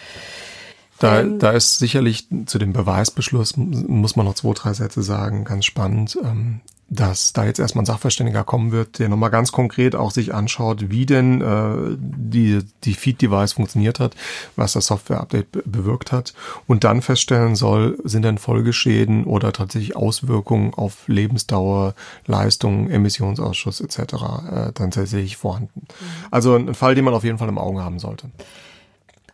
Da, 1.02 1.20
Ähm, 1.20 1.40
da 1.40 1.50
ist 1.50 1.78
sicherlich 1.78 2.28
zu 2.46 2.58
dem 2.58 2.72
Beweisbeschluss, 2.72 3.56
muss 3.56 4.14
man 4.14 4.24
noch 4.24 4.34
zwei, 4.34 4.52
drei 4.52 4.72
Sätze 4.72 5.02
sagen, 5.02 5.42
ganz 5.44 5.64
spannend, 5.64 6.16
ähm, 6.22 6.60
dass 6.88 7.32
da 7.32 7.44
jetzt 7.44 7.58
erstmal 7.58 7.82
ein 7.82 7.86
Sachverständiger 7.86 8.44
kommen 8.44 8.70
wird, 8.70 9.00
der 9.00 9.08
nochmal 9.08 9.30
ganz 9.30 9.50
konkret 9.50 9.96
auch 9.96 10.12
sich 10.12 10.32
anschaut, 10.32 10.90
wie 10.90 11.04
denn 11.04 11.40
äh, 11.40 11.96
die, 11.98 12.60
die 12.84 12.94
Feed-Device 12.94 13.54
funktioniert 13.54 13.98
hat, 13.98 14.14
was 14.54 14.74
das 14.74 14.86
Software-Update 14.86 15.50
be 15.50 15.62
bewirkt 15.64 16.12
hat 16.12 16.34
und 16.68 16.84
dann 16.84 17.02
feststellen 17.02 17.56
soll, 17.56 17.98
sind 18.04 18.22
denn 18.22 18.38
Folgeschäden 18.38 19.24
oder 19.24 19.52
tatsächlich 19.52 19.96
Auswirkungen 19.96 20.72
auf 20.72 21.08
Lebensdauer, 21.08 21.94
Leistung, 22.26 22.90
Emissionsausschuss 22.90 23.80
etc. 23.80 23.98
Äh, 23.98 24.72
dann 24.74 24.92
tatsächlich 24.92 25.36
vorhanden. 25.36 25.88
Also 26.30 26.54
ein 26.54 26.74
Fall, 26.74 26.94
den 26.94 27.04
man 27.04 27.14
auf 27.14 27.24
jeden 27.24 27.38
Fall 27.38 27.48
im 27.48 27.58
Auge 27.58 27.82
haben 27.82 27.98
sollte. 27.98 28.30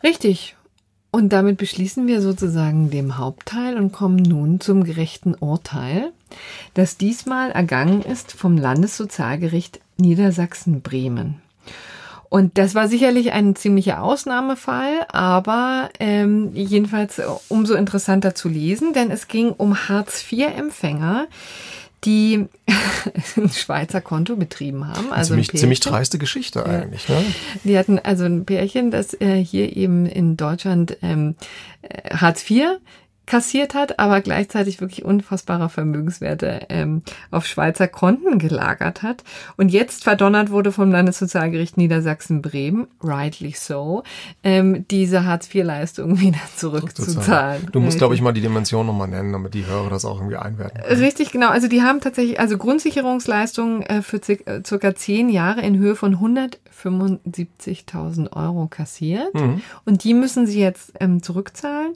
Richtig. 0.03 0.57
Und 1.11 1.33
damit 1.33 1.57
beschließen 1.57 2.07
wir 2.07 2.21
sozusagen 2.21 2.91
dem 2.91 3.17
Hauptteil 3.17 3.77
und 3.77 3.93
kommen 3.93 4.17
nun 4.17 4.61
zum 4.61 4.85
gerechten 4.85 5.35
Urteil, 5.35 6.13
das 6.75 6.99
diesmal 6.99 7.51
ergangen 7.51 8.03
ist 8.03 8.33
vom 8.33 8.59
Landessozialgericht 8.59 9.81
Niedersachsen-Bremen. 9.97 11.41
Und 12.31 12.59
das 12.59 12.75
war 12.75 12.89
sicherlich 12.89 13.33
ein 13.33 13.57
ziemlicher 13.57 14.03
Ausnahmefall, 14.03 15.07
aber 15.09 15.89
ähm, 15.99 16.51
jedenfalls 16.53 17.23
umso 17.49 17.73
interessanter 17.75 18.35
zu 18.35 18.51
lesen, 18.51 18.93
denn 18.93 19.11
es 19.11 19.29
ging 19.29 19.51
um 19.51 19.89
Hartz-IV-Empfänger, 19.89 21.27
die 22.05 22.47
ein 23.37 23.49
Schweizer 23.51 24.01
Konto 24.01 24.37
betrieben 24.37 24.87
haben. 24.87 25.13
Also 25.13 25.31
ziemlich, 25.31 25.51
ziemlich 25.53 25.81
dreiste 25.81 26.19
Geschichte 26.19 26.65
eigentlich. 26.65 27.09
Ne? 27.09 27.25
Die 27.65 27.79
hatten 27.79 27.99
also 27.99 28.25
ein 28.25 28.45
Pärchen, 28.45 28.91
das 28.91 29.15
äh, 29.21 29.37
hier 29.37 29.77
eben 29.77 30.07
in 30.07 30.37
Deutschland 30.37 30.97
ähm, 31.03 31.35
äh, 31.83 32.15
Hartz 32.15 32.49
IV 32.49 32.79
kassiert 33.29 33.75
hat, 33.75 33.99
aber 33.99 34.23
gleichzeitig 34.23 34.81
wirklich 34.81 35.05
unfassbare 35.05 35.69
Vermögenswerte 35.69 36.63
ähm, 36.71 37.03
auf 37.31 37.45
Schweizer 37.47 37.87
Konten 37.87 38.39
gelagert 38.39 39.03
hat 39.03 39.23
und 39.57 39.69
jetzt 39.69 40.05
verdonnert 40.05 40.51
wurde 40.51 40.73
vom 40.73 40.91
Landessozialgericht 40.91 41.77
Niedersachsen-Bremen, 41.77 42.87
rightly 43.05 43.53
so, 43.53 44.03
ähm, 44.43 44.87
diese 44.91 45.27
Hartz-IV-Leistung 45.27 46.19
wieder 46.21 46.41
zurückzuzahlen. 46.57 47.69
Du 47.71 47.81
musst, 47.81 47.99
glaube 47.99 48.15
ich, 48.15 48.23
mal 48.23 48.33
die 48.33 48.41
Dimension 48.41 48.87
nochmal 48.87 49.09
nennen, 49.09 49.33
damit 49.33 49.53
die 49.55 49.67
Hörer 49.67 49.91
das 49.91 50.07
auch 50.07 50.19
irgendwie 50.19 50.37
einwerten. 50.37 50.81
können. 50.81 51.01
Richtig, 51.01 51.31
genau. 51.31 51.51
Also 51.51 51.69
die 51.69 51.83
haben 51.83 52.01
tatsächlich 52.01 52.41
also 52.41 52.57
Grundsicherungsleistungen 52.57 53.83
äh, 53.83 54.01
für 54.03 54.21
äh, 54.27 54.63
circa 54.67 54.95
zehn 54.95 55.29
Jahre 55.29 55.61
in 55.61 55.77
Höhe 55.77 55.97
von 55.97 56.17
175.000 56.17 58.33
Euro 58.33 58.69
kassiert. 58.69 59.35
Und 59.85 60.05
die 60.05 60.15
müssen 60.15 60.47
sie 60.47 60.61
jetzt 60.61 60.93
ähm, 60.99 61.23
zurückzahlen. 61.23 61.93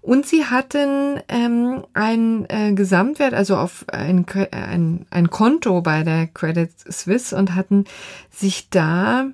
Und 0.00 0.26
sie 0.26 0.44
hatten 0.74 1.20
ähm, 1.28 1.84
ein 1.94 2.46
äh, 2.48 2.72
Gesamtwert, 2.74 3.32
also 3.34 3.56
auf 3.56 3.84
ein, 3.88 4.26
Cre- 4.26 4.52
ein, 4.52 5.06
ein 5.10 5.30
Konto 5.30 5.80
bei 5.80 6.02
der 6.02 6.26
Credit 6.26 6.70
Suisse 6.86 7.34
und 7.34 7.54
hatten 7.54 7.84
sich 8.30 8.68
da 8.70 9.28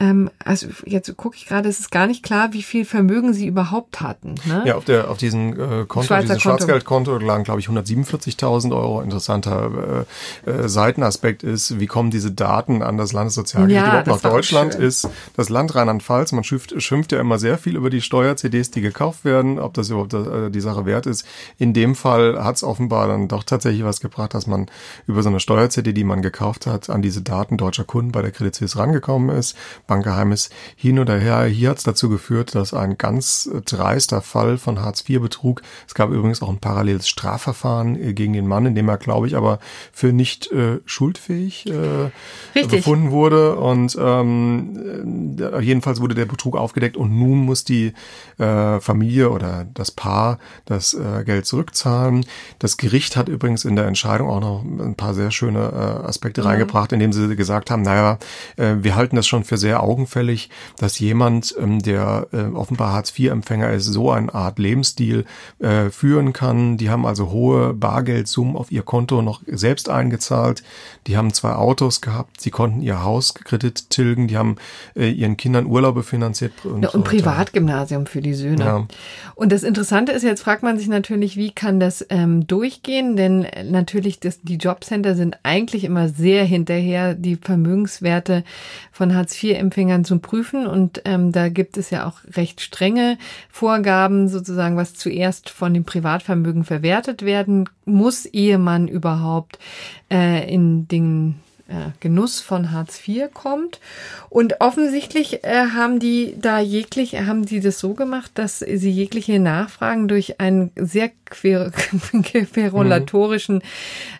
ähm, 0.00 0.30
also 0.42 0.66
jetzt 0.86 1.14
gucke 1.18 1.36
ich 1.36 1.46
gerade, 1.46 1.68
es 1.68 1.78
ist 1.78 1.90
gar 1.90 2.06
nicht 2.06 2.22
klar, 2.22 2.54
wie 2.54 2.62
viel 2.62 2.86
Vermögen 2.86 3.34
sie 3.34 3.46
überhaupt 3.46 4.00
hatten. 4.00 4.36
Ne? 4.46 4.62
Ja, 4.64 4.76
auf, 4.76 4.86
der, 4.86 5.10
auf 5.10 5.18
diesem 5.18 5.52
äh, 5.52 5.84
Konto, 5.84 6.06
Schweizer 6.06 6.28
Konto. 6.28 6.40
Schwarzgeldkonto 6.40 7.18
lagen, 7.18 7.44
glaube 7.44 7.60
ich, 7.60 7.68
147.000 7.68 8.74
Euro. 8.74 9.02
Interessanter 9.02 10.06
äh, 10.46 10.50
äh, 10.50 10.68
Seitenaspekt 10.68 11.42
ist, 11.42 11.78
wie 11.78 11.86
kommen 11.86 12.10
diese 12.10 12.32
Daten 12.32 12.82
an 12.82 12.96
das 12.96 13.12
Landessozialgericht 13.12 13.76
Ja, 13.76 13.88
überhaupt 13.88 14.06
das 14.06 14.22
nach 14.22 14.30
Deutschland? 14.30 14.72
schön. 14.72 14.82
Ist 14.82 15.08
das 15.36 15.50
Land 15.50 15.74
Rheinland-Pfalz, 15.74 16.32
man 16.32 16.44
schimpft, 16.44 16.80
schimpft 16.82 17.12
ja 17.12 17.20
immer 17.20 17.38
sehr 17.38 17.58
viel 17.58 17.76
über 17.76 17.90
die 17.90 18.00
Steuer-CDs, 18.00 18.70
die 18.70 18.80
gekauft 18.80 19.26
werden, 19.26 19.58
ob 19.58 19.74
das 19.74 19.90
überhaupt 19.90 20.14
äh, 20.14 20.50
die 20.50 20.60
Sache 20.60 20.86
wert 20.86 21.04
ist. 21.04 21.26
In 21.58 21.74
dem 21.74 21.94
Fall 21.94 22.42
hat 22.42 22.56
es 22.56 22.64
offenbar 22.64 23.06
dann 23.06 23.28
doch 23.28 23.44
tatsächlich 23.44 23.84
was 23.84 24.00
gebracht, 24.00 24.32
dass 24.32 24.46
man 24.46 24.66
über 25.06 25.22
so 25.22 25.28
eine 25.28 25.40
Steuer-CD, 25.40 25.92
die 25.92 26.04
man 26.04 26.22
gekauft 26.22 26.66
hat, 26.66 26.88
an 26.88 27.02
diese 27.02 27.20
Daten 27.20 27.58
deutscher 27.58 27.84
Kunden 27.84 28.12
bei 28.12 28.22
der 28.22 28.30
Credit 28.30 28.54
Suisse 28.54 28.78
rangekommen 28.78 29.36
ist. 29.36 29.56
Bankgeheimnis 29.90 30.50
hin 30.76 31.00
oder 31.00 31.18
her. 31.18 31.44
Hier 31.46 31.70
hat 31.70 31.78
es 31.78 31.82
dazu 31.82 32.08
geführt, 32.08 32.54
dass 32.54 32.72
ein 32.72 32.96
ganz 32.96 33.50
dreister 33.66 34.22
Fall 34.22 34.56
von 34.56 34.80
Hartz-IV-Betrug, 34.80 35.62
es 35.88 35.94
gab 35.94 36.10
übrigens 36.10 36.42
auch 36.42 36.48
ein 36.48 36.60
paralleles 36.60 37.08
Strafverfahren 37.08 38.00
äh, 38.00 38.12
gegen 38.14 38.32
den 38.32 38.46
Mann, 38.46 38.66
in 38.66 38.76
dem 38.76 38.88
er, 38.88 38.98
glaube 38.98 39.26
ich, 39.26 39.36
aber 39.36 39.58
für 39.92 40.12
nicht 40.12 40.50
äh, 40.52 40.78
schuldfähig 40.84 41.66
äh, 41.66 42.10
Richtig. 42.54 42.68
befunden 42.68 43.10
wurde. 43.10 43.56
Und 43.56 43.98
ähm, 44.00 45.36
äh, 45.40 45.60
jedenfalls 45.60 46.00
wurde 46.00 46.14
der 46.14 46.26
Betrug 46.26 46.56
aufgedeckt 46.56 46.96
und 46.96 47.18
nun 47.18 47.38
muss 47.38 47.64
die 47.64 47.92
äh, 48.38 48.78
Familie 48.78 49.30
oder 49.30 49.66
das 49.74 49.90
Paar 49.90 50.38
das 50.66 50.94
äh, 50.94 51.24
Geld 51.24 51.46
zurückzahlen. 51.46 52.24
Das 52.60 52.76
Gericht 52.76 53.16
hat 53.16 53.28
übrigens 53.28 53.64
in 53.64 53.74
der 53.74 53.86
Entscheidung 53.86 54.30
auch 54.30 54.40
noch 54.40 54.62
ein 54.62 54.94
paar 54.94 55.14
sehr 55.14 55.32
schöne 55.32 55.58
äh, 55.58 56.06
Aspekte 56.06 56.44
reingebracht, 56.44 56.92
indem 56.92 57.12
sie 57.12 57.34
gesagt 57.34 57.72
haben, 57.72 57.82
naja, 57.82 58.18
äh, 58.56 58.76
wir 58.78 58.94
halten 58.94 59.16
das 59.16 59.26
schon 59.26 59.42
für 59.42 59.56
sehr 59.56 59.79
augenfällig, 59.82 60.50
dass 60.78 60.98
jemand, 60.98 61.54
ähm, 61.58 61.80
der 61.80 62.28
äh, 62.32 62.54
offenbar 62.54 62.92
Hartz-IV-Empfänger 62.92 63.70
ist, 63.72 63.86
so 63.86 64.10
eine 64.10 64.34
Art 64.34 64.58
Lebensstil 64.58 65.24
äh, 65.58 65.90
führen 65.90 66.32
kann. 66.32 66.76
Die 66.76 66.90
haben 66.90 67.06
also 67.06 67.30
hohe 67.30 67.74
Bargeldsummen 67.74 68.56
auf 68.56 68.70
ihr 68.70 68.82
Konto 68.82 69.22
noch 69.22 69.42
selbst 69.46 69.88
eingezahlt. 69.88 70.62
Die 71.06 71.16
haben 71.16 71.32
zwei 71.32 71.52
Autos 71.52 72.00
gehabt. 72.00 72.40
Sie 72.40 72.50
konnten 72.50 72.82
ihr 72.82 73.02
Hauskredit 73.02 73.90
tilgen. 73.90 74.28
Die 74.28 74.36
haben 74.36 74.56
äh, 74.94 75.10
ihren 75.10 75.36
Kindern 75.36 75.66
Urlaube 75.66 76.02
finanziert. 76.02 76.52
Und, 76.64 76.82
Ja, 76.82 76.90
und. 76.90 77.04
Privatgymnasium 77.04 78.06
für 78.06 78.20
die 78.20 78.34
Söhne. 78.34 78.64
Ja. 78.64 78.86
Und 79.34 79.52
das 79.52 79.62
Interessante 79.62 80.12
ist, 80.12 80.22
jetzt 80.22 80.42
fragt 80.42 80.62
man 80.62 80.78
sich 80.78 80.88
natürlich, 80.88 81.36
wie 81.36 81.50
kann 81.50 81.80
das 81.80 82.04
ähm, 82.10 82.46
durchgehen? 82.46 83.16
Denn 83.16 83.44
äh, 83.44 83.64
natürlich, 83.64 84.20
das, 84.20 84.40
die 84.42 84.56
Jobcenter 84.56 85.14
sind 85.14 85.38
eigentlich 85.42 85.84
immer 85.84 86.08
sehr 86.08 86.44
hinterher, 86.44 87.14
die 87.14 87.36
Vermögenswerte 87.36 88.44
von 88.92 89.14
Hartz-IV-Empfängern 89.60 90.04
zu 90.04 90.18
prüfen. 90.18 90.66
Und 90.66 91.02
ähm, 91.04 91.32
da 91.32 91.48
gibt 91.48 91.76
es 91.76 91.90
ja 91.90 92.06
auch 92.06 92.20
recht 92.36 92.60
strenge 92.60 93.18
Vorgaben, 93.50 94.28
sozusagen, 94.28 94.76
was 94.76 94.94
zuerst 94.94 95.50
von 95.50 95.74
dem 95.74 95.84
Privatvermögen 95.84 96.64
verwertet 96.64 97.22
werden 97.22 97.68
muss, 97.84 98.26
ehe 98.26 98.58
man 98.58 98.88
überhaupt 98.88 99.58
äh, 100.10 100.52
in 100.52 100.88
den 100.88 101.36
Genuss 102.00 102.40
von 102.40 102.72
Hartz 102.72 103.06
IV 103.06 103.32
kommt. 103.32 103.80
Und 104.28 104.60
offensichtlich 104.60 105.44
äh, 105.44 105.66
haben 105.74 105.98
die 105.98 106.34
da 106.40 106.60
jeglich, 106.60 107.14
haben 107.20 107.46
die 107.46 107.60
das 107.60 107.78
so 107.78 107.94
gemacht, 107.94 108.32
dass 108.34 108.60
sie 108.60 108.90
jegliche 108.90 109.38
Nachfragen 109.40 110.08
durch 110.08 110.40
einen 110.40 110.70
sehr 110.76 111.10
quer, 111.30 111.70
querulatorischen 112.22 113.62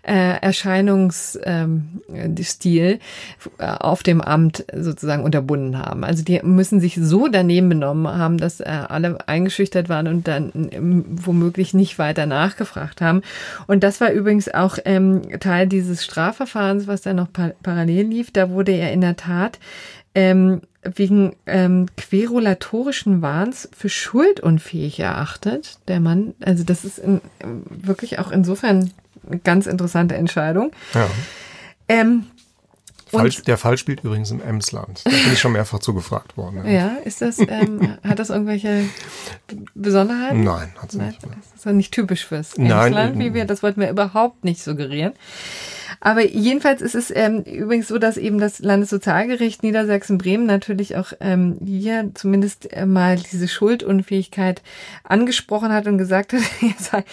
äh, 0.03 0.40
Erscheinungsstil 0.40 1.40
ähm, 1.44 2.98
äh, 3.59 3.66
auf 3.66 4.03
dem 4.03 4.20
Amt 4.20 4.64
sozusagen 4.74 5.22
unterbunden 5.24 5.78
haben. 5.78 6.05
Also 6.05 6.24
die 6.24 6.40
müssen 6.42 6.80
sich 6.80 6.98
so 7.01 7.28
daneben 7.28 7.68
benommen 7.68 8.09
haben, 8.09 8.38
dass 8.38 8.61
äh, 8.61 8.64
alle 8.88 9.18
eingeschüchtert 9.28 9.88
waren 9.88 10.09
und 10.09 10.26
dann 10.26 10.53
ähm, 10.72 11.05
womöglich 11.09 11.74
nicht 11.74 11.98
weiter 11.98 12.26
nachgefragt 12.26 13.01
haben. 13.01 13.22
Und 13.66 13.84
das 13.84 14.01
war 14.01 14.11
übrigens 14.11 14.53
auch 14.53 14.78
ähm, 14.84 15.22
Teil 15.40 15.66
dieses 15.66 16.05
Strafverfahrens, 16.05 16.86
was 16.86 17.03
da 17.03 17.12
noch 17.12 17.32
par 17.41 17.51
parallel 17.62 18.07
lief. 18.07 18.30
Da 18.30 18.51
wurde 18.51 18.72
er 18.72 18.93
in 18.93 19.01
der 19.01 19.16
Tat 19.16 19.59
ähm, 20.14 20.61
wegen 20.82 21.36
ähm, 21.47 21.86
querulatorischen 21.97 23.22
Wahns 23.22 23.68
für 23.76 23.88
schuldunfähig 23.88 25.01
erachtet. 25.01 25.78
Der 25.88 26.01
Mann, 26.01 26.34
also 26.41 26.64
das 26.64 26.84
ist 26.84 26.99
in, 26.99 27.20
wirklich 27.68 28.18
auch 28.18 28.30
insofern 28.30 28.91
eine 29.26 29.38
ganz 29.41 29.66
interessante 29.66 30.14
Entscheidung. 30.14 30.72
Ja. 30.95 31.07
Ähm, 31.88 32.26
Fall, 33.11 33.28
der 33.28 33.59
Fall 33.59 33.76
spielt 33.76 34.05
übrigens 34.05 34.30
im 34.30 34.41
Emsland. 34.41 35.03
Da 35.05 35.11
bin 35.11 35.32
ich 35.32 35.41
schon 35.41 35.53
mehrfach 35.53 35.80
zugefragt 35.80 36.36
worden. 36.36 36.64
Ja. 36.64 36.70
ja, 36.70 36.97
ist 37.05 37.20
das, 37.20 37.41
ähm, 37.41 37.97
hat 38.05 38.20
das 38.20 38.30
irgendwelche 38.30 38.84
Besonderheiten? 39.74 40.45
Nein, 40.45 40.72
hat 40.80 40.95
Nein, 40.95 41.09
nicht. 41.09 41.22
das 41.24 41.57
ist 41.57 41.64
ja 41.64 41.72
nicht 41.72 41.93
typisch 41.93 42.24
fürs 42.24 42.57
Nein, 42.57 42.70
Emsland, 42.70 43.14
ähm, 43.14 43.20
wie 43.20 43.34
wir, 43.34 43.45
das 43.47 43.62
wollten 43.64 43.80
wir 43.80 43.91
überhaupt 43.91 44.45
nicht 44.45 44.62
suggerieren. 44.62 45.12
Aber 46.01 46.26
jedenfalls 46.26 46.80
ist 46.80 46.94
es 46.94 47.12
ähm, 47.14 47.42
übrigens 47.42 47.88
so, 47.88 47.98
dass 47.98 48.16
eben 48.16 48.38
das 48.38 48.61
Landessozialgericht 48.61 49.62
Niedersachsen-Bremen 49.62 50.46
natürlich 50.46 50.96
auch 50.96 51.12
ähm, 51.20 51.59
hier 51.62 52.11
zumindest 52.14 52.72
äh, 52.72 52.86
mal 52.86 53.16
diese 53.16 53.48
Schuldunfähigkeit 53.48 54.62
angesprochen 55.05 55.72
hat 55.72 55.86
und 55.86 55.98
gesagt 55.98 56.32
hat, 56.32 56.40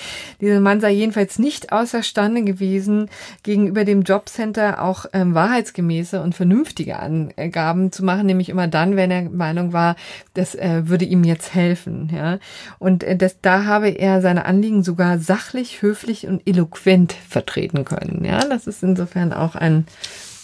dieser 0.41 0.61
Mann 0.61 0.79
sei 0.79 0.91
jedenfalls 0.91 1.38
nicht 1.38 1.73
außerstande 1.73 2.43
gewesen, 2.43 3.09
gegenüber 3.43 3.83
dem 3.83 4.03
Jobcenter 4.03 4.81
auch 4.81 5.05
ähm, 5.11 5.33
wahrheitsgemäße 5.33 6.21
und 6.21 6.33
vernünftige 6.33 6.99
Angaben 6.99 7.91
zu 7.91 8.05
machen, 8.05 8.25
nämlich 8.25 8.47
immer 8.47 8.67
dann, 8.67 8.95
wenn 8.95 9.11
er 9.11 9.23
Meinung 9.23 9.73
war, 9.73 9.97
das 10.33 10.55
äh, 10.55 10.88
würde 10.88 11.03
ihm 11.03 11.25
jetzt 11.25 11.53
helfen. 11.53 12.09
Ja? 12.15 12.39
Und 12.79 13.03
äh, 13.03 13.17
das, 13.17 13.41
da 13.41 13.65
habe 13.65 13.89
er 13.89 14.21
seine 14.21 14.45
Anliegen 14.45 14.83
sogar 14.83 15.19
sachlich, 15.19 15.81
höflich 15.81 16.25
und 16.25 16.47
eloquent 16.47 17.11
vertreten 17.11 17.83
können. 17.83 18.23
Ja, 18.23 18.39
das 18.39 18.65
ist 18.65 18.76
insofern 18.84 19.34
auch 19.34 19.55
ein, 19.55 19.88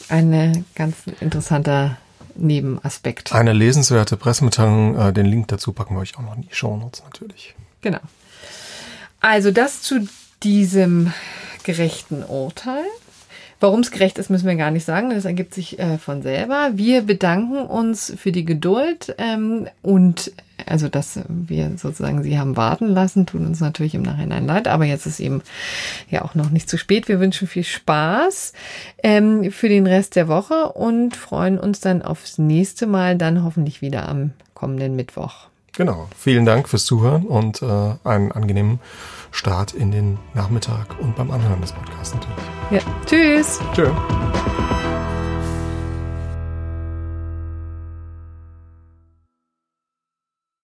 ein 0.09 0.65
ganz 0.75 0.95
interessanter 1.19 1.97
Nebenaspekt. 2.35 3.33
Eine 3.33 3.53
lesenswerte 3.53 4.17
Pressemitteilung. 4.17 4.97
Äh, 4.97 5.13
den 5.13 5.25
Link 5.25 5.47
dazu 5.49 5.73
packen 5.73 5.95
wir 5.95 6.01
euch 6.01 6.17
auch 6.17 6.23
noch 6.23 6.35
in 6.35 6.41
die 6.43 6.53
Show 6.53 6.75
Notes 6.77 7.03
natürlich. 7.03 7.55
Genau. 7.81 7.99
Also 9.19 9.51
das 9.51 9.81
zu 9.81 10.07
diesem 10.41 11.13
gerechten 11.63 12.23
Urteil. 12.23 12.83
Warum 13.59 13.79
es 13.79 13.91
gerecht 13.91 14.17
ist, 14.17 14.29
müssen 14.29 14.47
wir 14.47 14.55
gar 14.55 14.71
nicht 14.71 14.83
sagen. 14.83 15.11
Das 15.11 15.23
ergibt 15.23 15.53
sich 15.53 15.79
äh, 15.79 15.97
von 15.97 16.21
selber. 16.21 16.71
Wir 16.73 17.01
bedanken 17.01 17.65
uns 17.65 18.13
für 18.17 18.33
die 18.33 18.43
Geduld 18.43 19.15
ähm, 19.17 19.69
und 19.81 20.33
also, 20.65 20.87
dass 20.87 21.19
wir 21.27 21.71
sozusagen 21.77 22.23
sie 22.23 22.37
haben 22.37 22.55
warten 22.55 22.87
lassen, 22.87 23.25
tut 23.25 23.41
uns 23.41 23.59
natürlich 23.59 23.95
im 23.95 24.01
Nachhinein 24.01 24.45
leid. 24.45 24.67
Aber 24.67 24.85
jetzt 24.85 25.05
ist 25.05 25.19
eben 25.19 25.41
ja 26.09 26.23
auch 26.23 26.35
noch 26.35 26.49
nicht 26.49 26.69
zu 26.69 26.77
spät. 26.77 27.07
Wir 27.07 27.19
wünschen 27.19 27.47
viel 27.47 27.63
Spaß 27.63 28.53
ähm, 29.01 29.51
für 29.51 29.69
den 29.69 29.87
Rest 29.87 30.15
der 30.15 30.27
Woche 30.27 30.69
und 30.73 31.15
freuen 31.15 31.59
uns 31.59 31.79
dann 31.79 32.01
aufs 32.01 32.37
nächste 32.37 32.87
Mal, 32.87 33.17
dann 33.17 33.43
hoffentlich 33.43 33.81
wieder 33.81 34.07
am 34.07 34.31
kommenden 34.53 34.95
Mittwoch. 34.95 35.47
Genau. 35.75 36.07
Vielen 36.15 36.45
Dank 36.45 36.69
fürs 36.69 36.85
Zuhören 36.85 37.25
und 37.25 37.61
äh, 37.63 37.95
einen 38.03 38.31
angenehmen 38.31 38.79
Start 39.31 39.73
in 39.73 39.91
den 39.91 40.19
Nachmittag 40.35 40.99
und 40.99 41.15
beim 41.15 41.31
Anhören 41.31 41.61
des 41.61 41.71
Podcasts 41.71 42.13
natürlich. 42.13 42.37
Ja. 42.69 42.79
Tschüss. 43.05 43.59
Tschüss. 43.73 43.89